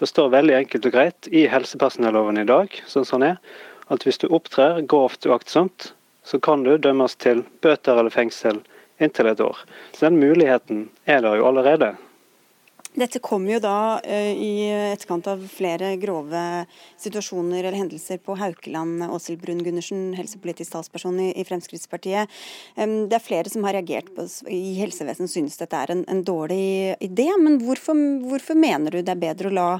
det 0.00 0.08
står 0.10 0.32
veldig 0.34 0.56
enkelt 0.62 0.88
og 0.88 0.96
greit 0.96 1.28
i 1.30 1.46
helsepersonelloven 1.50 2.40
i 2.42 2.48
dag, 2.48 2.72
sånn 2.90 3.06
som 3.06 3.22
den 3.22 3.36
er, 3.36 3.58
at 3.92 4.04
hvis 4.04 4.20
du 4.22 4.28
opptrer 4.28 4.82
grovt 4.88 5.26
uaktsomt, 5.26 5.92
så 6.24 6.40
kan 6.40 6.64
du 6.64 6.76
dømmes 6.76 7.16
til 7.16 7.44
bøter 7.64 7.96
eller 7.96 8.12
fengsel 8.12 8.60
inntil 9.00 9.30
et 9.30 9.40
år. 9.40 9.64
Så 9.94 10.08
den 10.08 10.20
muligheten 10.20 10.88
er 11.06 11.22
der 11.24 11.38
jo 11.40 11.48
allerede. 11.48 11.94
Dette 12.98 13.20
kom 13.22 13.44
jo 13.46 13.60
da 13.62 14.00
uh, 14.00 14.30
i 14.32 14.68
etterkant 14.94 15.28
av 15.30 15.42
flere 15.52 15.92
grove 16.00 16.40
situasjoner 16.98 17.60
eller 17.60 17.76
hendelser 17.78 18.18
på 18.24 18.34
Haukeland. 18.40 19.04
Åshild 19.12 19.38
Brun-Gundersen, 19.42 20.16
helsepolitisk 20.18 20.72
talsperson 20.72 21.20
i, 21.28 21.44
Fremskrittspartiet. 21.46 22.32
Det 22.74 23.14
er 23.14 23.22
flere 23.22 23.52
som 23.52 23.64
har 23.68 23.76
reagert 23.76 24.10
på, 24.16 24.26
i 24.50 24.74
helsevesenet 24.80 25.30
synes 25.30 25.60
dette 25.60 25.78
er 25.78 25.94
en, 25.94 26.02
en 26.10 26.24
dårlig 26.26 26.96
idé. 27.04 27.28
Men 27.38 27.60
hvorfor, 27.62 27.96
hvorfor 28.26 28.58
mener 28.58 28.90
du 28.90 29.00
det 29.02 29.14
er 29.14 29.22
bedre 29.28 29.52
å 29.52 29.56
la 29.60 29.70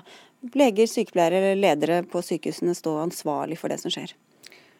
leger, 0.55 0.87
sykepleiere 0.87 1.40
eller 1.40 1.61
ledere 1.61 2.03
på 2.07 2.22
sykehusene 2.22 2.74
stå 2.77 2.96
ansvarlig 3.03 3.59
for 3.61 3.72
det 3.72 3.81
som 3.83 3.92
skjer? 3.92 4.14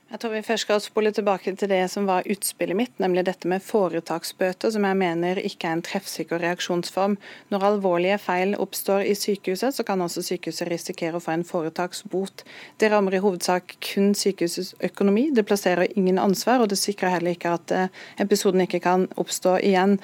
Jeg 0.09 0.23
tror 0.23 0.33
vi 0.33 0.41
først 0.41 0.65
skal 0.65 0.79
spole 0.81 1.11
tilbake 1.13 1.53
til 1.61 1.69
det 1.69 1.83
som 1.93 2.07
var 2.09 2.25
utspillet 2.33 2.77
mitt, 2.79 2.95
nemlig 2.97 3.27
dette 3.27 3.45
med 3.51 3.61
foretaksbøter, 3.61 4.71
som 4.73 4.87
jeg 4.89 4.97
mener 4.97 5.37
ikke 5.37 5.69
er 5.69 5.75
en 5.77 5.83
treffsikker 5.85 6.41
reaksjonsform. 6.41 7.19
Når 7.53 7.67
alvorlige 7.69 8.17
feil 8.23 8.55
oppstår 8.57 9.05
i 9.05 9.13
sykehuset, 9.13 9.77
så 9.77 9.85
kan 9.85 10.01
også 10.01 10.25
sykehuset 10.25 10.71
risikere 10.73 11.19
å 11.19 11.21
få 11.21 11.35
en 11.35 11.45
foretaksbot. 11.45 12.41
Det 12.81 12.89
rammer 12.89 13.19
i 13.19 13.21
hovedsak 13.21 13.75
kun 13.85 14.15
sykehusets 14.17 14.79
økonomi, 14.89 15.27
det 15.37 15.45
plasserer 15.45 15.93
ingen 15.93 16.17
ansvar, 16.23 16.65
og 16.65 16.73
det 16.73 16.81
sikrer 16.81 17.13
heller 17.19 17.37
ikke 17.37 17.53
at 17.59 17.77
eh, 17.77 18.01
episoden 18.25 18.65
ikke 18.65 18.81
kan 18.89 19.05
oppstå 19.21 19.59
igjen. 19.61 19.99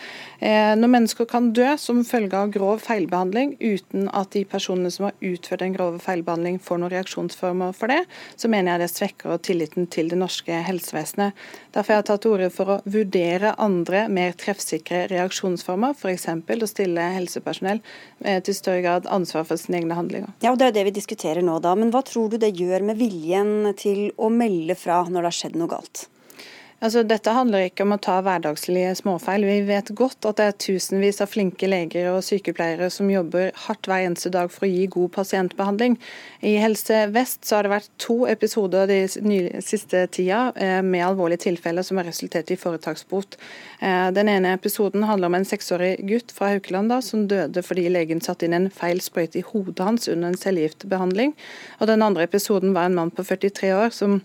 Eh, 0.44 0.74
når 0.76 0.94
mennesker 0.98 1.30
kan 1.32 1.48
dø 1.56 1.70
som 1.80 2.04
følge 2.04 2.42
av 2.42 2.52
grov 2.52 2.84
feilbehandling 2.84 3.56
uten 3.64 4.12
at 4.12 4.37
de 4.37 4.44
personene 4.44 4.92
som 4.92 5.08
har 5.08 5.16
utført 5.33 5.64
en 5.64 5.81
grove 5.81 6.04
feilbehandling 6.04 6.60
får 6.60 6.85
noen 6.85 6.92
reaksjonsformer 6.98 7.72
for 7.72 7.88
det, 7.88 8.02
så 8.37 8.52
mener 8.52 8.74
jeg 8.74 8.85
det 8.85 8.92
svekker 8.92 9.40
tilliten 9.48 9.88
til 9.88 9.93
det 10.10 10.18
norske 10.18 10.60
helsevesenet. 10.66 11.36
Derfor 11.74 11.94
har 11.94 12.00
jeg 12.00 12.08
tatt 12.10 12.24
til 12.24 12.34
orde 12.34 12.48
for 12.54 12.72
å 12.74 12.78
vurdere 12.84 13.54
andre, 13.62 14.06
mer 14.12 14.34
treffsikre 14.38 15.04
reaksjonsformer, 15.12 15.94
f.eks. 15.94 16.28
å 16.34 16.70
stille 16.70 17.08
helsepersonell 17.16 17.82
eh, 18.24 18.40
til 18.44 18.58
større 18.58 18.82
grad 18.84 19.06
ansvar 19.06 19.46
for 19.48 19.60
sine 19.60 19.82
egne 19.82 19.98
handlinger. 19.98 20.34
Ja, 20.42 20.52
og 20.52 20.58
Det 20.58 20.70
er 20.70 20.78
det 20.78 20.88
vi 20.90 20.96
diskuterer 20.98 21.44
nå, 21.44 21.60
da. 21.62 21.76
Men 21.78 21.94
hva 21.94 22.02
tror 22.06 22.32
du 22.32 22.38
det 22.42 22.54
gjør 22.58 22.88
med 22.90 22.98
viljen 22.98 23.70
til 23.78 24.10
å 24.16 24.32
melde 24.32 24.76
fra 24.78 25.04
når 25.06 25.20
det 25.20 25.30
har 25.30 25.40
skjedd 25.42 25.60
noe 25.60 25.72
galt? 25.76 26.08
Altså, 26.85 27.00
dette 27.08 27.32
handler 27.32 27.70
ikke 27.70 27.87
om 27.87 27.94
å 27.94 28.00
ta 28.02 28.18
hverdagslige 28.20 28.90
småfeil. 28.98 29.46
Vi 29.48 29.62
vet 29.64 29.88
godt 29.96 30.26
at 30.28 30.37
det 30.37 30.48
er 30.50 30.56
tusenvis 30.60 31.22
av 31.24 31.30
flinke 31.32 31.68
leger 31.70 32.10
og 32.10 32.18
sykepleiere 32.26 32.90
som 32.92 33.08
jobber 33.08 33.54
hardt 33.64 33.88
hver 33.88 34.04
eneste 34.04 34.28
dag 34.35 34.50
for 34.52 34.66
å 34.66 34.68
gi 34.68 34.82
god 34.92 35.14
pasientbehandling. 35.14 35.96
I 36.44 36.58
Helse 36.60 37.06
Vest 37.14 37.48
så 37.48 37.56
har 37.56 37.64
det 37.64 37.72
vært 37.72 37.88
to 38.04 38.16
episoder 38.28 38.90
de 38.90 38.98
siste 39.64 40.02
tida 40.12 40.50
eh, 40.60 40.82
med 40.85 41.06
alvorlige 41.06 41.46
tilfeller 41.46 41.87
som 41.88 42.02
har 42.02 42.08
resultert 42.10 42.52
i 42.52 42.58
foretaksbot. 42.60 43.38
Eh, 43.80 44.10
den 44.18 44.28
ene 44.35 44.52
episoden 44.58 45.08
handler 45.08 45.32
om 45.32 45.38
en 45.40 45.48
seksårig 45.48 45.94
gutt 46.04 46.37
fra 46.37 46.52
Haukeland 46.52 46.92
da, 46.92 47.00
som 47.00 47.24
døde 47.32 47.64
fordi 47.64 47.87
legen 47.96 48.20
satte 48.20 48.44
inn 48.44 48.58
en 48.60 48.68
feil 48.68 49.00
sprøyte 49.00 49.40
i 49.40 49.46
hodet 49.54 49.88
hans 49.88 50.12
under 50.12 50.35
en 50.35 50.38
cellegiftbehandling. 50.44 51.32
Og 51.80 51.88
den 51.88 52.04
andre 52.04 52.28
episoden 52.28 52.76
var 52.76 52.92
en 52.92 53.00
mann 53.00 53.14
på 53.14 53.24
43 53.24 53.72
år 53.72 53.96
som 53.96 54.20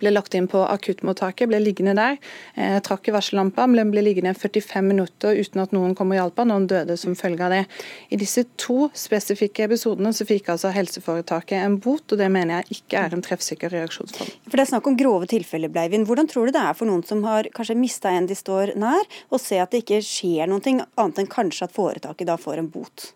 ble 0.00 0.12
lagt 0.12 0.34
inn 0.38 0.48
på 0.50 0.62
akuttmottaket, 0.66 1.48
ble 1.50 1.60
liggende 1.62 1.94
der. 1.98 2.18
Eh, 2.54 2.78
trakk 2.84 3.08
i 3.08 3.14
varsellampa, 3.14 3.66
men 3.70 3.92
ble 3.92 4.04
liggende 4.04 4.34
45 4.36 4.86
minutter 4.86 5.36
uten 5.36 5.62
at 5.64 5.74
noen 5.76 5.94
kom 5.98 6.14
og 6.14 6.20
hjalp 6.20 6.40
ham. 6.42 6.50
Noen 6.52 6.68
døde 6.70 6.96
som 7.00 7.16
følge 7.18 7.46
av 7.46 7.54
det. 7.54 7.62
I 8.10 8.20
disse 8.20 8.46
to 8.60 8.90
spesifikke 8.96 9.66
episodene 9.68 10.12
så 10.16 10.26
fikk 10.28 10.52
altså 10.54 10.72
helseforetaket 10.74 11.58
en 11.60 11.78
bot, 11.82 12.06
og 12.10 12.20
det 12.20 12.30
mener 12.32 12.60
jeg 12.60 12.80
ikke 12.80 13.04
er 13.04 13.16
en 13.16 13.24
treffsikker 13.24 13.74
reaksjonsform. 13.74 14.34
For 14.46 14.56
Det 14.56 14.66
er 14.66 14.72
snakk 14.74 14.90
om 14.90 14.98
grove 15.00 15.30
tilfeller, 15.30 15.72
Bleivind. 15.72 16.08
Hvordan 16.08 16.28
tror 16.30 16.46
du 16.46 16.56
det 16.56 16.64
er 16.64 16.76
for 16.76 16.90
noen 16.90 17.04
som 17.06 17.24
har 17.28 17.50
kanskje 17.54 17.78
mista 17.78 18.12
en 18.14 18.28
de 18.30 18.36
står 18.38 18.74
nær, 18.80 19.06
å 19.30 19.40
se 19.40 19.60
at 19.60 19.72
det 19.72 19.84
ikke 19.84 20.02
skjer 20.04 20.50
noe 20.50 20.60
annet 20.60 21.22
enn 21.22 21.30
kanskje 21.30 21.68
at 21.68 21.74
foretaket 21.76 22.28
da 22.28 22.38
får 22.40 22.62
en 22.62 22.70
bot? 22.70 23.10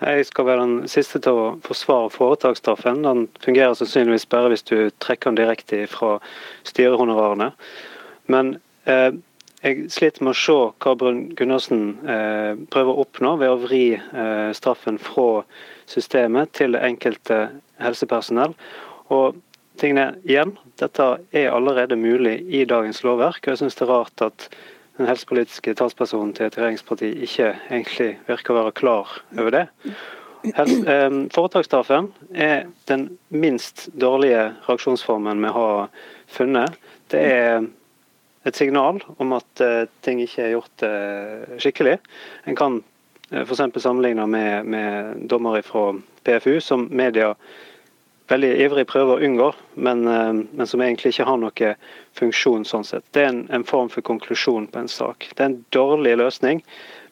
Jeg 0.00 0.26
skal 0.26 0.46
være 0.48 0.64
den 0.64 0.88
siste 0.90 1.20
til 1.22 1.38
å 1.38 1.44
forsvare 1.64 2.10
foretaksstraffen. 2.10 3.04
Den 3.06 3.28
fungerer 3.44 3.76
sannsynligvis 3.78 4.26
bare 4.26 4.50
hvis 4.52 4.66
du 4.66 4.90
trekker 5.02 5.30
den 5.30 5.38
direkte 5.38 5.84
fra 5.90 6.16
styrehonorarene. 6.66 7.52
Men 8.26 8.56
eh, 8.90 9.14
jeg 9.64 9.86
sliter 9.94 10.26
med 10.26 10.34
å 10.34 10.40
se 10.40 10.58
hva 10.82 10.96
Brun 10.98 11.22
Gundersen 11.38 11.84
eh, 12.04 12.52
prøver 12.74 12.90
å 12.90 13.06
oppnå 13.06 13.36
ved 13.40 13.52
å 13.52 13.60
vri 13.62 13.84
eh, 13.94 14.50
straffen 14.56 14.98
fra 15.00 15.44
systemet 15.88 16.52
til 16.58 16.74
det 16.74 16.82
enkelte 16.84 17.38
helsepersonell. 17.80 18.52
Og 19.14 19.38
tingene 19.80 20.18
igjen, 20.26 20.56
dette 20.80 21.06
er 21.32 21.52
allerede 21.54 21.96
mulig 21.96 22.40
i 22.50 22.66
dagens 22.68 23.04
lovverk. 23.06 23.46
og 23.46 23.54
jeg 23.54 23.62
synes 23.62 23.78
det 23.78 23.86
er 23.86 23.92
rart 23.94 24.26
at 24.26 24.48
den 24.98 25.08
helsepolitiske 25.08 25.74
talspersonen 25.78 26.34
til 26.36 26.46
et 26.46 26.58
regjeringsparti 26.58 27.10
ikke 27.26 27.54
egentlig 27.70 28.10
virker 28.28 28.54
å 28.54 28.60
være 28.60 28.76
klar 28.78 29.14
over 29.34 29.54
det. 29.54 29.64
Foretaksstraffen 31.34 32.10
er 32.30 32.66
den 32.90 33.06
minst 33.32 33.88
dårlige 33.96 34.50
reaksjonsformen 34.68 35.40
vi 35.42 35.52
har 35.56 35.88
funnet. 36.30 36.76
Det 37.10 37.22
er 37.32 37.64
et 38.44 38.56
signal 38.56 39.00
om 39.16 39.32
at 39.36 39.62
eh, 39.64 39.86
ting 40.04 40.20
ikke 40.22 40.42
er 40.44 40.52
gjort 40.52 40.84
eh, 40.84 41.54
skikkelig. 41.62 41.94
En 42.44 42.58
kan 42.58 42.80
uh, 43.32 43.40
f.eks. 43.40 43.62
sammenligne 43.80 44.26
med, 44.28 44.68
med 44.68 45.22
dommer 45.30 45.62
fra 45.64 45.94
PFU, 46.28 46.58
som 46.60 46.88
media 46.92 47.32
veldig 48.30 48.50
ivrig 48.64 48.86
prøver 48.88 49.16
å 49.16 49.28
unngå, 49.28 49.52
men, 49.74 50.06
eh, 50.08 50.32
men, 50.32 50.66
som 50.66 50.82
egentlig 50.82 51.14
ikke 51.14 51.28
har 51.28 51.40
noe 51.40 51.70
funksjon 52.16 52.66
sånn 52.68 52.84
sett. 52.84 53.04
Det 53.12 53.24
er 53.24 53.32
en, 53.32 53.46
en 53.50 53.64
form 53.68 53.90
for 53.92 54.06
konklusjon 54.06 54.68
på 54.72 54.84
en 54.84 54.90
sak. 54.90 55.30
Det 55.34 55.44
er 55.44 55.50
en 55.52 55.64
dårlig 55.74 56.16
løsning, 56.20 56.62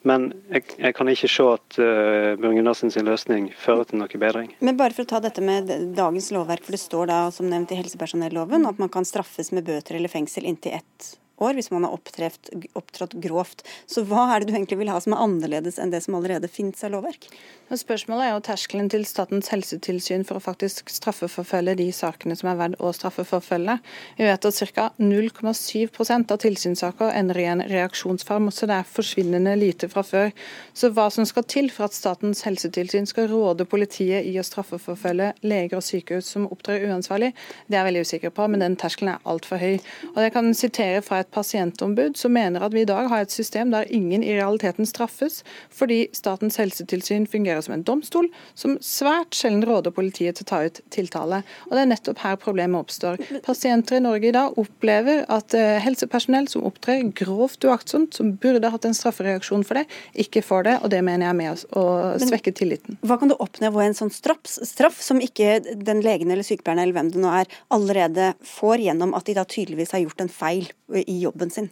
men 0.08 0.32
jeg, 0.50 0.66
jeg 0.78 0.96
kan 0.98 1.10
ikke 1.12 1.30
se 1.30 1.44
at 1.46 1.78
uh, 1.78 1.86
eh, 1.86 2.40
Bjørn 2.40 2.74
sin 2.74 3.06
løsning 3.06 3.52
fører 3.54 3.86
til 3.86 4.00
noe 4.00 4.22
bedring. 4.24 4.50
Men 4.58 4.78
bare 4.80 4.96
for 4.96 5.06
å 5.06 5.12
ta 5.12 5.22
dette 5.22 5.44
med 5.44 5.70
dagens 5.94 6.32
lovverk, 6.34 6.64
for 6.66 6.74
det 6.74 6.82
står 6.82 7.10
da 7.12 7.22
som 7.34 7.46
nevnt 7.50 7.70
i 7.70 7.78
helsepersonelloven 7.78 8.66
at 8.66 8.82
man 8.82 8.90
kan 8.90 9.06
straffes 9.06 9.52
med 9.54 9.68
bøter 9.68 10.00
eller 10.00 10.10
fengsel 10.10 10.48
inntil 10.48 10.80
ett 10.80 11.12
år 11.42 11.58
hvis 11.58 11.72
man 11.74 11.86
har 11.86 11.96
opptreft, 11.96 12.52
opptrådt 12.78 13.18
grovt. 13.22 13.64
Så 13.90 14.04
hva 14.08 14.28
er 14.30 14.42
det 14.42 14.50
du 14.50 14.56
egentlig 14.56 14.80
vil 14.82 14.92
ha 14.92 15.00
som 15.02 15.16
er 15.16 15.24
annerledes 15.24 15.80
enn 15.82 15.92
det 15.94 16.02
som 16.04 16.16
allerede 16.18 16.50
finnes 16.50 16.82
av 16.86 16.94
lovverk? 16.94 17.28
Spørsmålet 17.72 18.26
er 18.26 18.34
jo 18.34 18.40
terskelen 18.44 18.90
til 18.92 19.06
Statens 19.08 19.48
helsetilsyn 19.48 20.26
for 20.28 20.36
å 20.36 20.42
faktisk 20.44 20.90
straffeforfølge 20.92 21.78
de 21.78 21.86
sakene 21.96 22.34
som 22.36 22.50
er 22.50 22.58
verdt 22.58 22.82
å 22.84 22.90
straffeforfølge. 22.92 23.78
Vi 24.18 24.26
vet 24.28 24.48
at 24.48 24.58
ca. 24.76 24.88
0,7% 25.00 26.34
av 26.34 26.40
tilsynssaker 26.42 27.14
ender 27.16 27.40
i 27.40 27.46
en 27.48 27.64
reaksjonsform, 27.72 28.50
så 28.52 28.68
det 28.68 28.76
er 28.76 28.90
forsvinnende 28.92 29.54
lite 29.56 29.88
fra 29.88 30.04
før. 30.04 30.34
Så 30.76 30.92
hva 30.92 31.08
som 31.14 31.24
skal 31.28 31.46
til 31.48 31.70
for 31.72 31.88
at 31.88 31.96
Statens 31.96 32.44
helsetilsyn 32.44 33.08
skal 33.08 33.30
råde 33.32 33.64
politiet 33.64 34.28
i 34.28 34.36
å 34.36 34.44
straffeforfølge 34.44 35.32
leger 35.40 35.80
og 35.80 35.86
sykehus 35.86 36.28
som 36.34 36.50
opptrer 36.52 36.84
uansvarlig, 36.90 37.32
det 37.68 37.78
er 37.78 37.80
jeg 37.80 37.88
veldig 37.88 38.04
usikker 38.04 38.36
på, 38.36 38.50
men 38.52 38.66
den 38.66 38.76
terskelen 38.76 39.14
er 39.14 39.24
altfor 39.32 39.62
høy. 39.62 39.80
Og 40.12 40.20
Jeg 40.26 40.36
kan 40.36 40.52
sitere 40.54 41.00
fra 41.00 41.22
et 41.24 41.31
pasientombud 41.32 42.16
som 42.18 42.34
mener 42.34 42.62
at 42.64 42.74
vi 42.74 42.84
i 42.84 42.88
dag 42.88 43.08
har 43.10 43.24
et 43.24 43.34
system 43.34 43.72
der 43.72 43.88
ingen 43.92 44.24
i 44.24 44.34
realiteten 44.36 44.86
straffes, 44.88 45.40
fordi 45.72 46.06
Statens 46.16 46.58
helsetilsyn 46.60 47.26
fungerer 47.30 47.62
som 47.64 47.76
en 47.76 47.84
domstol, 47.86 48.28
som 48.58 48.76
svært 48.84 49.36
sjelden 49.36 49.64
råder 49.68 49.94
politiet 49.94 50.38
til 50.38 50.46
å 50.46 50.50
ta 50.52 50.60
ut 50.66 50.80
tiltale. 50.94 51.42
Og 51.68 51.76
Det 51.76 51.82
er 51.82 51.90
nettopp 51.90 52.22
her 52.22 52.38
problemet 52.40 52.84
oppstår. 52.84 53.20
Pasienter 53.46 53.98
i 53.98 54.04
Norge 54.04 54.28
i 54.28 54.34
dag 54.34 54.58
opplever 54.60 55.24
at 55.32 55.56
eh, 55.58 55.80
helsepersonell 55.82 56.48
som 56.52 56.66
opptrer 56.68 57.04
grovt 57.16 57.64
uaktsomt, 57.64 58.14
som 58.14 58.34
burde 58.42 58.70
hatt 58.72 58.86
en 58.88 58.96
straffereaksjon 58.96 59.64
for 59.66 59.80
det, 59.80 59.86
ikke 60.26 60.44
får 60.44 60.68
det. 60.68 60.76
og 60.82 60.92
Det 60.94 61.02
mener 61.04 61.26
jeg 61.26 61.34
er 61.34 61.40
med 61.40 61.66
å 61.78 61.84
svekke 62.22 62.54
tilliten. 62.56 62.98
Hva 63.06 63.18
kan 63.20 63.32
du 63.32 63.36
oppnå 63.38 63.72
ved 63.74 63.90
en 63.90 63.98
sånn 64.02 64.14
straff, 64.14 64.44
straff 64.46 65.00
som 65.02 65.20
ikke 65.22 65.60
den 65.62 66.02
legen 66.04 66.30
eller 66.30 66.46
sykepleieren 66.46 66.82
eller 66.84 66.96
hvem 66.98 67.12
det 67.14 67.22
nå 67.22 67.32
er, 67.42 67.50
allerede 67.72 68.32
får 68.46 68.86
gjennom 68.86 69.16
at 69.18 69.28
de 69.28 69.36
da 69.38 69.46
tydeligvis 69.48 69.94
har 69.96 70.04
gjort 70.04 70.24
en 70.24 70.32
feil 70.32 70.70
i 70.92 71.11
jobben 71.20 71.50
sin? 71.50 71.70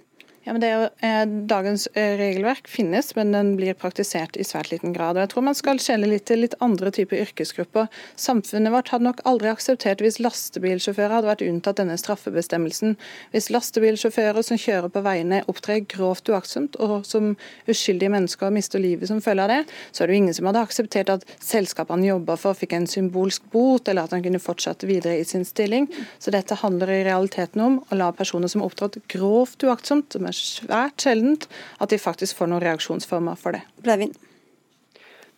Ja, 0.51 0.55
men 0.57 0.64
det 0.64 0.68
er 0.68 0.80
jo, 0.80 0.86
eh, 1.07 1.24
Dagens 1.46 1.84
eh, 1.94 2.16
regelverk 2.18 2.66
finnes, 2.66 3.12
men 3.14 3.30
den 3.30 3.53
blir 3.55 3.76
praktisert 3.78 4.34
i 4.34 4.42
svært 4.42 4.72
liten 4.72 4.90
grad. 4.90 5.14
og 5.14 5.22
Jeg 5.22 5.30
tror 5.30 5.44
man 5.46 5.55
skal 5.55 5.78
skjelle 5.78 6.09
litt 6.11 6.24
til 6.26 6.40
litt 6.42 6.57
andre 6.59 6.90
typer 6.90 7.20
yrkesgrupper. 7.22 7.86
Samfunnet 8.18 8.74
vårt 8.74 8.90
hadde 8.90 9.07
nok 9.07 9.22
aldri 9.30 9.46
akseptert 9.46 10.03
hvis 10.03 10.18
lastebilsjåfører 10.18 11.14
hadde 11.14 11.30
vært 11.30 11.44
unntatt 11.46 11.78
denne 11.78 11.94
straffebestemmelsen. 11.94 12.96
Hvis 13.30 13.46
lastebilsjåfører 13.55 14.42
som 14.42 14.59
kjører 14.59 14.90
på 14.90 15.05
veiene 15.07 15.44
opptrer 15.46 15.84
grovt 15.86 16.26
uaktsomt, 16.34 16.74
og 16.82 17.07
som 17.07 17.36
uskyldige 17.70 18.11
mennesker 18.11 18.51
mister 18.51 18.82
livet 18.82 19.07
som 19.07 19.22
følge 19.22 19.46
av 19.46 19.55
det, 19.55 19.61
så 19.94 20.03
er 20.03 20.11
det 20.11 20.18
jo 20.18 20.22
ingen 20.24 20.34
som 20.40 20.51
hadde 20.51 20.64
akseptert 20.66 21.14
at 21.14 21.28
selskapene 21.38 22.11
jobba 22.11 22.34
for 22.34 22.59
fikk 22.59 22.74
en 22.74 22.90
symbolsk 22.90 23.46
bot, 23.55 23.86
eller 23.86 24.11
at 24.11 24.18
han 24.18 24.26
kunne 24.26 24.42
fortsette 24.42 24.90
videre 24.90 25.22
i 25.22 25.30
sin 25.30 25.46
stilling. 25.46 25.86
Så 26.18 26.34
dette 26.34 26.59
handler 26.59 26.90
i 26.90 27.01
realiteten 27.07 27.62
om 27.68 27.78
å 27.86 28.03
la 28.03 28.11
personer 28.11 28.51
som 28.51 28.66
opptrådte 28.66 29.07
grovt 29.14 29.62
uaktsomt, 29.62 30.11
som 30.11 30.26
er 30.26 30.39
svært 30.41 31.05
sjeldent 31.05 31.47
at 31.78 31.93
de 31.93 32.01
faktisk 32.01 32.41
får 32.41 32.51
noen 32.51 32.64
reaksjonsformer 32.64 33.38
for 33.41 33.57
det. 33.57 33.62
Breivind? 33.84 34.16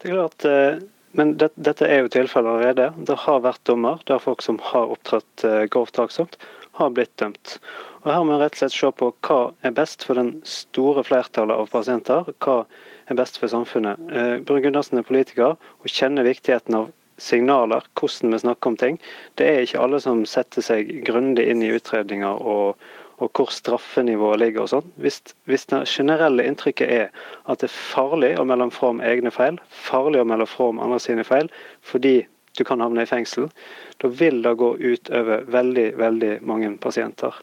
Det 0.03 0.11
er 0.11 0.17
klart, 0.17 0.47
eh, 0.49 0.83
men 1.19 1.37
det, 1.39 1.53
dette 1.55 1.87
er 1.87 2.05
jo 2.05 2.13
tilfellet 2.13 2.57
allerede. 2.57 2.91
Det 3.09 3.19
har 3.27 3.45
vært 3.45 3.63
dommer 3.69 4.03
der 4.09 4.23
folk 4.23 4.43
som 4.43 4.59
har 4.73 4.95
opptrådt 4.95 5.47
eh, 5.47 5.65
grovt 5.73 6.01
aktsomt, 6.03 6.39
har 6.81 6.95
blitt 6.97 7.13
dømt. 7.21 7.59
Og 8.03 8.11
Her 8.11 8.25
må 8.27 8.35
vi 8.35 8.41
rett 8.43 8.57
og 8.57 8.63
slett 8.65 8.75
se 8.75 8.91
på 8.99 9.13
hva 9.29 9.43
er 9.63 9.77
best 9.77 10.07
for 10.09 10.19
den 10.19 10.33
store 10.49 11.05
flertallet 11.07 11.55
av 11.55 11.71
pasienter. 11.71 12.33
Hva 12.43 12.65
er 13.11 13.19
best 13.19 13.39
for 13.39 13.53
samfunnet. 13.53 14.01
Eh, 14.11 14.35
Brun 14.47 14.65
Gundersen 14.65 14.99
er 14.99 15.07
politiker 15.07 15.55
og 15.55 15.91
kjenner 15.91 16.27
viktigheten 16.27 16.79
av 16.81 16.91
signaler, 17.23 17.85
hvordan 17.99 18.33
vi 18.35 18.41
snakker 18.43 18.73
om 18.73 18.77
ting. 18.81 18.99
Det 19.39 19.47
er 19.47 19.63
ikke 19.63 19.83
alle 19.85 20.01
som 20.03 20.25
setter 20.27 20.65
seg 20.65 20.91
grundig 21.07 21.47
inn 21.51 21.63
i 21.63 21.71
utredninger 21.77 22.43
og, 22.43 22.81
og 23.23 23.31
hvor 23.39 23.53
straffenivået 23.55 24.41
ligger 24.43 24.65
og 24.65 24.71
sånn. 24.73 24.93
Hvis, 25.03 25.21
hvis, 25.47 25.69
det 25.71 25.85
generelle 25.91 26.47
inntrykket 26.49 26.91
er 26.91 27.27
at 27.47 27.63
det 27.63 27.69
er 27.71 27.77
farlig 27.77 28.33
å 28.41 28.47
melde 28.49 28.71
fra 28.75 28.91
om 28.93 29.03
egne 29.05 29.31
feil, 29.35 29.61
farlig 29.71 30.23
å 30.23 30.27
melde 30.29 30.49
fra 30.51 30.71
om 30.73 30.83
andre 30.83 30.99
sine 31.03 31.25
feil, 31.27 31.51
fordi 31.87 32.23
du 32.59 32.65
kan 32.69 32.83
havne 32.85 33.07
i 33.07 33.09
fengsel, 33.09 33.49
da 34.03 34.11
vil 34.13 34.43
det 34.45 34.57
gå 34.61 34.75
ut 34.81 35.13
over 35.15 35.47
veldig, 35.55 35.87
veldig 36.01 36.33
mange 36.49 36.75
pasienter. 36.83 37.39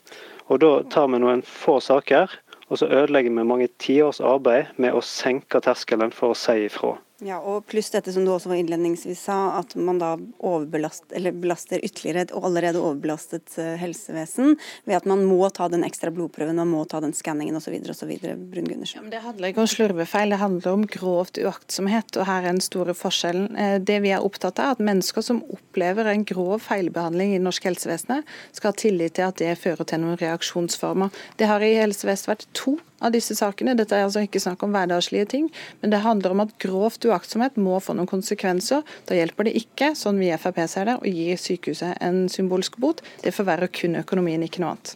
Og 0.50 0.62
da 0.62 0.72
tar 0.92 1.10
vi 1.14 1.22
noen 1.22 1.42
få 1.46 1.80
saker, 1.82 2.30
og 2.70 2.82
så 2.82 2.90
ødelegger 2.90 3.34
vi 3.34 3.48
mange 3.50 3.70
tiårs 3.82 4.22
arbeid 4.22 4.76
med 4.78 4.94
å 4.94 5.06
senke 5.06 5.62
terskelen 5.66 6.14
for 6.14 6.36
å 6.36 6.38
si 6.38 6.68
ifra. 6.68 6.98
Ja, 7.26 7.40
og 7.44 7.66
Pluss 7.68 7.90
dette 7.92 8.14
som 8.16 8.24
du 8.24 8.32
også 8.32 8.52
var 8.52 8.60
innledningsvis 8.62 9.26
sa, 9.28 9.36
at 9.60 9.74
man 9.76 9.98
da 10.00 10.14
belaster 10.72 11.82
ytterligere 11.84 12.24
et 12.24 12.32
allerede 12.36 12.80
overbelastet 12.80 13.58
eh, 13.60 13.74
helsevesen 13.82 14.56
ved 14.88 14.96
at 14.96 15.08
man 15.10 15.26
må 15.28 15.42
ta 15.52 15.68
den 15.72 15.84
ekstra 15.88 16.14
blodprøven, 16.16 16.56
man 16.62 16.72
må 16.72 16.86
ta 16.88 17.02
den 17.04 17.16
skanningen 17.16 17.60
osv. 17.60 17.76
Ja, 17.76 19.04
det 19.12 19.24
handler 19.26 19.52
ikke 19.52 19.66
om 19.66 19.72
slurvefeil, 19.72 20.32
det 20.32 20.40
handler 20.40 20.72
om 20.72 20.88
grovt 20.88 21.42
uaktsomhet. 21.44 22.16
og 22.16 22.30
Her 22.30 22.46
er 22.46 22.54
den 22.54 22.64
store 22.64 22.96
forskjellen. 22.96 23.52
Eh, 23.60 23.78
det 23.84 24.00
vi 24.06 24.16
er 24.16 24.24
opptatt 24.24 24.62
av, 24.64 24.72
er 24.72 24.80
at 24.80 24.88
mennesker 24.92 25.26
som 25.26 25.44
opplever 25.52 26.08
en 26.08 26.24
grov 26.28 26.64
feilbehandling 26.70 27.36
i 27.36 27.44
norsk 27.44 27.68
helsevesen, 27.68 28.24
skal 28.56 28.72
ha 28.72 28.80
tillit 28.80 29.20
til 29.20 29.28
at 29.28 29.44
det 29.44 29.58
fører 29.60 29.84
til 29.84 30.06
noen 30.06 30.20
reaksjonsformer. 30.20 31.12
Det 31.36 31.52
har 31.52 31.64
i 31.64 31.76
helsevesenet 31.82 32.32
vært 32.32 32.48
to 32.56 32.80
av 33.02 33.14
disse 33.16 33.36
sakene. 33.38 33.76
Dette 33.80 33.98
er 33.98 34.06
altså 34.08 34.24
ikke 34.26 34.42
snakk 34.44 34.64
om 34.66 34.76
hverdagslige 34.76 35.30
ting, 35.34 35.50
men 35.82 35.94
det 35.94 36.04
handler 36.06 36.36
om 36.36 36.44
at 36.46 36.56
grovt 36.62 37.06
uaktsomhet 37.08 37.58
må 37.62 37.80
få 37.84 37.96
noen 37.98 38.10
konsekvenser. 38.10 38.86
Da 39.10 39.18
hjelper 39.18 39.50
det 39.50 39.58
ikke, 39.60 39.94
sånn 39.98 40.22
vi 40.22 40.32
i 40.32 40.38
Frp 40.40 40.62
ser 40.70 40.90
det, 40.92 41.00
å 41.00 41.10
gi 41.10 41.34
sykehuset 41.40 42.00
en 42.06 42.28
symbolsk 42.32 42.80
bot. 42.82 43.04
Det 43.24 43.36
forverrer 43.36 43.72
kun 43.74 44.00
økonomien, 44.00 44.44
ikke 44.46 44.64
noe 44.64 44.76
annet. 44.76 44.96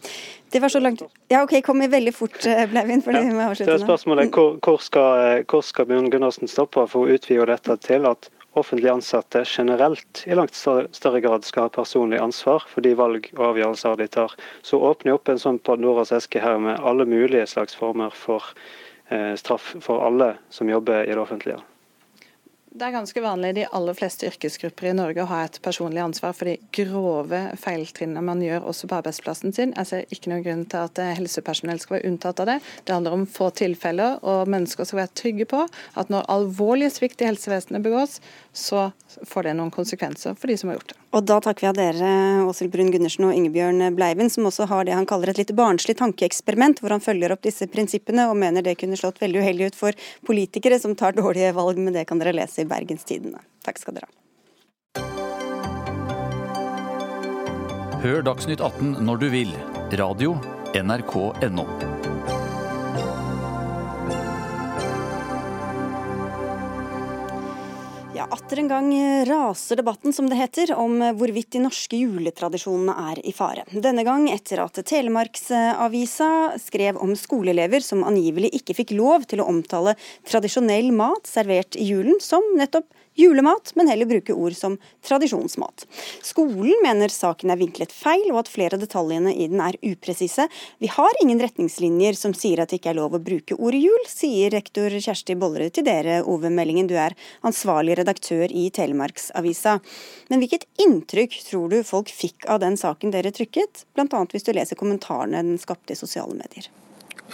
Det 0.54 0.60
var 0.62 0.70
så 0.70 0.78
langt 0.78 1.02
Ja, 1.32 1.42
OK, 1.42 1.56
kom 1.66 1.80
veldig 1.90 2.12
fort, 2.14 2.36
Blevin. 2.70 3.02
for 3.02 3.10
for 3.10 3.18
ja, 3.18 3.24
vi 3.26 3.34
må 3.34 3.42
avslutte 3.48 3.74
nå. 3.74 3.86
Spørsmålet 3.88 4.30
hvor, 4.30 4.58
hvor 4.62 4.78
skal, 4.78 5.42
hvor 5.50 5.64
skal 5.66 5.88
Bjørn 5.90 6.12
Gundersen 6.12 6.48
stoppe 6.48 6.84
for 6.86 7.08
å 7.08 7.16
utvide 7.16 7.48
dette 7.50 7.74
til 7.82 8.06
at 8.06 8.28
offentlig 8.58 8.90
ansatte 8.92 9.44
generelt 9.46 10.24
i 10.26 10.34
langt 10.34 10.54
større 10.54 11.20
grad 11.20 11.44
skal 11.44 11.66
ha 11.66 11.74
personlig 11.74 12.20
ansvar 12.22 12.64
for 12.70 12.86
de 12.86 12.94
valg 12.98 13.28
og 13.36 13.44
avgjørelser 13.50 14.00
de 14.00 14.08
tar. 14.18 14.34
Så 14.62 14.80
åpner 14.80 15.12
jeg 15.12 15.20
opp 15.20 15.30
en 15.32 15.42
sånn 15.42 15.60
Pandoras 15.64 16.14
eske 16.14 16.42
her 16.42 16.58
med 16.62 16.80
alle 16.80 17.06
mulige 17.08 17.46
slags 17.50 17.76
former 17.78 18.14
for 18.14 18.54
eh, 19.08 19.34
straff 19.40 19.74
for 19.84 20.06
alle 20.06 20.34
som 20.50 20.70
jobber 20.70 21.04
i 21.04 21.14
det 21.14 21.22
offentlige. 21.22 21.62
Det 22.74 22.88
er 22.88 22.90
ganske 22.90 23.20
vanlig 23.22 23.52
i 23.52 23.54
de 23.60 23.64
aller 23.78 23.94
fleste 23.94 24.26
yrkesgrupper 24.26 24.88
i 24.90 24.94
Norge 24.98 25.22
å 25.22 25.28
ha 25.30 25.44
et 25.44 25.60
personlig 25.62 26.00
ansvar 26.02 26.32
for 26.34 26.50
de 26.50 26.56
grove 26.74 27.38
feiltrinnene 27.62 28.24
man 28.26 28.40
gjør 28.42 28.66
også 28.66 28.88
på 28.90 28.96
arbeidsplassen 28.96 29.54
sin. 29.54 29.74
Jeg 29.78 29.86
ser 29.86 30.10
ikke 30.10 30.32
noen 30.32 30.42
grunn 30.42 30.64
til 30.66 30.88
at 30.88 30.98
helsepersonell 31.20 31.78
skal 31.78 32.00
være 32.00 32.10
unntatt 32.10 32.42
av 32.42 32.48
det. 32.50 32.56
Det 32.82 32.96
handler 32.96 33.14
om 33.14 33.28
få 33.30 33.52
tilfeller, 33.54 34.18
og 34.26 34.50
mennesker 34.50 34.90
skal 34.90 35.04
være 35.04 35.14
trygge 35.22 35.46
på 35.54 35.60
at 35.70 36.10
når 36.10 36.26
alvorlig 36.34 36.90
svikt 36.96 37.22
i 37.22 37.30
helsevesenet 37.30 37.86
begås, 37.86 38.18
så 38.54 38.86
får 39.26 39.48
det 39.48 39.54
noen 39.58 39.70
konsekvenser 39.74 40.36
for 40.38 40.50
de 40.50 40.56
som 40.58 40.70
har 40.70 40.78
gjort 40.78 40.94
det. 40.94 40.98
Og 41.14 41.26
da 41.26 41.38
takker 41.42 41.66
vi 41.66 41.70
av 41.70 41.76
dere, 41.78 42.10
Åshild 42.48 42.72
Brun 42.72 42.90
Gundersen 42.94 43.26
og 43.28 43.34
Ingebjørn 43.34 43.82
Bleiven, 43.98 44.30
som 44.30 44.46
også 44.48 44.68
har 44.70 44.86
det 44.86 44.94
han 44.96 45.08
kaller 45.10 45.32
et 45.32 45.40
litt 45.42 45.54
barnslig 45.58 45.98
tankeeksperiment, 45.98 46.82
hvor 46.82 46.94
han 46.94 47.02
følger 47.04 47.34
opp 47.34 47.42
disse 47.46 47.68
prinsippene 47.70 48.28
og 48.30 48.38
mener 48.40 48.64
det 48.64 48.78
kunne 48.80 48.98
slått 48.98 49.20
veldig 49.22 49.42
uheldig 49.42 49.70
ut 49.72 49.78
for 49.78 50.06
politikere 50.26 50.80
som 50.82 50.96
tar 50.98 51.18
dårlige 51.18 51.54
valg, 51.56 51.78
men 51.82 51.94
det 51.96 52.06
kan 52.10 52.22
dere 52.22 52.36
lese 52.36 52.62
i 52.62 52.70
Bergenstidene. 52.70 53.42
Takk 53.66 53.82
skal 53.82 53.98
dere 53.98 54.10
ha. 54.10 54.14
Hør 58.04 58.20
Dagsnytt 58.26 58.60
18 58.60 58.98
når 59.06 59.22
du 59.22 59.30
vil. 59.32 59.54
Radio 59.96 60.36
NRK.no. 60.76 61.93
Atter 68.32 68.58
en 68.58 68.68
gang 68.68 68.88
raser 69.28 69.76
debatten, 69.76 70.12
som 70.12 70.28
det 70.30 70.38
heter, 70.38 70.72
om 70.78 70.96
hvorvidt 71.18 71.52
de 71.54 71.60
norske 71.64 71.98
juletradisjonene 71.98 72.94
er 73.10 73.20
i 73.26 73.32
fare. 73.36 73.66
Denne 73.70 74.04
gang 74.06 74.26
etter 74.32 74.62
at 74.64 74.80
Telemarksavisa 74.86 76.30
skrev 76.62 77.00
om 77.04 77.12
skoleelever 77.18 77.84
som 77.84 78.04
angivelig 78.06 78.54
ikke 78.60 78.76
fikk 78.80 78.94
lov 78.96 79.28
til 79.30 79.42
å 79.44 79.48
omtale 79.52 79.96
tradisjonell 80.28 80.90
mat 80.96 81.28
servert 81.28 81.76
i 81.76 81.88
julen 81.90 82.20
som 82.22 82.46
nettopp 82.58 82.88
julemat, 83.14 83.72
men 83.74 83.88
heller 83.88 84.06
bruke 84.06 84.34
ord 84.34 84.56
som 84.56 84.76
tradisjonsmat. 85.06 85.86
Skolen 86.22 86.74
mener 86.84 87.12
saken 87.12 87.52
er 87.52 87.60
vinklet 87.60 87.92
feil, 87.94 88.26
og 88.32 88.42
at 88.42 88.50
flere 88.52 88.78
av 88.78 88.82
detaljene 88.82 89.32
i 89.34 89.48
den 89.50 89.62
er 89.64 89.78
upresise. 89.82 90.48
Vi 90.82 90.90
har 90.92 91.20
ingen 91.22 91.40
retningslinjer 91.42 92.18
som 92.18 92.34
sier 92.36 92.62
at 92.62 92.72
det 92.72 92.80
ikke 92.80 92.92
er 92.94 93.00
lov 93.00 93.16
å 93.16 93.22
bruke 93.22 93.58
ordet 93.58 93.82
jul, 93.84 94.06
sier 94.10 94.54
rektor 94.54 94.92
Kjersti 94.94 95.38
Bollerud 95.38 95.74
til 95.76 95.86
dere, 95.86 96.20
Ove 96.28 96.52
Meldingen. 96.52 96.90
Du 96.90 96.96
er 96.98 97.16
ansvarlig 97.46 97.98
redaktør 98.00 98.50
i 98.50 98.68
Telemarksavisa. 98.74 99.78
Men 100.30 100.42
hvilket 100.42 100.68
inntrykk 100.82 101.40
tror 101.48 101.70
du 101.72 101.80
folk 101.86 102.12
fikk 102.12 102.48
av 102.50 102.62
den 102.64 102.78
saken 102.80 103.14
dere 103.14 103.34
trykket, 103.34 103.86
bl.a. 103.94 104.24
hvis 104.32 104.46
du 104.46 104.54
leser 104.56 104.80
kommentarene 104.80 105.44
den 105.44 105.60
skapte 105.60 105.94
i 105.94 105.98
sosiale 105.98 106.34
medier? 106.36 106.70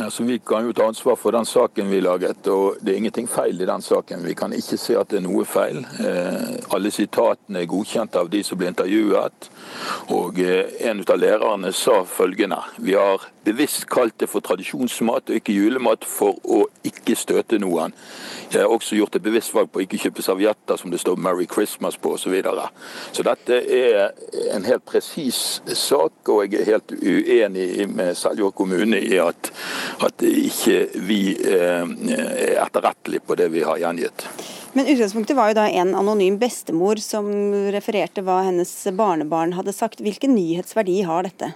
Altså, 0.01 0.23
vi 0.25 0.39
kan 0.39 0.65
jo 0.65 0.73
ta 0.73 0.87
ansvar 0.89 1.17
for 1.17 1.35
den 1.35 1.45
saken 1.45 1.91
vi 1.91 2.01
laget, 2.01 2.47
og 2.49 2.79
det 2.81 2.93
er 2.93 3.01
ingenting 3.01 3.29
feil 3.29 3.61
i 3.61 3.67
den 3.69 3.83
saken. 3.83 4.25
Vi 4.25 4.35
kan 4.35 4.53
ikke 4.57 4.79
se 4.81 4.97
at 4.99 5.11
det 5.11 5.21
er 5.21 5.27
noe 5.27 5.45
feil. 5.45 5.83
Eh, 6.01 6.57
alle 6.75 6.93
sitatene 6.95 7.63
er 7.63 7.69
godkjent 7.71 8.17
av 8.17 8.31
de 8.33 8.43
som 8.47 8.59
ble 8.59 8.71
intervjuet. 8.73 9.51
Og 10.17 10.41
eh, 10.41 10.73
en 10.89 11.05
av 11.05 11.21
lærerne 11.21 11.73
sa 11.77 12.01
følgende 12.09 12.61
Vi 12.79 12.97
har 12.97 13.29
bevisst 13.45 13.87
kalt 13.89 14.19
det 14.21 14.29
for 14.29 14.45
tradisjonsmat 14.45 15.31
og 15.31 15.39
ikke 15.39 15.55
julemat 15.57 16.05
for 16.09 16.37
å 16.45 16.65
ikke 16.87 17.17
støte 17.17 17.59
noen. 17.61 17.95
Jeg 18.51 18.65
har 18.65 18.73
også 18.73 18.99
gjort 18.99 19.17
et 19.17 19.25
bevisst 19.25 19.55
valg 19.55 19.71
på 19.71 19.81
å 19.81 19.85
ikke 19.85 20.01
kjøpe 20.03 20.25
servietter 20.25 20.77
som 20.77 20.91
det 20.91 21.01
står 21.01 21.17
'Merry 21.17 21.47
Christmas' 21.47 21.99
på 22.01 22.13
osv. 22.15 22.19
Så, 22.21 22.31
videre. 22.31 22.69
så 23.13 23.23
dette 23.23 23.55
er 23.55 24.11
en 24.55 24.65
helt 24.65 24.85
presis 24.85 25.63
sak, 25.67 26.13
og 26.29 26.45
jeg 26.45 26.61
er 26.61 26.65
helt 26.65 26.93
uenig 26.93 27.89
med 27.89 28.15
Seljord 28.15 28.55
kommune 28.55 29.01
i 29.01 29.17
at, 29.17 29.53
at 29.99 30.25
ikke 30.27 30.79
vi 31.07 31.21
eh, 31.37 31.85
er 31.85 32.61
etterrettelige 32.65 33.27
på 33.27 33.39
det 33.41 33.51
vi 33.55 33.65
har 33.67 33.81
gjengitt. 33.83 34.27
Men 34.73 34.87
utgangspunktet 34.87 35.37
var 35.37 35.51
jo 35.51 35.59
da 35.59 35.67
en 35.67 35.97
anonym 35.99 36.37
bestemor 36.39 37.01
som 37.03 37.27
refererte 37.75 38.23
hva 38.23 38.45
hennes 38.47 38.71
barnebarn 38.95 39.57
hadde 39.59 39.75
sagt. 39.75 40.03
Hvilken 40.05 40.37
nyhetsverdi 40.37 41.01
har 41.09 41.27
dette? 41.27 41.55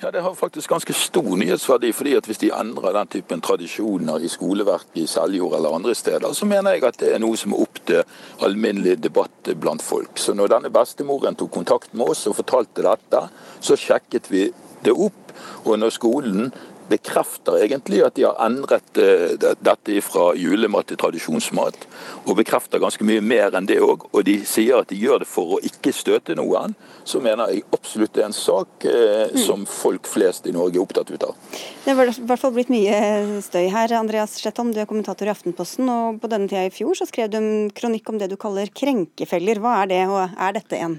Ja, 0.00 0.10
Det 0.10 0.20
har 0.20 0.34
faktisk 0.34 0.70
ganske 0.70 0.92
stor 0.92 1.36
nyhetsverdi. 1.36 1.92
fordi 1.92 2.16
at 2.16 2.26
Hvis 2.26 2.38
de 2.38 2.50
endrer 2.50 2.92
den 2.92 3.06
typen 3.06 3.40
tradisjoner 3.40 4.18
i 4.18 4.28
skoleverket 4.28 4.96
i 4.96 5.06
Seljord 5.06 5.54
eller 5.54 5.74
andre 5.74 5.94
steder, 5.94 6.32
så 6.32 6.46
mener 6.46 6.70
jeg 6.70 6.84
at 6.84 6.98
det 6.98 7.14
er 7.14 7.18
noe 7.18 7.36
som 7.36 7.52
er 7.52 7.62
opp 7.62 7.78
til 7.86 8.02
alminnelig 8.40 9.02
debatt 9.02 9.50
blant 9.60 9.82
folk. 9.82 10.10
Så 10.14 10.34
når 10.34 10.48
denne 10.48 10.70
bestemoren 10.70 11.34
tok 11.34 11.50
kontakt 11.50 11.94
med 11.94 12.08
oss 12.08 12.26
og 12.26 12.36
fortalte 12.36 12.82
dette, 12.82 13.28
så 13.60 13.76
sjekket 13.76 14.30
vi 14.30 14.52
det 14.84 14.92
opp. 14.92 15.32
Og 15.64 15.78
når 15.78 15.90
skolen 15.90 16.52
bekrefter 16.88 17.58
egentlig 17.62 18.02
at 18.04 18.16
de 18.16 18.24
har 18.26 18.38
endret 18.44 19.00
eh, 19.00 19.34
dette 19.38 20.00
fra 20.04 20.30
julemat 20.38 20.88
til 20.90 20.98
tradisjonsmat. 21.00 21.86
Og 22.26 22.38
bekrefter 22.38 22.82
ganske 22.82 23.04
mye 23.06 23.22
mer 23.24 23.56
enn 23.56 23.68
det 23.68 23.80
òg. 23.84 24.08
Og 24.12 24.24
de 24.26 24.38
sier 24.48 24.80
at 24.80 24.90
de 24.92 24.98
gjør 25.00 25.22
det 25.22 25.28
for 25.30 25.56
å 25.56 25.60
ikke 25.64 25.92
støte 25.94 26.36
noen. 26.38 26.76
Så 27.08 27.22
mener 27.24 27.52
jeg 27.52 27.66
absolutt 27.76 28.14
det 28.16 28.24
er 28.24 28.30
en 28.30 28.36
sak 28.36 28.88
eh, 28.88 29.26
mm. 29.32 29.40
som 29.44 29.66
folk 29.68 30.08
flest 30.08 30.48
i 30.48 30.54
Norge 30.56 30.78
er 30.78 30.84
opptatt 30.84 31.12
ut 31.12 31.28
av. 31.28 31.36
Det 31.84 31.94
har 31.96 32.12
i 32.12 32.16
hvert 32.30 32.42
fall 32.42 32.54
blitt 32.56 32.72
mye 32.72 33.40
støy 33.44 33.68
her. 33.72 33.96
Andreas 33.98 34.38
Slettom, 34.40 34.72
du 34.74 34.82
er 34.82 34.88
kommentator 34.90 35.28
i 35.28 35.34
Aftenposten. 35.34 35.88
og 35.88 36.22
På 36.22 36.30
denne 36.32 36.50
tida 36.50 36.66
i 36.68 36.74
fjor 36.74 36.98
så 36.98 37.08
skrev 37.08 37.32
du 37.32 37.40
en 37.40 37.52
kronikk 37.74 38.10
om 38.12 38.20
det 38.20 38.32
du 38.32 38.38
kaller 38.40 38.72
krenkefeller. 38.72 39.62
Hva 39.62 39.82
er 39.82 39.92
det, 39.94 40.02
og 40.08 40.24
er 40.34 40.58
dette 40.60 40.82
en? 40.82 40.98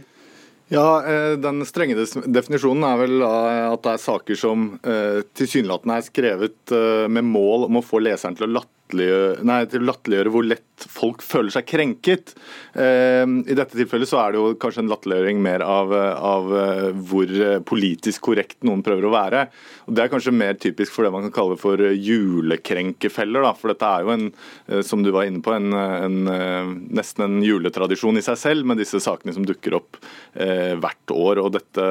Ja, 0.69 1.01
eh, 1.01 1.31
Den 1.41 1.63
strenge 1.65 1.97
definisjonen 2.29 2.85
er 2.85 2.99
vel 3.01 3.23
at 3.25 3.85
det 3.85 3.95
er 3.95 4.03
saker 4.03 4.37
som 4.37 4.67
eh, 4.85 5.21
tilsynelatende 5.37 5.97
er 5.97 6.05
skrevet 6.05 6.73
eh, 6.75 7.07
med 7.09 7.25
mål 7.25 7.65
om 7.69 7.79
å 7.79 7.85
få 7.85 8.03
leseren 8.05 8.37
til 8.37 8.45
å 8.45 8.53
latterliggjøre 8.95 10.33
hvor 10.33 10.47
lett 10.47 10.65
folk 10.87 11.23
føler 11.25 11.51
seg 11.51 11.67
krenket. 11.67 12.33
Eh, 12.73 13.25
I 13.27 13.57
dette 13.57 13.75
tilfellet 13.75 14.09
så 14.09 14.21
er 14.21 14.31
det 14.33 14.39
jo 14.39 14.55
kanskje 14.61 14.85
en 14.85 14.91
latterliggjøring 14.91 15.41
mer 15.43 15.63
av, 15.65 15.93
av, 15.93 16.53
eh, 16.55 16.87
hvor 17.09 17.33
politisk 17.67 18.29
korrekt 18.29 18.63
noen 18.67 18.83
prøver 18.85 19.09
å 19.09 19.13
være. 19.13 19.45
Og 19.89 19.95
Det 19.95 20.03
er 20.03 20.11
kanskje 20.11 20.35
mer 20.35 20.53
typisk 20.53 20.93
for 20.93 21.05
det 21.05 21.11
man 21.11 21.25
kan 21.27 21.33
kalle 21.33 21.57
for 21.59 21.81
julekrenkefeller. 21.81 23.43
Da. 23.47 23.53
For 23.57 23.73
dette 23.73 23.89
er 23.89 24.05
jo 24.05 24.13
en, 24.13 24.27
eh, 24.67 24.81
som 24.85 25.03
du 25.03 25.11
var 25.11 25.25
inne 25.25 25.41
på, 25.41 25.53
en, 25.55 25.73
en, 25.73 26.17
eh, 26.29 26.71
nesten 26.99 27.25
en 27.25 27.39
juletradisjon 27.43 28.17
i 28.17 28.25
seg 28.25 28.37
selv, 28.37 28.65
med 28.69 28.77
disse 28.77 29.01
sakene 29.01 29.33
som 29.33 29.47
dukker 29.47 29.75
opp 29.79 29.97
eh, 30.35 30.75
hvert 30.79 31.15
år. 31.15 31.41
Og 31.43 31.51
dette, 31.57 31.87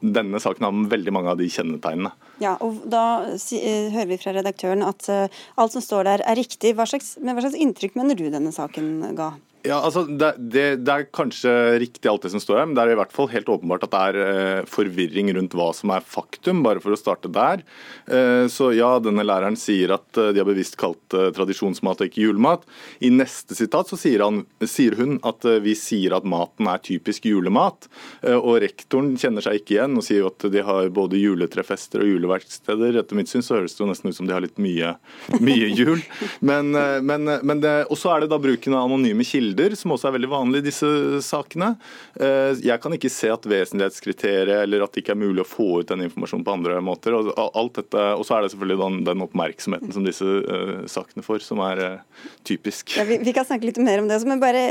denne 0.00 0.40
saken 0.40 0.64
har 0.64 0.90
veldig 0.96 1.14
mange 1.14 1.34
av 1.34 1.38
de 1.38 1.48
kjennetegnene. 1.52 2.14
Ja, 2.42 2.56
og 2.64 2.82
Da 2.90 3.22
hører 3.30 4.08
vi 4.10 4.18
fra 4.18 4.32
redaktøren 4.34 4.82
at 4.82 5.06
alt 5.08 5.72
som 5.72 5.82
står 5.84 5.93
der 6.02 6.24
er 6.26 6.38
riktig. 6.38 6.74
Hva 6.74 6.86
slags, 6.88 7.14
hva 7.20 7.36
slags 7.38 7.58
inntrykk 7.60 7.94
mener 8.00 8.18
du 8.18 8.26
denne 8.32 8.50
saken 8.54 9.14
ga? 9.14 9.34
Ja, 9.64 9.78
altså 9.80 10.02
det, 10.04 10.34
det, 10.52 10.64
det, 10.84 10.92
er 10.92 11.06
kanskje 11.08 11.50
riktig 11.80 12.08
alt 12.10 12.26
det 12.26 12.34
som 12.34 12.40
står 12.42 12.58
her, 12.58 12.66
men 12.68 12.76
det 12.76 12.82
er 12.82 12.90
i 12.92 12.98
hvert 12.98 13.14
fall 13.16 13.30
helt 13.32 13.48
åpenbart 13.48 13.86
at 13.86 13.94
det 13.94 14.00
er 14.10 14.18
eh, 14.20 14.66
forvirring 14.68 15.30
rundt 15.38 15.54
hva 15.56 15.70
som 15.72 15.92
er 15.94 16.04
faktum, 16.04 16.60
bare 16.66 16.82
for 16.84 16.92
å 16.92 16.98
starte 17.00 17.30
der. 17.32 17.62
Eh, 18.04 18.44
så 18.52 18.68
ja, 18.76 18.90
denne 19.00 19.24
læreren 19.24 19.56
sier 19.56 19.94
at 19.96 20.20
eh, 20.20 20.34
de 20.36 20.42
har 20.42 20.48
bevisst 20.50 20.76
kalt 20.80 21.00
tradisjonsmat 21.08 22.02
og 22.02 22.10
ikke 22.10 22.26
julemat. 22.26 22.66
I 23.00 23.08
neste 23.14 23.56
sitat 23.56 23.88
så 23.88 23.96
sier, 23.96 24.26
han, 24.26 24.42
sier 24.68 24.98
hun 25.00 25.16
at 25.24 25.48
vi 25.64 25.72
sier 25.78 26.12
at 26.18 26.28
maten 26.28 26.68
er 26.68 26.84
typisk 26.84 27.24
julemat. 27.30 27.88
Og 28.34 28.58
rektoren 28.62 29.14
kjenner 29.20 29.44
seg 29.44 29.60
ikke 29.60 29.76
igjen 29.76 29.96
og 29.96 30.04
sier 30.04 30.26
at 30.28 30.44
de 30.52 30.64
har 30.66 30.90
både 30.92 31.20
juletrefester 31.20 32.04
og 32.04 32.10
juleverksteder. 32.10 33.00
Etter 33.00 33.16
mitt 33.16 33.32
syn 33.32 33.44
så 33.44 33.60
høres 33.60 33.76
det 33.76 33.84
jo 33.84 33.88
nesten 33.88 34.12
ut 34.12 34.18
som 34.18 34.28
de 34.28 34.36
har 34.36 34.44
litt 34.44 34.60
mye, 34.60 34.96
mye 35.38 35.70
jul. 35.72 36.02
Men, 36.44 36.74
men, 37.06 37.36
men 37.40 37.64
det, 37.64 37.76
og 37.88 38.00
så 38.00 38.12
er 38.14 38.24
det 38.24 38.32
da 38.34 38.40
bruken 38.42 38.76
av 38.76 38.88
anonyme 38.88 39.24
kilder 39.28 39.53
kilder, 39.54 39.74
som 39.76 39.92
også 39.94 40.08
er 40.08 40.16
veldig 40.16 40.30
vanlig 40.30 40.60
i 40.62 40.66
disse 40.68 40.88
sakene. 41.22 41.74
Eh, 42.18 42.54
jeg 42.64 42.80
kan 42.82 42.92
ikke 42.94 43.10
se 43.12 43.30
at 43.32 43.46
vesentlighetskriteriet 43.46 44.64
eller 44.64 44.84
at 44.84 44.92
det 44.92 45.02
ikke 45.02 45.14
er 45.14 45.20
mulig 45.20 45.44
å 45.44 45.48
få 45.48 45.80
ut 45.80 45.88
den 45.88 46.04
informasjonen 46.06 46.44
på 46.44 46.54
andre 46.54 46.80
måter. 46.80 47.14
Og, 47.14 47.30
dette, 47.74 48.04
og 48.14 48.24
så 48.26 48.36
er 48.36 48.44
det 48.44 48.52
selvfølgelig 48.54 48.80
den, 48.82 48.98
den 49.06 49.24
oppmerksomheten 49.24 49.94
som 49.94 50.04
disse 50.06 50.24
uh, 50.24 50.84
sakene 50.90 51.24
får, 51.24 51.44
som 51.44 51.62
er 51.64 51.82
uh, 51.82 52.26
typisk. 52.46 52.96
Ja, 52.98 53.06
vi, 53.08 53.18
vi, 53.22 53.34
kan 53.34 53.46
snakke 53.46 53.68
litt 53.70 53.80
mer 53.82 54.02
om 54.02 54.10
det, 54.10 54.20
men 54.28 54.42
bare 54.42 54.64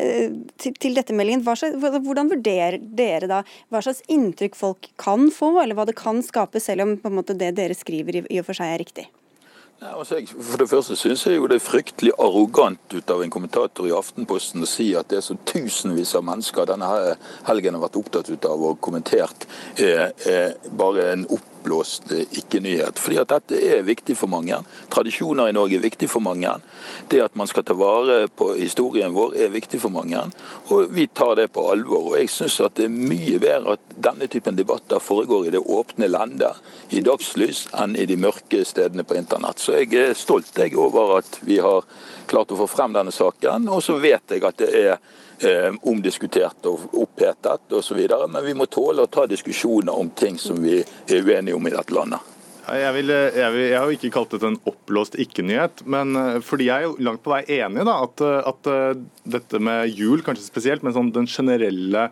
til, 0.62 0.76
til 0.80 0.98
dette 0.98 1.16
meldingen. 1.16 1.44
Slags, 1.44 1.78
hvordan 1.80 2.32
vurderer 2.32 2.80
dere 2.82 3.30
da 3.30 3.42
hva 3.72 3.84
slags 3.84 4.04
inntrykk 4.12 4.58
folk 4.58 4.92
kan 5.02 5.30
få, 5.34 5.56
eller 5.64 5.78
hva 5.78 5.88
det 5.90 5.98
kan 6.00 6.24
skape, 6.26 6.62
selv 6.64 6.88
om 6.88 6.96
måte, 7.14 7.38
det 7.38 7.54
dere 7.60 7.78
skriver 7.78 8.24
i, 8.24 8.26
i 8.34 8.42
og 8.42 8.50
for 8.50 8.58
seg 8.58 8.74
er 8.74 8.82
riktig? 8.84 9.10
Altså, 9.82 10.22
for 10.40 10.62
det 10.62 10.70
første 10.70 10.96
syns 10.96 11.26
jeg 11.28 11.38
jo 11.38 11.48
det 11.52 11.58
er 11.60 11.64
fryktelig 11.64 12.14
arrogant 12.22 12.94
ut 12.94 13.10
av 13.12 13.24
en 13.24 13.32
kommentator 13.34 13.88
i 13.90 13.96
Aftenposten 13.96 14.64
å 14.64 14.70
si 14.70 14.94
at 14.96 15.10
det 15.12 15.20
så 15.26 15.36
tusenvis 15.50 16.14
av 16.16 16.24
mennesker 16.28 16.70
denne 16.70 16.88
helgen 17.50 17.76
har 17.76 17.84
vært 17.84 18.00
opptatt 18.00 18.32
av 18.48 18.64
og 18.64 18.80
kommentert, 18.84 19.48
er, 19.76 20.14
er 20.30 20.56
bare 20.72 21.10
en 21.12 21.28
opp 21.28 21.53
oppblåst 21.64 22.12
ikke-nyhet. 22.12 23.00
Fordi 23.00 23.18
at 23.22 23.32
dette 23.32 23.56
er 23.56 23.84
viktig 23.84 24.16
for 24.18 24.28
mange. 24.28 24.58
Tradisjoner 24.92 25.50
i 25.50 25.56
Norge 25.56 25.78
er 25.78 25.84
viktig 25.84 26.10
for 26.10 26.22
mange. 26.22 26.50
Det 27.10 27.22
at 27.24 27.36
man 27.36 27.48
skal 27.48 27.64
ta 27.64 27.74
vare 27.74 28.28
på 28.28 28.54
historien 28.58 29.14
vår 29.14 29.36
er 29.36 29.54
viktig 29.54 29.80
for 29.80 29.94
mange. 29.94 30.20
Og 30.70 30.92
vi 30.92 31.08
tar 31.08 31.36
det 31.36 31.52
på 31.54 31.66
alvor. 31.72 32.12
Og 32.12 32.20
jeg 32.20 32.30
syns 32.30 32.60
at 32.62 32.76
det 32.76 32.90
er 32.90 32.94
mye 32.94 33.40
bedre 33.40 33.78
at 33.78 33.96
denne 33.96 34.28
typen 34.28 34.56
debatter 34.56 35.00
foregår 35.00 35.48
i 35.48 35.56
det 35.56 35.64
åpne 35.64 36.10
landet, 36.12 36.60
i 36.90 37.02
dagslys, 37.02 37.68
enn 37.80 37.96
i 37.96 38.06
de 38.06 38.18
mørke 38.20 38.64
stedene 38.66 39.06
på 39.08 39.18
internett. 39.18 39.60
Så 39.60 39.80
jeg 39.80 39.94
er 39.96 40.18
stolt 40.18 40.52
jeg, 40.58 40.76
over 40.78 41.20
at 41.22 41.40
vi 41.42 41.60
har 41.64 41.86
klart 42.28 42.52
å 42.52 42.60
få 42.60 42.68
frem 42.68 42.94
denne 42.94 43.12
saken. 43.12 43.70
Og 43.72 43.84
så 43.84 43.98
vet 44.04 44.36
jeg 44.36 44.44
at 44.44 44.60
det 44.60 44.72
er 44.74 44.98
eh, 45.48 45.72
omdiskutert 45.90 46.70
og 46.70 46.94
opphetet 47.04 47.74
osv. 47.76 48.00
Men 48.28 48.46
vi 48.46 48.56
må 48.58 48.68
tåle 48.72 49.06
å 49.06 49.12
ta 49.12 49.26
diskusjoner 49.30 49.96
om 49.96 50.12
ting 50.16 50.40
som 50.42 50.62
vi 50.64 50.80
er 50.82 51.24
uenige 51.24 51.58
om 51.58 51.68
i 51.68 51.74
dette 51.74 51.96
landet. 51.96 52.30
Jeg, 52.64 52.92
vil, 52.96 53.10
jeg, 53.12 53.52
vil, 53.52 53.66
jeg, 53.66 53.76
har 53.76 53.90
jo 53.90 53.96
ikke 53.98 54.12
kalt 54.16 54.32
dette 54.32 54.48
en 54.48 54.62
oppblåst 54.72 55.18
ikke-nyhet, 55.20 55.84
men 55.92 56.16
eh, 56.20 56.38
fordi 56.46 56.70
jeg 56.70 56.86
er 56.86 56.88
jo 56.88 57.08
langt 57.10 57.24
på 57.26 57.34
vei 57.34 57.44
enig 57.60 57.84
da, 57.90 57.98
at, 58.06 58.24
at 58.54 58.70
eh, 58.72 59.02
dette 59.36 59.60
med 59.60 59.92
jul, 59.92 60.24
kanskje 60.24 60.48
spesielt, 60.48 60.86
men 60.86 60.96
sånn 60.96 61.12
den 61.16 61.28
generelle 61.28 62.08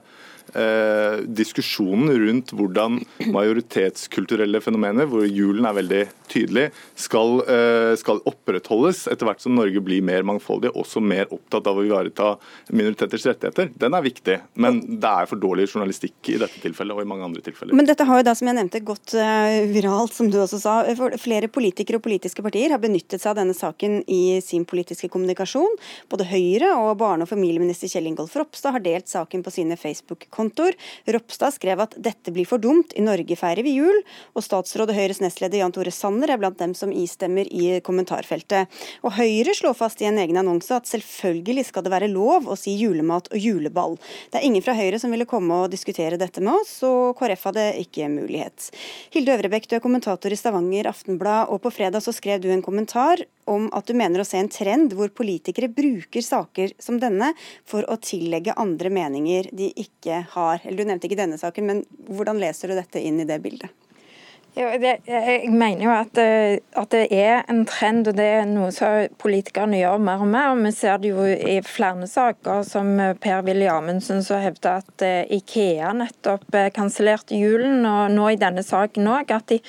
eh, 0.58 1.22
diskusjonen 1.26 2.12
rundt 2.26 2.54
hvordan 2.56 3.00
majoritetskulturelle 3.34 4.62
fenomener, 4.64 5.08
hvor 5.10 5.26
julen 5.28 5.68
er 5.68 5.78
veldig 5.78 6.02
tydelig, 6.32 6.70
skal, 7.00 7.42
eh, 7.48 7.94
skal, 8.00 8.22
opprettholdes 8.30 9.06
etter 9.12 9.28
hvert 9.28 9.42
som 9.44 9.56
Norge 9.58 9.82
blir 9.84 10.04
mer 10.06 10.26
mangfoldig, 10.28 10.72
også 10.78 11.02
mer 11.04 11.32
opptatt 11.34 11.68
av 11.68 11.80
å 11.80 11.86
ivareta 11.86 12.36
minoriteters 12.70 13.26
rettigheter. 13.32 13.72
Den 13.82 13.98
er 13.98 14.06
viktig, 14.06 14.38
men 14.62 14.82
det 15.02 15.10
er 15.10 15.30
for 15.30 15.42
dårlig 15.42 15.68
journalistikk 15.72 16.34
i 16.34 16.38
dette 16.42 16.62
tilfellet 16.64 16.96
og 16.96 17.04
i 17.04 17.10
mange 17.10 17.26
andre 17.28 17.44
tilfeller. 17.46 17.76
Men 17.78 17.90
dette 17.90 18.06
har 18.08 18.22
jo 18.22 18.28
da, 18.28 18.36
som 18.38 18.50
jeg 18.50 18.58
nevnte, 18.60 18.84
gått 18.86 19.16
uh, 19.18 19.66
viralt, 19.72 20.14
som 20.16 20.30
du 20.32 20.38
også 20.42 20.60
sa. 20.62 20.76
Flere 21.22 21.50
politikere 21.52 22.00
og 22.00 22.06
politiske 22.06 22.44
partier 22.46 22.74
har 22.76 22.82
benyttet 22.84 23.22
seg 23.22 23.34
av 23.34 23.42
denne 23.42 23.56
saken 23.58 24.02
i 24.12 24.40
sin 24.46 24.68
politiske 24.70 25.10
kommunikasjon. 25.12 25.80
Både 26.12 26.30
Høyre 26.30 26.74
og 26.78 26.94
barne- 27.02 27.26
og 27.26 27.32
familieminister 27.32 27.92
Kjell 27.92 28.12
Ingolf 28.12 28.36
Ropstad 28.38 28.78
har 28.78 28.86
delt 28.86 29.10
saken 29.12 29.44
på 29.44 29.54
sine 29.54 29.80
Facebook-kontoer 29.80 30.41
kontor. 30.42 30.78
Ropstad 31.06 31.56
skrev 31.56 31.86
at 31.86 31.96
dette 32.02 32.34
blir 32.34 32.50
for 32.50 32.62
dumt, 32.62 32.96
i 32.98 33.06
Norge 33.06 33.38
feirer 33.40 33.66
vi 33.66 33.78
jul. 33.78 34.02
Og 34.36 34.46
statsråd 34.46 34.92
og 34.92 34.98
Høyres 34.98 35.22
nestleder 35.24 35.62
Jan 35.62 35.74
Tore 35.76 35.94
Sanner 35.96 36.34
er 36.34 36.42
blant 36.42 36.60
dem 36.60 36.76
som 36.78 36.92
istemmer 36.94 37.48
i 37.48 37.80
kommentarfeltet. 37.86 38.72
Og 39.06 39.16
Høyre 39.18 39.56
slår 39.58 39.78
fast 39.78 40.02
i 40.02 40.10
en 40.10 40.20
egen 40.22 40.40
annonse 40.42 40.76
at 40.76 40.90
selvfølgelig 40.90 41.68
skal 41.70 41.86
det 41.86 41.94
være 41.94 42.12
lov 42.12 42.50
å 42.50 42.58
si 42.60 42.76
julemat 42.80 43.30
og 43.32 43.42
juleball. 43.42 43.98
Det 44.32 44.42
er 44.42 44.48
ingen 44.48 44.66
fra 44.66 44.76
Høyre 44.78 45.00
som 45.02 45.14
ville 45.14 45.30
komme 45.30 45.64
og 45.64 45.72
diskutere 45.74 46.20
dette 46.20 46.44
med 46.44 46.62
oss, 46.62 46.78
og 46.88 47.16
KrF 47.20 47.50
hadde 47.52 47.68
ikke 47.84 48.10
mulighet. 48.12 48.72
Hilde 49.14 49.36
Øvrebekk, 49.36 49.70
du 49.70 49.78
er 49.78 49.84
kommentator 49.84 50.34
i 50.34 50.40
Stavanger 50.40 50.90
Aftenblad, 50.92 51.52
og 51.52 51.62
på 51.64 51.74
fredag 51.74 52.04
så 52.04 52.14
skrev 52.16 52.42
du 52.44 52.50
en 52.52 52.66
kommentar 52.66 53.24
om 53.50 53.68
at 53.76 53.88
du 53.88 53.96
mener 53.98 54.22
å 54.22 54.28
se 54.28 54.40
en 54.40 54.52
trend 54.52 54.94
hvor 54.98 55.12
politikere 55.16 55.72
bruker 55.72 56.24
saker 56.24 56.76
som 56.82 57.00
denne 57.02 57.32
for 57.68 57.86
å 57.90 57.98
tillegge 58.02 58.56
andre 58.60 58.92
meninger 58.94 59.50
de 59.56 59.72
ikke 59.84 60.24
har. 60.36 60.62
Eller 60.64 60.84
Du 60.84 60.90
nevnte 60.90 61.10
ikke 61.10 61.20
denne 61.20 61.40
saken, 61.42 61.68
men 61.68 61.84
hvordan 62.10 62.40
leser 62.42 62.72
du 62.72 62.78
dette 62.78 63.02
inn 63.04 63.20
i 63.22 63.28
det 63.30 63.40
bildet? 63.44 63.72
Ja, 64.52 64.74
det, 64.76 64.98
jeg 65.08 65.48
mener 65.56 65.86
jo 65.86 65.92
at, 65.96 66.18
eh, 66.20 66.58
at, 66.76 66.90
det 66.92 67.06
er 67.16 67.46
en 67.48 67.62
trend, 67.64 68.10
og 68.12 68.18
det 68.18 68.26
er 68.28 68.50
noe 68.50 68.68
som 68.76 69.06
politikerne 69.24 69.78
gjør 69.80 70.02
mer 70.04 70.24
og 70.26 70.28
mer. 70.28 70.58
Vi 70.60 70.74
ser 70.76 70.98
det 71.00 71.14
jo 71.14 71.24
i 71.24 71.62
flere 71.64 72.04
saker, 72.04 72.66
som 72.68 72.90
Per-Willy 73.24 73.70
Amundsen 73.72 74.20
som 74.28 74.42
hevder 74.44 74.82
at 74.82 75.06
eh, 75.08 75.32
Ikea 75.38 75.94
nettopp 75.96 76.58
eh, 76.60 76.68
kansellerte 76.76 77.40
julen, 77.40 77.86
og 77.88 78.12
nå 78.12 78.26
i 78.34 78.40
denne 78.42 78.60
saken 78.68 79.08
òg, 79.14 79.32
at 79.32 79.48
de 79.54 79.62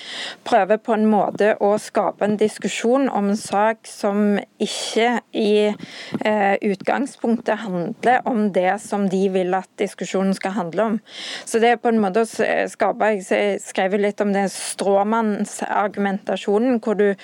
prøver 0.43 0.83
på 0.83 0.97
en 0.97 1.07
måte 1.13 1.53
å 1.63 1.77
skape 1.79 2.27
en 2.27 2.35
diskusjon 2.41 3.07
om 3.07 3.31
en 3.31 3.39
sak 3.39 3.87
som 3.87 4.35
ikke 4.59 5.13
i 5.31 5.55
eh, 5.71 6.57
utgangspunktet 6.59 7.63
handler 7.69 8.27
om 8.27 8.49
det 8.59 8.75
som 8.83 9.07
de 9.15 9.23
vil 9.31 9.55
at 9.55 9.71
diskusjonen 9.79 10.35
skal 10.35 10.59
handle 10.59 10.91
om. 10.91 11.01
Så 11.47 11.63
det 11.63 11.77
er 11.77 11.81
på 11.87 11.95
en 11.95 12.03
måte 12.03 12.27
å 12.27 12.51
skape 12.75 13.15
Jeg 13.15 13.63
skrev 13.63 13.95
litt 14.03 14.19
om 14.27 14.35
det 14.35 14.49
stråmannsargumentasjonen, 14.73 16.81
hvor 16.83 16.95
du 16.99 17.15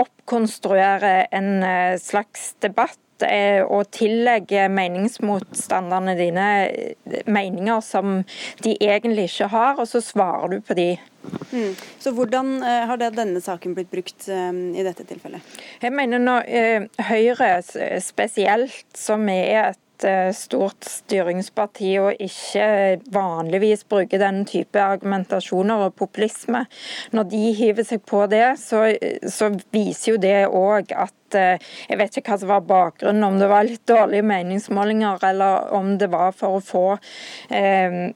oppkonstruerer 0.00 1.26
en 1.34 1.62
eh, 1.62 1.98
slags 2.00 2.54
debatt 2.62 3.22
eh, 3.26 3.64
og 3.64 3.90
tillegger 3.94 4.68
meningsmotstanderne 4.72 6.14
dine 6.18 6.68
eh, 6.68 6.94
meninger 7.26 7.80
som 7.84 8.24
de 8.64 8.76
egentlig 8.80 9.24
ikke 9.30 9.48
har, 9.54 9.74
og 9.80 9.88
så 9.88 10.00
svarer 10.04 10.48
du 10.54 10.60
på 10.64 10.74
de. 10.78 10.98
Mm. 11.52 11.74
Så 12.00 12.10
Hvordan 12.16 12.62
har 12.64 12.96
det, 12.96 13.16
denne 13.18 13.40
saken 13.44 13.74
blitt 13.76 13.90
brukt 13.92 14.28
um, 14.32 14.72
i 14.72 14.82
dette 14.86 15.04
tilfellet? 15.04 15.40
Jeg 15.82 15.92
mener 15.92 16.18
når 16.22 16.40
uh, 16.48 16.80
Høyre 17.10 17.62
spesielt, 18.00 18.86
som 18.96 19.28
er 19.28 19.74
et 19.74 19.82
Eh, 20.04 20.30
stort 20.32 20.86
styringsparti 20.86 21.90
og 22.00 22.20
ikke 22.22 23.00
vanligvis 23.12 23.84
bruker 23.90 24.20
den 24.22 24.42
type 24.48 24.80
argumentasjoner 24.80 25.86
og 25.86 25.96
populisme. 25.98 26.64
Når 27.12 27.28
de 27.32 27.42
hiver 27.58 27.86
seg 27.86 28.04
på 28.08 28.24
det, 28.30 28.56
så, 28.60 28.86
så 29.28 29.50
viser 29.74 30.14
jo 30.14 30.20
det 30.22 30.38
òg 30.48 30.94
at 30.96 31.12
eh, 31.12 31.19
jeg 31.36 31.98
vet 32.00 32.18
ikke 32.18 32.34
hva 32.34 32.40
som 32.42 32.52
var 32.52 32.64
bakgrunnen, 32.68 33.26
om 33.26 33.38
det 33.40 33.50
var 33.50 33.66
litt 33.66 33.84
dårlige 33.88 34.26
meningsmålinger 34.26 35.22
eller 35.30 35.74
om 35.76 35.94
det 36.00 36.10
var 36.12 36.32
for 36.36 36.58
å 36.58 36.64
få, 36.64 36.86
eh, 37.54 38.10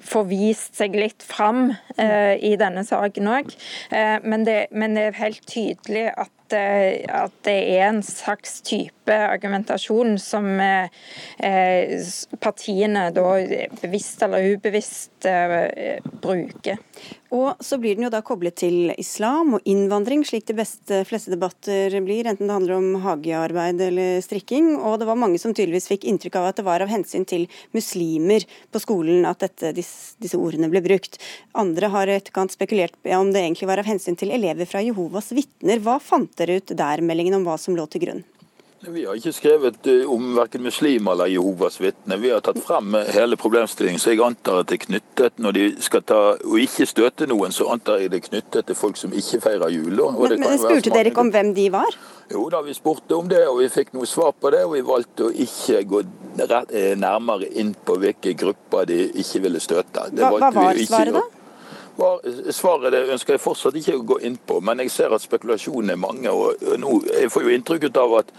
få 0.00 0.24
vist 0.28 0.78
seg 0.78 0.96
litt 0.98 1.22
fram 1.22 1.68
eh, 1.96 2.34
i 2.38 2.54
denne 2.60 2.84
saken 2.86 3.30
òg. 3.38 3.54
Eh, 3.90 4.18
men, 4.24 4.48
men, 4.70 4.98
det 4.98 5.06
er 5.08 5.22
helt 5.22 5.46
tydelig 5.48 6.08
at 6.16 6.32
Eh, 6.52 7.04
at, 7.08 7.32
det 7.44 7.56
er 7.76 7.88
en 7.88 8.02
slags 8.04 8.60
type 8.64 9.12
argumentasjon 9.12 10.16
som 10.20 10.48
eh, 10.60 10.88
partiene 12.40 13.08
da 13.16 13.26
bevisst 13.82 14.22
eller 14.24 14.54
ubevisst 14.54 15.28
eh, 15.28 15.98
bruker. 16.22 16.80
Og 17.34 17.60
så 17.60 17.76
blir 17.76 17.96
den 17.96 18.06
jo 18.06 18.10
da 18.12 18.22
koblet 18.24 18.56
til 18.62 18.92
islam 18.96 19.58
og 19.58 19.66
innvandring, 19.68 20.22
slik 20.24 20.46
de 20.48 20.56
beste, 20.56 21.02
fleste 21.04 21.32
debatter 21.34 21.92
blir, 22.04 22.24
enten 22.24 22.48
det 22.48 22.54
handler 22.54 22.78
om 22.78 22.86
hagearbeid 23.04 23.82
eller 23.84 24.22
strikking. 24.24 24.70
Og 24.78 24.96
det 25.00 25.08
var 25.10 25.20
mange 25.20 25.40
som 25.42 25.52
tydeligvis 25.52 25.90
fikk 25.90 26.06
inntrykk 26.08 26.38
av 26.40 26.48
at 26.48 26.60
det 26.60 26.64
var 26.64 26.84
av 26.84 26.88
hensyn 26.92 27.28
til 27.28 27.44
muslimer 27.76 28.48
på 28.72 28.80
skolen 28.80 29.28
at 29.28 29.44
dette, 29.44 29.74
disse, 29.76 30.16
disse, 30.22 30.40
ordene 30.40 30.72
ble 30.72 30.80
brukt. 30.84 31.20
Andre 31.52 31.92
har 31.92 32.14
etterkant 32.16 32.56
spekulert 32.56 32.96
om 33.04 33.34
det 33.34 33.44
egentlig 33.44 33.68
var 33.68 33.82
av 33.82 33.90
hensyn 33.90 34.16
til 34.16 34.32
elever 34.32 34.68
fra 34.70 34.80
Jehovas 34.84 35.28
vitner. 35.36 35.84
Hva 35.84 35.98
fant 36.00 36.32
dere 36.40 36.62
ut 36.62 36.72
der, 36.72 37.04
meldingen 37.04 37.42
om 37.42 37.48
hva 37.48 37.60
som 37.60 37.76
lå 37.76 37.84
til 37.92 38.06
grunn? 38.08 38.24
Vi 38.80 39.04
har 39.04 39.16
ikke 39.18 39.32
skrevet 39.34 39.86
eh, 39.90 40.04
om 40.06 40.36
verken 40.36 40.62
muslimer 40.62 41.16
eller 41.16 41.26
Jehovas 41.26 41.80
vitner. 41.82 42.20
Vi 42.22 42.30
har 42.30 42.42
tatt 42.46 42.60
frem 42.62 42.94
eh, 42.94 43.08
hele 43.10 43.36
problemstillingen, 43.36 43.98
så 43.98 44.12
jeg 44.12 44.22
antar 44.22 44.60
at 44.60 44.68
det 44.70 44.76
er 44.78 44.84
knyttet 44.84 45.40
når 45.42 45.56
de 45.56 45.64
skal 45.82 46.04
ta 46.06 46.18
og 46.36 46.60
ikke 46.62 46.86
støte 46.86 47.26
noen, 47.26 47.50
så 47.54 47.66
antar 47.74 47.98
jeg 47.98 48.12
det 48.12 48.20
er 48.20 48.28
knyttet 48.28 48.68
til 48.68 48.78
folk 48.78 49.00
som 49.00 49.10
ikke 49.10 49.40
feirer 49.48 49.74
jul. 49.74 49.98
Men, 49.98 50.36
men 50.44 50.62
Spurte 50.62 50.94
dere 50.94 51.10
ikke 51.10 51.24
om 51.26 51.32
hvem 51.34 51.50
de 51.56 51.66
var? 51.74 51.98
Jo 52.30 52.44
da, 52.52 52.60
vi 52.62 52.76
spurte 52.76 53.18
om 53.18 53.26
det, 53.26 53.40
og 53.48 53.58
vi 53.64 53.66
fikk 53.72 53.90
noe 53.96 54.06
svar 54.06 54.30
på 54.38 54.52
det. 54.54 54.62
Og 54.68 54.76
vi 54.76 54.84
valgte 54.86 55.26
å 55.26 55.32
ikke 55.32 55.82
gå 55.88 56.04
eh, 56.46 56.94
nærmere 57.00 57.50
inn 57.58 57.74
på 57.74 57.98
hvilke 57.98 58.36
grupper 58.38 58.86
de 58.92 59.08
ikke 59.24 59.42
ville 59.48 59.64
støte. 59.64 60.06
Hva, 60.14 60.36
hva 60.38 60.54
var 60.54 60.78
svaret 60.86 61.18
da? 61.18 61.26
Svaret 62.54 62.92
det 62.94 63.00
ønsker 63.10 63.34
jeg 63.34 63.42
fortsatt 63.42 63.76
ikke 63.80 63.96
å 63.98 64.04
gå 64.06 64.20
inn 64.28 64.36
på, 64.38 64.60
men 64.62 64.84
jeg 64.84 64.92
ser 64.94 65.14
at 65.14 65.24
spekulasjonene 65.24 65.96
er 65.96 65.98
mange. 65.98 66.30
og 66.30 66.62
nå, 66.78 67.00
Jeg 67.10 67.32
får 67.34 67.42
jo 67.42 67.54
inntrykk 67.56 67.88
av 67.96 68.14
at 68.20 68.30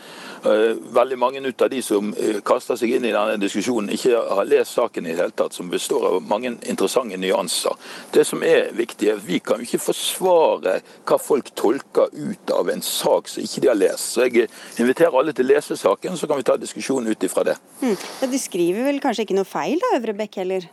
veldig 0.43 1.17
mange 1.19 1.41
ut 1.45 1.61
av 1.61 1.69
de 1.71 1.81
som 1.83 2.13
uh, 2.13 2.39
kaster 2.45 2.77
seg 2.79 2.95
inn 2.95 3.07
i 3.07 3.13
denne 3.13 3.37
diskusjonen, 3.41 3.91
ikke 3.95 4.17
har 4.17 4.47
lest 4.49 4.77
saken 4.77 5.07
i 5.07 5.13
det 5.13 5.23
hele 5.23 5.35
tatt, 5.35 5.55
som 5.55 5.69
består 5.71 6.05
av 6.09 6.19
mange 6.29 6.53
interessante 6.69 7.17
nyanser. 7.19 7.75
Det 8.15 8.25
som 8.27 8.43
er 8.45 8.71
viktig, 8.77 9.09
er 9.09 9.19
at 9.19 9.27
vi 9.27 9.41
kan 9.43 9.61
jo 9.61 9.67
ikke 9.67 9.81
forsvare 9.89 10.79
hva 11.09 11.19
folk 11.21 11.51
tolker 11.59 12.13
ut 12.13 12.55
av 12.55 12.71
en 12.71 12.83
sak 12.85 13.31
som 13.31 13.43
ikke 13.43 13.65
de 13.65 13.71
har 13.71 13.79
lest. 13.79 14.13
Så 14.13 14.27
jeg 14.27 14.49
inviterer 14.79 15.19
alle 15.19 15.35
til 15.35 15.49
å 15.49 15.53
lese 15.53 15.77
saken, 15.79 16.17
så 16.17 16.29
kan 16.29 16.39
vi 16.39 16.47
ta 16.47 16.57
diskusjonen 16.59 17.11
ut 17.11 17.27
ifra 17.27 17.45
det. 17.51 17.59
Hmm. 17.83 17.97
Ja, 18.21 18.31
de 18.31 18.41
skriver 18.41 18.89
vel 18.89 19.03
kanskje 19.03 19.27
ikke 19.27 19.39
noe 19.39 19.49
feil 19.49 19.79
da, 19.81 19.95
Øvrebekk 19.99 20.41
heller? 20.41 20.69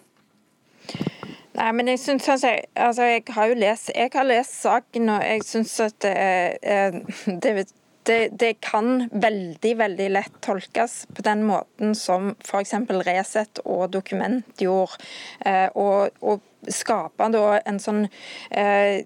Nei, 1.57 1.71
men 1.73 1.89
jeg 1.89 1.99
synes 2.03 2.29
altså, 2.29 2.51
altså, 2.75 3.03
jeg 3.03 3.23
har 3.33 3.47
jo 3.49 3.55
lest, 3.57 3.91
jeg 3.95 4.11
har 4.13 4.27
lest 4.29 4.59
saken, 4.61 5.09
og 5.09 5.23
jeg 5.25 5.45
syns 5.47 5.73
at 5.81 6.03
det, 6.05 7.55
det, 7.57 7.67
det, 8.07 8.21
det, 8.41 8.53
kan 8.65 9.09
veldig 9.13 9.73
veldig 9.79 10.09
lett 10.15 10.37
tolkes 10.45 11.05
på 11.15 11.25
den 11.27 11.45
måten 11.47 11.95
som 11.99 12.35
f.eks. 12.45 12.75
Resett 13.07 13.63
og 13.65 13.91
Dokument 13.95 14.63
gjorde. 14.63 15.01
Eh, 15.47 15.69
og, 15.75 16.15
og 16.21 16.73
skape 16.73 17.29
en 17.29 17.81
sånn 17.83 18.07
eh, 18.51 19.03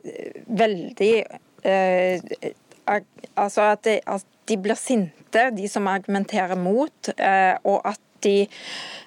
veldig 0.46 1.14
eh, 1.62 2.52
Altså 2.90 3.68
at, 3.76 3.86
at, 3.86 4.24
de 4.50 4.56
blir 4.58 4.74
sinte, 4.74 5.44
de 5.54 5.68
som 5.70 5.86
argumenterer 5.86 6.58
mot, 6.58 7.10
eh, 7.14 7.54
og 7.62 7.84
at 7.86 8.00
de 8.26 8.36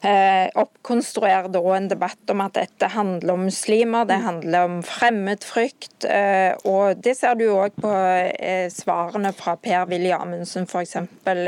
eh, 0.03 0.47
oppkonstruerer 0.59 1.49
da 1.53 1.63
en 1.75 1.89
debatt 1.91 2.33
om 2.33 2.43
at 2.45 2.55
dette 2.57 2.89
handler 2.93 3.35
om 3.35 3.45
muslimer, 3.47 4.07
det 4.09 4.19
handler 4.23 4.67
om 4.67 4.77
fremmedfrykt. 4.85 6.07
Eh, 6.09 6.53
og 6.69 7.01
Det 7.03 7.15
ser 7.17 7.37
du 7.39 7.45
òg 7.53 7.75
på 7.79 7.91
eh, 7.91 8.67
svarene 8.73 9.33
fra 9.35 9.55
Per-Willy 9.59 10.13
Amundsen 10.15 10.67
f.eks. 10.67 10.97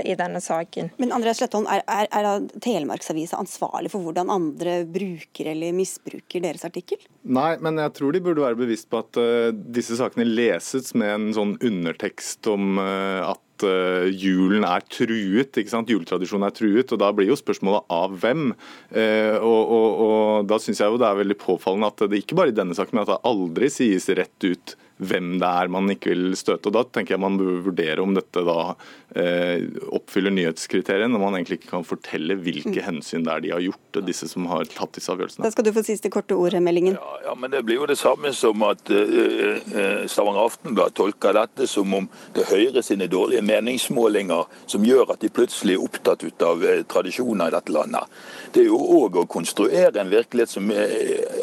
i 0.05 0.17
denne 0.17 0.41
saken. 0.43 0.91
Men 1.01 1.13
Andreas 1.15 1.41
Slettholm, 1.41 1.67
er, 1.71 1.83
er, 1.87 2.09
er 2.09 2.47
Telemarksavisa 2.63 3.39
ansvarlig 3.41 3.91
for 3.93 4.05
hvordan 4.05 4.31
andre 4.33 4.81
bruker 4.87 5.51
eller 5.51 5.75
misbruker 5.75 6.43
deres 6.43 6.65
artikkel? 6.67 7.01
Nei, 7.25 7.55
men 7.63 7.79
jeg 7.81 7.95
tror 7.97 8.13
de 8.13 8.23
burde 8.23 8.43
være 8.43 8.59
bevisst 8.59 8.89
på 8.91 9.01
at 9.01 9.19
uh, 9.19 9.49
disse 9.51 9.97
sakene 9.99 10.27
leses 10.27 10.93
med 10.97 11.11
en 11.11 11.31
sånn 11.35 11.55
undertekst 11.65 12.47
om 12.51 12.79
uh, 12.79 13.31
at 13.31 13.41
at 13.55 13.65
uh, 13.67 14.05
julen 14.11 14.65
er 14.67 14.83
truet. 14.91 15.55
ikke 15.55 15.71
sant? 15.71 15.91
Juletradisjonen 15.91 16.47
er 16.49 16.55
truet. 16.55 16.91
og 16.91 17.01
Da 17.01 17.11
blir 17.15 17.31
jo 17.31 17.39
spørsmålet 17.39 17.87
av 17.93 18.15
hvem. 18.21 18.49
Uh, 18.91 19.35
og, 19.39 19.61
og, 19.77 19.87
og, 20.05 20.49
Da 20.49 20.59
syns 20.61 20.83
jeg 20.83 20.91
jo 20.91 20.99
det 21.01 21.07
er 21.09 21.21
veldig 21.23 21.39
påfallende 21.41 21.91
at 21.91 22.07
det 22.11 22.23
ikke 22.23 22.37
bare 22.37 22.53
i 22.53 22.57
denne 22.57 22.75
saken, 22.77 22.97
men 22.97 23.05
at 23.05 23.13
det 23.15 23.23
aldri 23.31 23.71
sies 23.73 24.09
rett 24.15 24.49
ut 24.49 24.75
hvem 24.97 25.35
det 25.41 25.47
er 25.47 25.71
man 25.71 25.89
ikke 25.91 26.13
vil 26.13 26.35
støte. 26.39 26.69
og 26.69 26.75
Da 26.77 26.83
tenker 26.87 27.15
jeg 27.15 27.23
man 27.23 27.37
bør 27.39 27.59
vurdere 27.65 28.03
om 28.03 28.13
dette 28.15 28.43
da 28.47 28.75
eh, 29.15 29.65
oppfyller 29.95 30.31
nyhetskriteriene, 30.31 31.11
når 31.11 31.23
man 31.23 31.37
egentlig 31.37 31.59
ikke 31.59 31.73
kan 31.73 31.87
fortelle 31.87 32.37
hvilke 32.39 32.77
mm. 32.77 32.85
hensyn 32.85 33.25
det 33.25 33.33
er 33.33 33.43
de 33.43 33.51
har 33.55 33.63
gjort, 33.65 33.99
disse 34.07 34.29
som 34.31 34.47
har 34.51 34.67
tatt 34.71 34.95
disse 34.95 35.11
avgjørelsene. 35.11 35.43
Da 35.43 35.51
skal 35.51 35.67
du 35.67 35.73
få 35.75 35.83
siste 35.87 36.11
korte 36.13 36.37
ord, 36.39 36.55
Meldingen. 36.63 36.95
Ja, 36.95 37.17
ja, 37.27 37.35
men 37.35 37.51
Det 37.51 37.63
blir 37.67 37.81
jo 37.81 37.89
det 37.89 37.97
samme 37.99 38.31
som 38.35 38.63
at 38.67 38.87
uh, 38.91 40.05
Stavanger 40.07 40.45
Aftenblad 40.45 40.95
tolker 40.95 41.35
dette 41.35 41.67
som 41.67 41.91
om 41.93 42.07
det 42.35 42.45
er 42.45 42.51
Høyre 42.55 42.83
sine 42.85 43.09
dårlige 43.11 43.43
meningsmålinger 43.43 44.47
som 44.71 44.85
gjør 44.87 45.15
at 45.15 45.23
de 45.23 45.31
plutselig 45.33 45.75
er 45.75 45.83
opptatt 45.83 46.23
ut 46.23 46.45
av 46.45 46.63
uh, 46.63 46.81
tradisjoner 46.87 47.51
i 47.51 47.55
dette 47.57 47.75
landet. 47.75 48.15
Det 48.55 48.63
er 48.63 48.69
jo 48.69 48.79
òg 48.79 49.19
å 49.19 49.27
konstruere 49.27 49.99
en 49.99 50.11
virkelighet 50.11 50.53
som 50.53 50.69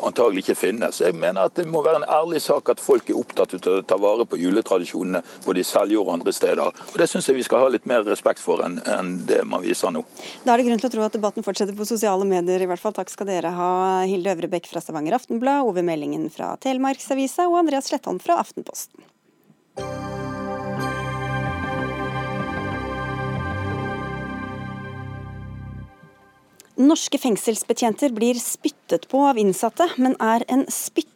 antagelig 0.06 0.46
ikke 0.46 0.56
finnes. 0.56 1.02
Jeg 1.04 1.12
mener 1.12 1.44
at 1.44 1.58
Det 1.58 1.66
må 1.68 1.82
være 1.84 2.00
en 2.00 2.08
ærlig 2.08 2.40
sak 2.40 2.70
at 2.72 2.80
folk 2.80 3.10
er 3.10 3.18
opptatt 3.20 3.41
opptatt 3.44 3.66
du 3.66 3.82
tar 3.86 4.00
vare 4.02 4.26
på 4.28 4.38
juletradisjonene 4.40 5.22
både 5.46 5.62
i 5.62 5.66
Seljord 5.66 6.08
og 6.08 6.14
andre 6.18 6.34
steder. 6.34 6.72
Og 6.92 6.98
Det 6.98 7.08
syns 7.10 7.28
jeg 7.28 7.38
vi 7.38 7.46
skal 7.46 7.64
ha 7.64 7.70
litt 7.72 7.88
mer 7.90 8.04
respekt 8.06 8.42
for 8.42 8.62
enn, 8.64 8.80
det 9.28 9.42
man 9.48 9.64
viser 9.64 9.92
nå. 9.94 10.04
Da 10.46 10.54
er 10.54 10.62
det 10.62 10.68
grunn 10.68 10.82
til 10.82 10.90
å 10.90 10.94
tro 10.96 11.06
at 11.06 11.16
debatten 11.16 11.46
fortsetter 11.46 11.76
på 11.76 11.88
sosiale 11.88 12.26
medier, 12.28 12.62
i 12.62 12.70
hvert 12.70 12.82
fall. 12.82 12.94
Takk 12.96 13.12
skal 13.12 13.28
dere 13.30 13.54
ha, 13.56 13.70
Hilde 14.08 14.34
Øvrebekk 14.34 14.68
fra 14.70 14.82
Stavanger 14.84 15.16
Aftenblad, 15.18 15.66
Ove 15.68 15.84
Meldingen 15.86 16.28
fra 16.32 16.54
Telemarksavisa 16.62 17.48
og 17.50 17.62
Andreas 17.62 17.90
Slettholm 17.90 18.20
fra 18.22 18.38
Aftenposten. 18.42 19.02
Norske 26.82 27.18
fengselsbetjenter 27.20 28.14
blir 28.16 28.38
spyttet 28.40 29.04
på 29.10 29.20
av 29.28 29.38
innsatte, 29.38 29.90
men 30.00 30.16
er 30.24 30.42
en 30.48 30.64
spyttehette 30.72 31.11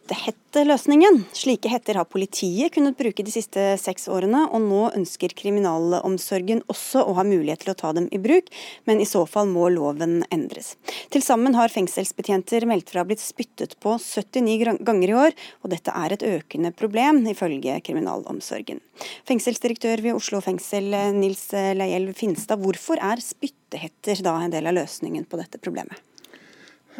løsningen? 0.67 1.23
Slike 1.35 1.69
hetter 1.69 1.97
har 1.99 2.05
politiet 2.05 2.73
kunnet 2.73 2.97
bruke 2.97 3.23
de 3.23 3.31
siste 3.31 3.61
seks 3.81 4.07
årene, 4.07 4.45
og 4.51 4.61
nå 4.63 4.91
ønsker 4.95 5.33
kriminalomsorgen 5.37 6.63
også 6.71 7.03
å 7.03 7.15
ha 7.17 7.25
mulighet 7.27 7.65
til 7.65 7.73
å 7.73 7.77
ta 7.77 7.91
dem 7.93 8.07
i 8.11 8.19
bruk, 8.21 8.47
men 8.85 9.01
i 9.01 9.05
så 9.05 9.25
fall 9.27 9.49
må 9.51 9.67
loven 9.73 10.23
endres. 10.31 10.75
Til 11.13 11.21
sammen 11.25 11.57
har 11.57 11.73
fengselsbetjenter 11.73 12.65
meldt 12.69 12.89
fra 12.93 13.03
blitt 13.07 13.21
spyttet 13.23 13.75
på 13.83 13.97
79 13.99 14.79
ganger 14.87 15.09
i 15.09 15.17
år, 15.27 15.37
og 15.63 15.71
dette 15.75 15.91
er 15.91 16.15
et 16.15 16.25
økende 16.25 16.71
problem, 16.71 17.21
ifølge 17.27 17.77
kriminalomsorgen. 17.83 18.81
Fengselsdirektør 19.27 20.01
ved 20.05 20.17
Oslo 20.17 20.41
fengsel, 20.41 20.89
Nils 21.17 21.49
Leielv 21.53 22.15
Finstad, 22.17 22.63
hvorfor 22.63 23.01
er 23.03 23.21
spyttehetter 23.23 24.23
da 24.25 24.39
en 24.41 24.53
del 24.55 24.71
av 24.71 24.79
løsningen 24.79 25.27
på 25.29 25.39
dette 25.41 25.61
problemet? 25.61 25.99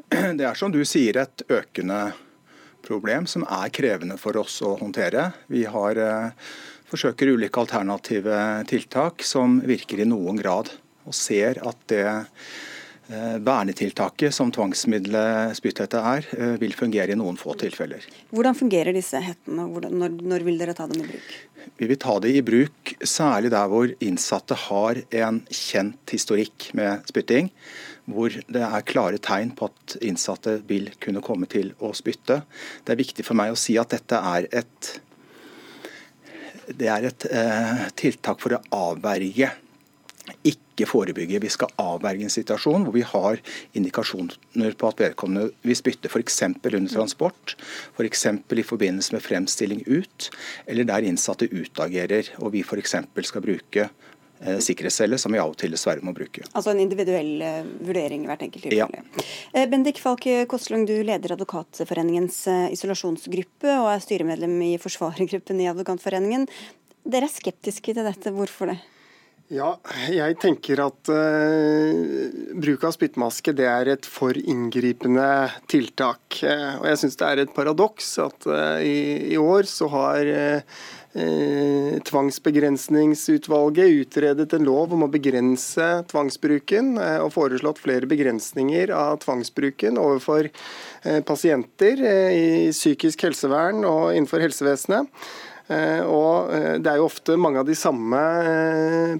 Det 0.07 0.45
er 0.45 0.53
som 0.53 0.69
du 0.69 0.83
sier 0.85 1.17
et 1.23 1.41
økende 1.49 2.11
problem 2.11 2.26
som 3.27 3.43
er 3.43 3.69
krevende 3.69 4.17
for 4.17 4.37
oss 4.37 4.61
å 4.61 4.77
håndtere. 4.79 5.33
Vi 5.47 5.65
har, 5.65 5.97
eh, 5.97 6.31
forsøker 6.89 7.27
ulike 7.27 7.59
alternative 7.59 8.65
tiltak 8.67 9.23
som 9.23 9.61
virker 9.61 9.99
i 9.99 10.05
noen 10.05 10.37
grad, 10.37 10.71
og 11.05 11.13
ser 11.13 11.59
at 11.65 11.77
det 11.87 12.07
eh, 13.09 13.37
vernetiltaket 13.39 14.33
som 14.33 14.51
tvangsmiddelet 14.51 15.55
spytthette 15.55 15.95
er, 15.95 16.25
eh, 16.37 16.57
vil 16.57 16.73
fungere 16.73 17.11
i 17.11 17.15
noen 17.15 17.37
få 17.37 17.55
tilfeller. 17.55 18.03
Hvordan 18.33 18.55
fungerer 18.55 18.93
disse 18.93 19.21
hettene, 19.23 19.63
og 19.63 19.87
når, 19.87 20.17
når 20.21 20.43
vil 20.43 20.57
dere 20.57 20.75
ta 20.75 20.87
dem 20.87 21.03
i 21.03 21.07
bruk? 21.07 21.29
Vi 21.77 21.87
vil 21.87 21.99
ta 21.99 22.19
det 22.19 22.35
i 22.35 22.41
bruk 22.41 22.95
særlig 23.03 23.51
der 23.51 23.67
hvor 23.71 23.91
innsatte 24.03 24.55
har 24.67 24.99
en 25.11 25.41
kjent 25.51 26.11
historikk 26.11 26.73
med 26.77 27.07
spytting. 27.07 27.51
Hvor 28.07 28.31
det 28.31 28.63
er 28.63 28.87
klare 28.87 29.19
tegn 29.19 29.51
på 29.57 29.67
at 29.67 29.97
innsatte 30.05 30.61
vil 30.69 30.89
kunne 31.03 31.23
komme 31.25 31.49
til 31.51 31.73
å 31.83 31.91
spytte. 31.97 32.41
Det 32.85 32.93
er 32.93 33.01
viktig 33.01 33.25
for 33.27 33.35
meg 33.35 33.51
å 33.51 33.59
si 33.59 33.75
at 33.79 33.91
dette 33.91 34.21
er 34.31 34.47
et, 34.61 34.91
det 36.71 36.87
er 36.91 37.09
et 37.09 37.27
eh, 37.27 37.87
tiltak 37.99 38.39
for 38.43 38.55
å 38.55 38.63
avverge 38.75 39.51
ikke 40.47 40.87
forebygge. 40.87 41.39
Vi 41.43 41.51
skal 41.51 41.71
avverge 41.81 42.27
en 42.27 42.33
situasjon 42.33 42.85
hvor 42.85 42.95
vi 42.95 43.03
har 43.05 43.39
indikasjoner 43.77 44.75
på 44.77 44.89
at 44.89 45.01
vedkommende 45.01 45.51
vil 45.65 45.77
spytte 45.77 46.11
f.eks. 46.11 46.41
under 46.47 46.91
transport, 46.91 47.55
f.eks. 47.95 48.25
For 48.47 48.59
i 48.59 48.67
forbindelse 48.67 49.15
med 49.15 49.25
fremstilling 49.25 49.83
ut, 49.87 50.29
eller 50.67 50.87
der 50.87 51.07
innsatte 51.07 51.49
utagerer 51.51 52.33
og 52.41 52.53
vi 52.55 52.63
f.eks. 52.65 52.97
skal 53.29 53.45
bruke 53.45 53.89
sikkerhetscelle, 54.39 55.17
som 55.17 55.33
vi 55.33 55.39
av 55.41 55.53
og 55.53 55.57
til 55.59 55.73
dessverre 55.73 56.03
må 56.05 56.13
bruke. 56.15 56.43
Altså 56.51 56.73
en 56.73 56.81
individuell 56.83 57.41
eh, 57.43 57.69
vurdering 57.87 58.25
i 58.25 58.29
hvert 58.29 58.43
enkelt 58.47 58.67
tilfelle. 58.67 59.03
Ja. 59.03 59.25
Eh, 59.53 59.69
Bendik 59.69 60.01
Falk 60.03 60.27
Kostlung, 60.51 60.85
du 60.89 60.95
leder 61.05 61.33
Advokatforeningens 61.35 62.43
isolasjonsgruppe 62.75 63.71
og 63.81 63.89
er 63.93 64.03
styremedlem 64.03 64.59
i 64.69 64.73
forsvarergruppen 64.81 65.63
i 65.63 65.71
Advokatforeningen. 65.71 66.45
Dere 67.07 67.29
er 67.29 67.33
skeptiske 67.33 67.95
til 67.95 68.05
dette, 68.05 68.33
hvorfor 68.35 68.73
det? 68.73 68.79
Ja, 69.47 69.77
jeg 70.11 70.35
tenker 70.43 70.81
at 70.83 71.07
uh, 71.07 72.55
bruk 72.59 72.81
av 72.83 72.91
spyttmaske 72.91 73.53
det 73.55 73.67
er 73.71 73.93
et 73.93 74.07
for 74.11 74.35
inngripende 74.35 75.23
tiltak. 75.71 76.41
Uh, 76.41 76.81
og 76.81 76.87
jeg 76.89 76.99
syns 76.99 77.15
det 77.21 77.29
er 77.29 77.41
et 77.45 77.53
paradoks 77.55 78.09
at 78.25 78.49
uh, 78.51 78.83
i, 78.83 79.31
i, 79.31 79.37
år 79.39 79.69
så 79.71 79.87
har 79.93 80.33
Tvangsbegrensningsutvalget 82.07 83.87
utredet 84.03 84.53
en 84.53 84.65
lov 84.67 84.93
om 84.93 85.03
å 85.05 85.09
begrense 85.11 86.03
tvangsbruken, 86.11 86.97
og 87.23 87.33
foreslått 87.33 87.79
flere 87.81 88.09
begrensninger 88.09 88.91
av 88.93 89.17
tvangsbruken 89.23 89.97
overfor 90.01 90.49
pasienter 91.25 91.95
i 92.03 92.71
psykisk 92.75 93.23
helsevern 93.27 93.85
og 93.87 94.13
innenfor 94.13 94.43
helsevesenet. 94.45 95.07
Og 96.07 96.51
Det 96.79 96.91
er 96.91 96.97
jo 96.99 97.09
ofte 97.09 97.35
mange 97.39 97.59
av 97.59 97.67
de 97.67 97.75
samme 97.75 98.21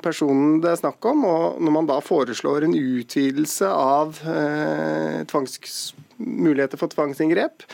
personene 0.03 0.61
det 0.63 0.69
er 0.71 0.81
snakk 0.83 1.05
om. 1.11 1.25
og 1.27 1.59
Når 1.59 1.71
man 1.75 1.89
da 1.89 1.99
foreslår 1.99 2.63
en 2.67 2.75
utvidelse 2.77 3.67
av 3.67 4.15
tvangs, 5.27 5.93
muligheter 6.17 6.79
for 6.81 6.91
tvangsinngrep, 6.91 7.65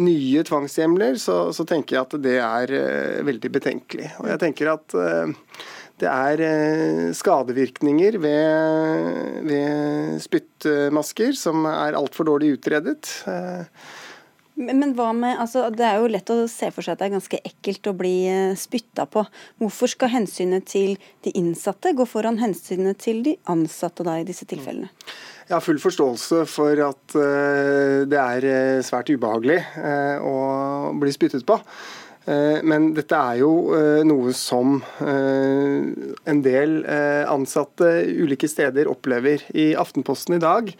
nye 0.00 0.44
tvangshjemler, 0.46 1.18
så, 1.20 1.38
så, 1.54 1.66
tenker 1.68 1.98
jeg 1.98 2.06
at 2.06 2.18
det 2.24 2.36
er 2.40 2.74
veldig 3.28 3.50
betenkelig. 3.52 4.10
Og 4.22 4.30
jeg 4.32 4.42
tenker 4.42 4.72
at 4.72 4.98
det 6.02 6.10
er 6.10 6.40
eh, 6.42 7.10
skadevirkninger 7.14 8.16
ved, 8.18 9.44
ved 9.46 10.16
spyttmasker 10.24 11.36
som 11.38 11.68
er 11.70 11.94
altfor 11.98 12.26
dårlig 12.26 12.56
utredet. 12.56 13.06
Eh, 14.56 14.74
men 14.74 14.94
hva 14.96 15.10
med, 15.16 15.38
altså 15.40 15.66
Det 15.74 15.86
er 15.86 16.00
jo 16.00 16.10
lett 16.10 16.30
å 16.30 16.44
se 16.50 16.70
for 16.74 16.84
seg 16.84 16.94
at 16.94 17.02
det 17.02 17.08
er 17.08 17.16
ganske 17.16 17.40
ekkelt 17.50 17.90
å 17.90 17.96
bli 17.98 18.14
eh, 18.30 18.56
spytta 18.58 19.06
på. 19.10 19.24
Hvorfor 19.62 19.90
skal 19.92 20.12
hensynet 20.14 20.68
til 20.70 20.96
de 21.26 21.34
innsatte 21.38 21.94
gå 21.96 22.06
foran 22.08 22.40
hensynet 22.42 23.00
til 23.02 23.22
de 23.26 23.36
ansatte 23.50 24.06
da 24.06 24.18
i 24.20 24.26
disse 24.28 24.46
tilfellene? 24.50 24.92
Jeg 25.44 25.58
har 25.58 25.64
full 25.64 25.80
forståelse 25.82 26.46
for 26.48 26.78
at 26.80 27.14
det 28.08 28.16
er 28.16 28.80
svært 28.80 29.10
ubehagelig 29.12 29.58
å 30.24 30.38
bli 30.96 31.12
spyttet 31.12 31.44
på. 31.44 31.58
Eh, 32.24 32.60
men 32.64 32.88
dette 32.96 33.18
er 33.18 33.40
jo 33.42 33.50
eh, 33.76 34.00
noe 34.06 34.32
som 34.36 34.78
eh, 35.04 35.84
en 36.24 36.40
del 36.44 36.76
ansatte 37.28 37.90
ulike 38.08 38.48
steder 38.48 38.88
opplever. 38.88 39.44
I 39.52 39.72
Aftenposten 39.78 40.38
i 40.38 40.42
dag 40.42 40.70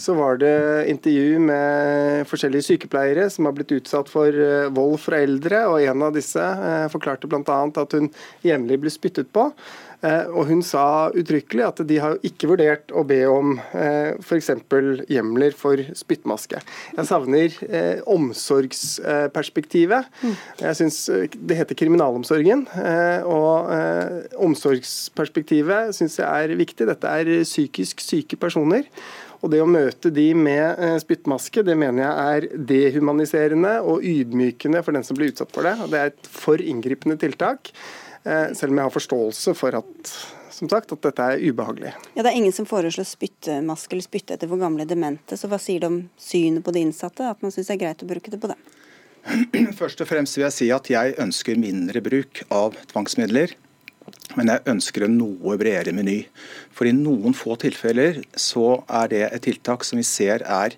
så 0.00 0.16
var 0.18 0.40
det 0.42 0.54
intervju 0.92 1.40
med 1.44 2.28
forskjellige 2.28 2.68
sykepleiere 2.68 3.28
som 3.32 3.48
har 3.48 3.56
blitt 3.56 3.72
utsatt 3.78 4.10
for 4.12 4.34
vold 4.76 4.98
fra 5.00 5.22
eldre, 5.24 5.64
og 5.70 5.84
en 5.84 6.08
av 6.08 6.16
disse 6.16 6.46
forklarte 6.92 7.30
bl.a. 7.30 7.60
at 7.68 7.96
hun 7.96 8.10
jevnlig 8.44 8.80
ble 8.82 8.92
spyttet 8.92 9.32
på. 9.32 9.48
Eh, 10.00 10.26
og 10.32 10.48
Hun 10.48 10.62
sa 10.64 11.10
uttrykkelig 11.12 11.64
at 11.66 11.82
de 11.88 11.98
har 12.00 12.16
ikke 12.26 12.48
vurdert 12.50 12.92
å 12.96 13.04
be 13.06 13.20
om 13.28 13.58
eh, 13.76 14.16
f.eks. 14.20 14.50
hjemler 15.10 15.56
for 15.56 15.82
spyttmaske. 15.96 16.60
Jeg 16.96 17.08
savner 17.08 17.56
eh, 17.68 18.00
omsorgsperspektivet. 18.08 20.08
Mm. 20.24 20.36
Jeg 20.64 20.80
synes 20.80 21.00
Det 21.36 21.58
heter 21.58 21.78
kriminalomsorgen. 21.78 22.66
og 23.28 23.70
Omsorgsperspektivet 24.40 25.96
syns 25.96 26.20
jeg 26.20 26.28
er 26.28 26.56
viktig. 26.56 26.88
Dette 26.88 27.16
er 27.20 27.32
psykisk 27.44 28.00
syke 28.04 28.38
personer. 28.40 28.88
Og 29.40 29.52
Det 29.52 29.60
å 29.62 29.68
møte 29.68 30.10
de 30.12 30.26
med 30.36 31.00
spyttmaske 31.00 31.64
det 31.64 31.76
mener 31.78 32.04
jeg 32.04 32.36
er 32.36 32.64
dehumaniserende 32.70 33.78
og 33.80 34.04
ydmykende 34.04 34.82
for 34.84 34.96
den 34.96 35.06
som 35.06 35.16
blir 35.16 35.32
utsatt 35.32 35.52
for 35.54 35.64
det. 35.64 35.76
Det 35.88 36.00
er 36.00 36.12
et 36.12 36.28
for 36.28 36.60
inngripende 36.60 37.16
tiltak. 37.20 37.72
Eh, 38.24 38.52
selv 38.52 38.72
om 38.74 38.80
jeg 38.80 38.88
har 38.88 38.94
forståelse 38.94 39.56
for 39.56 39.80
at 39.80 40.12
som 40.60 40.68
sagt, 40.68 40.92
at 40.92 41.00
dette 41.06 41.24
er 41.24 41.40
ubehagelig. 41.40 41.94
Ja, 42.14 42.22
Det 42.22 42.30
er 42.32 42.36
ingen 42.36 42.52
som 42.52 42.66
foreslår 42.68 43.06
spyttemaske 43.08 43.96
eller 43.96 44.04
spytte 44.04 44.34
etter 44.36 44.48
for 44.50 44.60
gamle 44.60 44.84
demente. 44.84 45.38
Så 45.38 45.48
hva 45.48 45.56
sier 45.56 45.80
det 45.80 45.88
om 45.88 46.02
synet 46.20 46.64
på 46.64 46.74
de 46.76 46.82
innsatte, 46.84 47.24
at 47.24 47.40
man 47.40 47.54
syns 47.54 47.70
det 47.70 47.78
er 47.78 47.84
greit 47.86 48.04
å 48.04 48.10
bruke 48.10 48.30
det 48.30 48.40
på 48.42 48.50
dem? 48.52 48.60
Først 49.80 50.00
og 50.04 50.10
fremst 50.10 50.36
vil 50.36 50.44
jeg 50.44 50.56
si 50.56 50.68
at 50.74 50.90
jeg 50.92 51.16
ønsker 51.16 51.60
mindre 51.60 52.02
bruk 52.04 52.42
av 52.52 52.76
tvangsmidler. 52.92 53.56
Men 54.36 54.52
jeg 54.52 54.66
ønsker 54.74 55.06
en 55.06 55.16
noe 55.16 55.56
bredere 55.60 55.94
meny. 55.96 56.18
For 56.76 56.88
i 56.88 56.92
noen 56.92 57.32
få 57.36 57.56
tilfeller 57.60 58.20
så 58.36 58.82
er 58.84 59.10
det 59.12 59.24
et 59.30 59.44
tiltak 59.48 59.86
som 59.86 60.00
vi 60.00 60.06
ser 60.06 60.44
er 60.44 60.76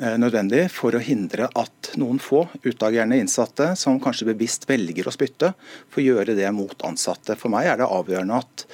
nødvendig 0.00 0.64
for 0.72 0.96
å 0.96 1.02
hindre 1.04 1.50
at 1.58 1.92
noen 2.00 2.20
få 2.22 2.46
utagerende 2.64 3.18
innsatte, 3.20 3.74
som 3.76 4.00
kanskje 4.02 4.30
bevisst 4.30 4.64
velger 4.70 5.08
å 5.08 5.14
spytte, 5.14 5.52
får 5.92 6.06
gjøre 6.06 6.36
det 6.38 6.48
mot 6.56 6.86
ansatte. 6.88 7.36
For 7.36 7.52
meg 7.52 7.68
er 7.68 7.80
det 7.80 7.88
avgjørende 7.88 8.40
at 8.40 8.66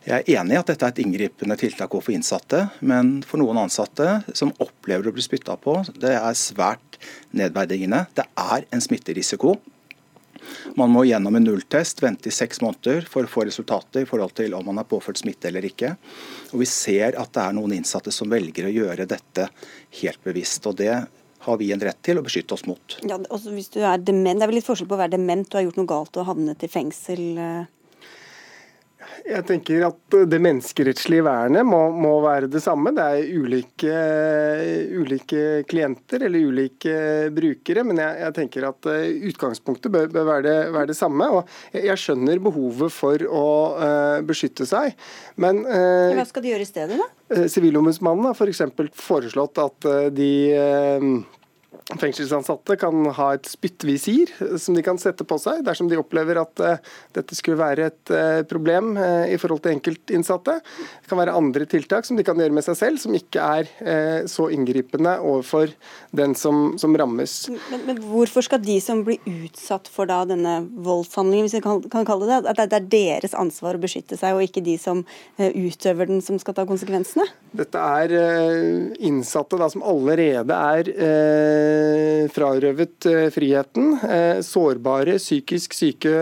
jeg 0.00 0.16
er 0.16 0.38
enig 0.40 0.54
i 0.56 0.58
at 0.60 0.70
dette 0.70 0.86
er 0.86 0.94
et 0.94 1.02
inngripende 1.02 1.56
tiltak 1.60 1.92
overfor 1.92 2.14
innsatte, 2.16 2.62
men 2.80 3.18
for 3.26 3.42
noen 3.42 3.58
ansatte 3.60 4.22
som 4.32 4.54
opplever 4.56 5.10
å 5.10 5.12
bli 5.12 5.24
spytta 5.24 5.58
på, 5.60 5.74
det 6.00 6.14
er 6.16 6.38
svært 6.38 6.96
nedverdigende. 7.36 8.06
Det 8.16 8.24
er 8.32 8.64
en 8.72 8.80
smitterisiko. 8.80 9.58
Man 10.78 10.92
må 10.94 11.04
gjennom 11.08 11.36
en 11.36 11.46
nulltest, 11.46 12.02
vente 12.02 12.30
i 12.30 12.34
seks 12.34 12.60
måneder 12.64 13.06
for 13.10 13.26
å 13.26 13.30
få 13.30 13.46
resultatet 13.48 14.02
i 14.02 14.08
forhold 14.08 14.34
til 14.38 14.54
om 14.56 14.66
man 14.70 14.82
er 14.82 14.88
påført 14.88 15.20
smitte 15.20 15.50
eller 15.50 15.66
ikke. 15.66 15.94
Og 16.52 16.60
Vi 16.62 16.68
ser 16.70 17.18
at 17.20 17.32
det 17.36 17.46
er 17.46 17.56
noen 17.56 17.76
innsatte 17.78 18.12
som 18.14 18.30
velger 18.30 18.68
å 18.68 18.74
gjøre 18.74 19.08
dette 19.10 19.48
helt 20.02 20.22
bevisst. 20.24 20.66
og 20.66 20.76
det 20.76 20.94
har 21.40 21.56
vi 21.56 21.72
en 21.72 21.80
rett 21.80 22.02
til 22.04 22.18
å 22.20 22.22
beskytte 22.24 22.52
oss 22.52 22.66
mot. 22.68 22.98
Ja, 23.06 23.16
hvis 23.16 23.70
du 23.72 23.80
er 23.80 23.98
dement, 23.98 24.38
Det 24.38 24.44
er 24.44 24.50
vel 24.50 24.58
litt 24.60 24.66
forskjell 24.66 24.88
på 24.88 24.96
å 24.98 25.00
være 25.00 25.16
dement 25.16 25.48
og 25.48 25.56
ha 25.56 25.64
gjort 25.64 25.78
noe 25.80 25.88
galt 25.88 26.16
og 26.20 26.26
havnet 26.26 26.62
i 26.62 26.68
fengsel? 26.68 27.22
Jeg 29.26 29.44
tenker 29.48 29.84
at 29.88 30.16
Det 30.30 30.40
menneskerettslige 30.42 31.24
vernet 31.26 31.66
må, 31.66 31.80
må 31.92 32.12
være 32.24 32.48
det 32.50 32.62
samme. 32.64 32.92
Det 32.96 33.04
er 33.04 33.32
ulike, 33.40 33.94
ulike, 34.96 35.42
klienter 35.70 36.26
eller 36.26 36.46
ulike 36.50 36.94
brukere, 37.34 37.84
men 37.86 38.00
jeg, 38.02 38.20
jeg 38.24 38.36
tenker 38.40 38.68
at 38.70 38.90
eh, 38.92 39.08
utgangspunktet 39.30 39.92
bør, 39.92 40.10
bør 40.12 40.28
være, 40.28 40.44
det, 40.46 40.56
være, 40.76 40.90
det, 40.92 40.98
samme. 40.98 41.28
og 41.30 41.76
Jeg 41.76 41.98
skjønner 42.00 42.42
behovet 42.42 42.94
for 42.94 43.26
å 43.26 43.48
uh, 43.78 44.20
beskytte 44.26 44.66
seg, 44.68 44.96
men 45.40 45.64
uh, 45.66 46.16
Hva 46.18 46.28
skal 46.28 46.44
de 46.44 46.54
gjøre 46.54 46.66
i 46.66 46.70
stedet, 46.70 47.00
da? 47.00 47.44
Sivilombudsmannen 47.50 48.30
har 48.30 48.38
f.eks. 48.38 48.64
For 48.76 48.94
foreslått 49.10 49.60
at 49.62 49.86
de 50.16 50.32
uh, 50.56 51.39
Fengselsansatte 52.00 52.76
kan 52.78 53.04
ha 53.14 53.26
et 53.34 53.48
spyttvisir 53.50 54.30
som 54.62 54.76
de 54.76 54.82
kan 54.86 54.98
sette 54.98 55.24
på 55.26 55.36
seg 55.42 55.64
dersom 55.66 55.88
de 55.90 55.98
opplever 55.98 56.38
at 56.38 56.62
uh, 56.62 56.78
dette 57.14 57.34
skulle 57.34 57.58
være 57.58 57.88
et 57.90 58.12
uh, 58.14 58.42
problem 58.50 58.92
uh, 58.98 59.26
i 59.30 59.38
forhold 59.38 59.62
til 59.64 59.74
enkeltinnsatte. 59.74 60.56
Det 60.62 61.10
kan 61.10 61.18
være 61.18 61.34
andre 61.34 61.66
tiltak 61.70 62.06
som 62.06 62.18
de 62.18 62.24
kan 62.26 62.38
gjøre 62.38 62.54
med 62.54 62.66
seg 62.66 62.78
selv, 62.78 63.00
som 63.02 63.14
ikke 63.16 63.42
er 63.42 63.68
så 64.30 64.46
inngripende 64.52 65.12
overfor 65.24 65.70
den 66.16 66.34
som, 66.38 66.76
som 66.78 66.94
rammes. 66.98 67.34
Men, 67.70 67.82
men, 67.86 68.00
hvorfor 68.10 68.44
skal 68.44 68.60
de 68.62 68.76
som 68.82 69.02
blir 69.06 69.18
utsatt 69.26 69.88
for 69.90 70.08
da, 70.10 70.20
denne 70.28 70.60
voldshandlingen, 70.84 71.46
hvis 71.46 71.56
vi 71.58 71.62
kan, 71.64 71.82
kan, 71.90 72.06
kalle 72.08 72.28
det 72.28 72.52
at 72.52 72.60
det 72.70 72.78
er 72.78 72.88
deres 72.92 73.34
ansvar 73.38 73.78
å 73.78 73.82
beskytte 73.82 74.18
seg, 74.20 74.36
og 74.36 74.46
ikke 74.46 74.62
de 74.66 74.76
som 74.80 75.02
utøver 75.38 76.10
den, 76.10 76.22
som 76.24 76.38
skal 76.42 76.56
ta 76.56 76.66
konsekvensene? 76.68 77.26
Dette 77.56 77.82
er 78.02 78.14
innsatte 79.02 79.58
da, 79.60 79.70
som 79.72 79.84
allerede 79.86 80.60
er 80.76 80.94
Eh, 81.00 81.59
frarøvet 82.34 83.06
eh, 83.10 83.26
friheten. 83.34 83.92
Eh, 84.04 84.40
sårbare, 84.46 85.16
psykisk 85.20 85.74
syke 85.76 86.12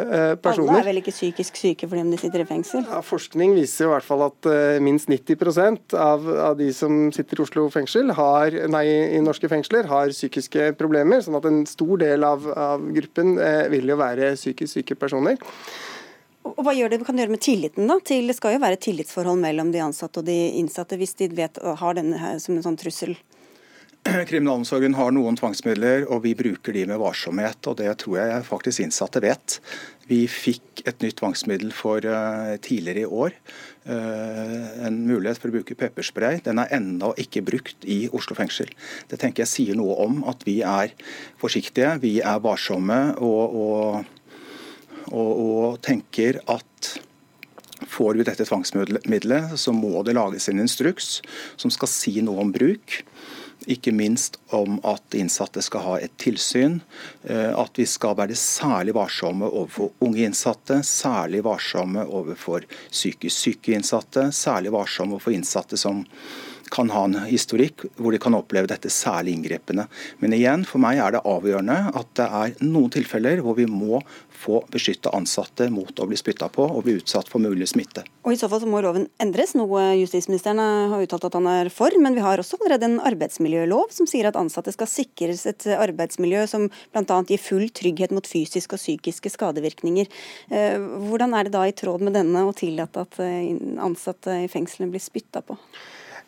personer. 0.43 0.73
Alle 0.73 0.83
er 0.83 0.89
vel 0.91 1.01
ikke 1.03 1.15
psykisk 1.15 1.59
syke 1.61 1.89
fordi 1.89 2.05
de 2.13 2.21
sitter 2.21 2.45
i 2.45 2.49
fengsel? 2.49 2.87
Ja, 2.89 3.03
forskning 3.05 3.55
viser 3.57 3.89
i 3.89 3.93
hvert 3.93 4.07
fall 4.07 4.25
at 4.27 4.49
minst 4.85 5.11
90 5.11 5.95
av, 5.99 6.27
av 6.51 6.57
de 6.59 6.71
som 6.77 7.09
sitter 7.15 7.41
i 7.41 7.45
Oslo 7.45 7.67
fengsel, 7.73 8.13
har, 8.17 8.55
nei, 8.71 8.85
i 9.19 9.21
norske 9.25 9.51
fengsler, 9.51 9.89
har 9.91 10.15
psykiske 10.15 10.73
problemer. 10.79 11.23
sånn 11.25 11.39
at 11.39 11.49
en 11.49 11.63
stor 11.69 11.97
del 12.01 12.27
av, 12.27 12.47
av 12.53 12.89
gruppen 12.95 13.37
vil 13.73 13.95
jo 13.95 13.99
være 14.01 14.35
psykisk 14.39 14.81
syke 14.81 14.99
personer. 14.99 15.39
Og 16.49 16.65
Hva 16.65 16.75
gjør 16.77 16.93
det, 16.93 17.01
kan 17.07 17.17
det 17.17 17.27
gjøre 17.27 17.35
med 17.35 17.45
tilliten? 17.45 17.89
da? 17.91 17.99
Til, 18.05 18.29
det 18.31 18.37
skal 18.39 18.57
jo 18.57 18.63
være 18.63 18.81
tillitsforhold 18.81 19.41
mellom 19.43 19.73
de 19.75 19.83
ansatte 19.85 20.23
og 20.23 20.29
de 20.29 20.37
innsatte, 20.61 20.97
hvis 21.01 21.17
de 21.19 21.29
vet, 21.37 21.61
har 21.61 21.99
denne 21.99 22.39
som 22.43 22.57
en 22.57 22.65
sånn 22.65 22.79
trussel? 22.81 23.17
Kriminalomsorgen 24.29 24.95
har 24.99 25.13
noen 25.15 25.37
tvangsmidler, 25.39 26.07
og 26.13 26.23
vi 26.25 26.35
bruker 26.39 26.75
de 26.77 26.85
med 26.89 27.01
varsomhet. 27.01 27.61
og 27.67 27.79
Det 27.81 27.91
tror 28.03 28.19
jeg 28.21 28.47
faktisk 28.47 28.85
innsatte 28.85 29.23
vet. 29.25 29.59
Vi 30.09 30.23
fikk 30.31 30.85
et 30.89 31.03
nytt 31.05 31.19
tvangsmiddel 31.21 31.73
for 31.77 32.05
uh, 32.05 32.55
tidligere 32.65 33.05
i 33.05 33.11
år. 33.25 33.35
Uh, 33.89 34.87
en 34.89 35.03
mulighet 35.09 35.41
for 35.41 35.51
å 35.51 35.59
bruke 35.59 35.77
pepperspray. 35.79 36.41
Den 36.47 36.63
er 36.63 36.73
ennå 36.79 37.13
ikke 37.21 37.45
brukt 37.45 37.85
i 37.89 38.07
Oslo 38.17 38.37
fengsel. 38.39 38.71
Det 39.11 39.21
tenker 39.21 39.45
jeg 39.45 39.53
sier 39.53 39.79
noe 39.79 39.99
om 40.07 40.23
at 40.31 40.47
vi 40.49 40.61
er 40.65 40.95
forsiktige, 41.41 41.99
vi 42.05 42.19
er 42.21 42.41
varsomme 42.45 43.01
og, 43.19 43.59
og, 43.65 44.41
og, 45.13 45.31
og 45.35 45.83
tenker 45.85 46.43
at 46.47 46.65
Får 47.89 48.17
vi 48.19 48.25
dette 48.27 48.43
tvangsmiddelet, 48.43 49.53
så 49.55 49.71
må 49.73 50.03
det 50.03 50.17
lages 50.19 50.49
en 50.51 50.59
instruks 50.59 51.21
som 51.57 51.71
skal 51.71 51.91
si 51.91 52.17
noe 52.27 52.43
om 52.43 52.51
bruk. 52.53 52.97
Ikke 53.67 53.93
minst 53.93 54.39
om 54.55 54.79
at 54.87 55.15
innsatte 55.19 55.63
skal 55.65 55.85
ha 55.85 55.95
et 55.99 56.15
tilsyn. 56.21 56.79
Eh, 57.25 57.51
at 57.59 57.79
vi 57.81 57.87
skal 57.87 58.17
være 58.19 58.37
særlig 58.39 58.95
varsomme 58.95 59.49
overfor 59.49 59.91
unge 60.05 60.25
innsatte, 60.29 60.83
særlig 60.87 61.43
varsomme 61.45 62.07
overfor 62.07 62.69
psykisk 62.91 63.37
syke 63.37 63.75
innsatte, 63.75 64.29
særlig 64.33 64.73
varsomme 64.73 65.19
overfor 65.19 65.35
innsatte 65.35 65.81
som 65.81 66.05
kan 66.73 66.91
ha 66.95 67.05
en 67.09 67.19
historikk 67.29 67.87
hvor 67.97 68.15
de 68.15 68.21
kan 68.23 68.37
oppleve 68.39 68.71
dette 68.71 68.91
særlig 68.93 69.37
inngripende. 69.37 69.89
Men 70.23 70.37
igjen, 70.37 70.65
for 70.69 70.83
meg 70.83 71.01
er 71.03 71.17
det 71.17 71.25
avgjørende 71.29 71.79
at 71.99 72.15
det 72.19 72.29
er 72.41 72.57
noen 72.65 72.93
tilfeller 72.95 73.43
hvor 73.45 73.59
vi 73.59 73.69
må 73.71 74.03
få 74.39 74.61
beskytte 74.71 75.11
ansatte 75.15 75.67
mot 75.73 75.99
å 75.99 76.07
bli 76.09 76.19
spytta 76.19 76.49
på 76.53 76.63
og 76.69 76.85
bli 76.87 76.97
utsatt 77.01 77.29
for 77.31 77.43
mulig 77.43 77.69
smitte. 77.73 78.05
Og 78.27 78.35
I 78.35 78.39
så 78.39 78.49
fall 78.51 78.63
så 78.63 78.69
må 78.71 78.81
loven 78.85 79.09
endres, 79.23 79.55
noe 79.59 79.83
justisministeren 79.99 80.61
har 80.93 81.03
uttalt 81.03 81.27
at 81.29 81.39
han 81.39 81.49
er 81.51 81.71
for. 81.75 81.95
Men 81.99 82.17
vi 82.17 82.23
har 82.25 82.41
også 82.41 82.61
allerede 82.61 82.87
en 82.87 82.99
arbeidsmiljølov 83.09 83.91
som 83.95 84.09
sier 84.11 84.29
at 84.31 84.39
ansatte 84.39 84.75
skal 84.75 84.91
sikres 84.91 85.47
et 85.51 85.67
arbeidsmiljø 85.75 86.47
som 86.51 86.69
bl.a. 86.69 87.21
gir 87.29 87.43
full 87.43 87.67
trygghet 87.75 88.15
mot 88.15 88.29
fysiske 88.29 88.79
og 88.79 88.83
psykiske 88.83 89.33
skadevirkninger. 89.35 90.11
Eh, 90.53 90.79
hvordan 91.09 91.35
er 91.35 91.49
det 91.49 91.57
da 91.57 91.67
i 91.67 91.77
tråd 91.77 92.05
med 92.07 92.19
denne 92.19 92.47
å 92.47 92.55
tillate 92.57 93.07
at 93.07 93.23
eh, 93.25 93.55
ansatte 93.83 94.43
i 94.45 94.51
fengslene 94.53 94.93
blir 94.93 95.03
spytta 95.03 95.43
på? 95.45 95.59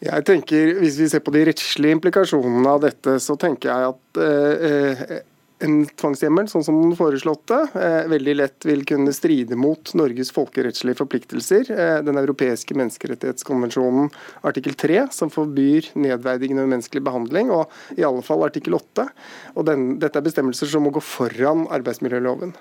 Jeg 0.01 0.25
tenker, 0.25 0.79
Hvis 0.81 0.97
vi 0.97 1.09
ser 1.13 1.21
på 1.21 1.33
de 1.35 1.45
rettslige 1.51 1.97
implikasjonene 1.99 2.69
av 2.69 2.81
dette, 2.87 3.19
så 3.21 3.37
tenker 3.37 3.69
jeg 3.69 3.91
at 3.91 4.21
eh, 4.25 5.19
en 5.61 5.83
tvangshjemmel, 6.01 6.49
sånn 6.49 6.65
som 6.65 6.79
den 6.81 6.95
foreslåtte, 6.97 7.59
eh, 7.77 8.09
veldig 8.09 8.35
lett 8.39 8.65
vil 8.65 8.85
kunne 8.89 9.13
stride 9.13 9.59
mot 9.61 9.93
Norges 9.99 10.33
folkerettslige 10.33 10.97
forpliktelser. 11.03 11.69
Eh, 11.71 11.99
den 12.07 12.17
europeiske 12.17 12.77
menneskerettighetskonvensjonen 12.81 14.09
artikkel 14.41 14.75
3, 14.75 15.13
som 15.13 15.29
forbyr 15.29 15.93
nedverdigende 16.01 16.65
menneskelig 16.65 17.05
behandling, 17.05 17.53
og 17.53 17.69
i 17.99 18.07
alle 18.09 18.25
fall 18.25 18.47
artikkel 18.49 18.79
8. 18.81 19.11
Og 19.55 19.69
den, 19.69 19.99
dette 20.01 20.17
er 20.17 20.25
bestemmelser 20.25 20.67
som 20.67 20.83
må 20.87 20.95
gå 20.97 21.05
foran 21.05 21.69
arbeidsmiljøloven. 21.69 22.57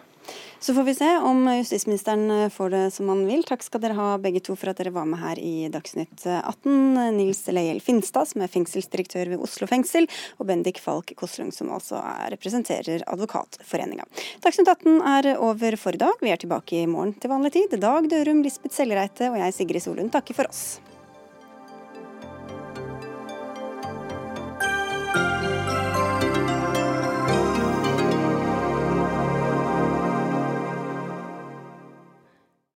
Så 0.60 0.74
får 0.74 0.84
vi 0.84 0.96
se 0.96 1.18
om 1.18 1.48
justisministeren 1.48 2.32
eh, 2.32 2.50
får 2.50 2.70
det 2.70 2.92
som 2.92 3.10
han 3.10 3.22
vil. 3.26 3.46
Takk 3.48 3.64
skal 3.64 3.80
dere 3.84 3.96
ha 3.96 4.08
begge 4.20 4.42
to 4.44 4.58
for 4.60 4.72
at 4.72 4.82
dere 4.82 4.92
var 4.92 5.08
med 5.08 5.22
her 5.22 5.40
i 5.40 5.70
Dagsnytt 5.72 6.26
18. 6.28 7.16
Nils 7.16 7.46
Leiel 7.48 7.80
Finstad, 7.80 8.28
som 8.28 8.44
er 8.44 8.52
fengselsdirektør 8.52 9.32
ved 9.32 9.46
Oslo 9.46 9.70
fengsel, 9.72 10.10
og 10.36 10.50
Bendik 10.52 10.82
Falk 10.84 11.16
Koslung, 11.20 11.54
som 11.56 11.72
altså 11.72 12.04
representerer 12.36 13.08
Advokatforeninga. 13.08 14.04
Dagsnytt 14.44 14.68
18 14.76 15.00
er 15.16 15.32
over 15.38 15.80
for 15.80 15.96
i 15.96 16.04
dag. 16.04 16.20
Vi 16.20 16.36
er 16.36 16.44
tilbake 16.44 16.84
i 16.84 16.92
morgen 16.92 17.16
til 17.16 17.32
vanlig 17.32 17.56
tid. 17.56 17.80
Dag 17.80 18.12
Dørum, 18.12 18.44
Lisbeth 18.44 18.76
Sellereite 18.76 19.32
og 19.32 19.40
jeg, 19.40 19.56
Sigrid 19.56 19.88
Solund, 19.88 20.12
takker 20.12 20.36
for 20.36 20.52
oss. 20.52 20.82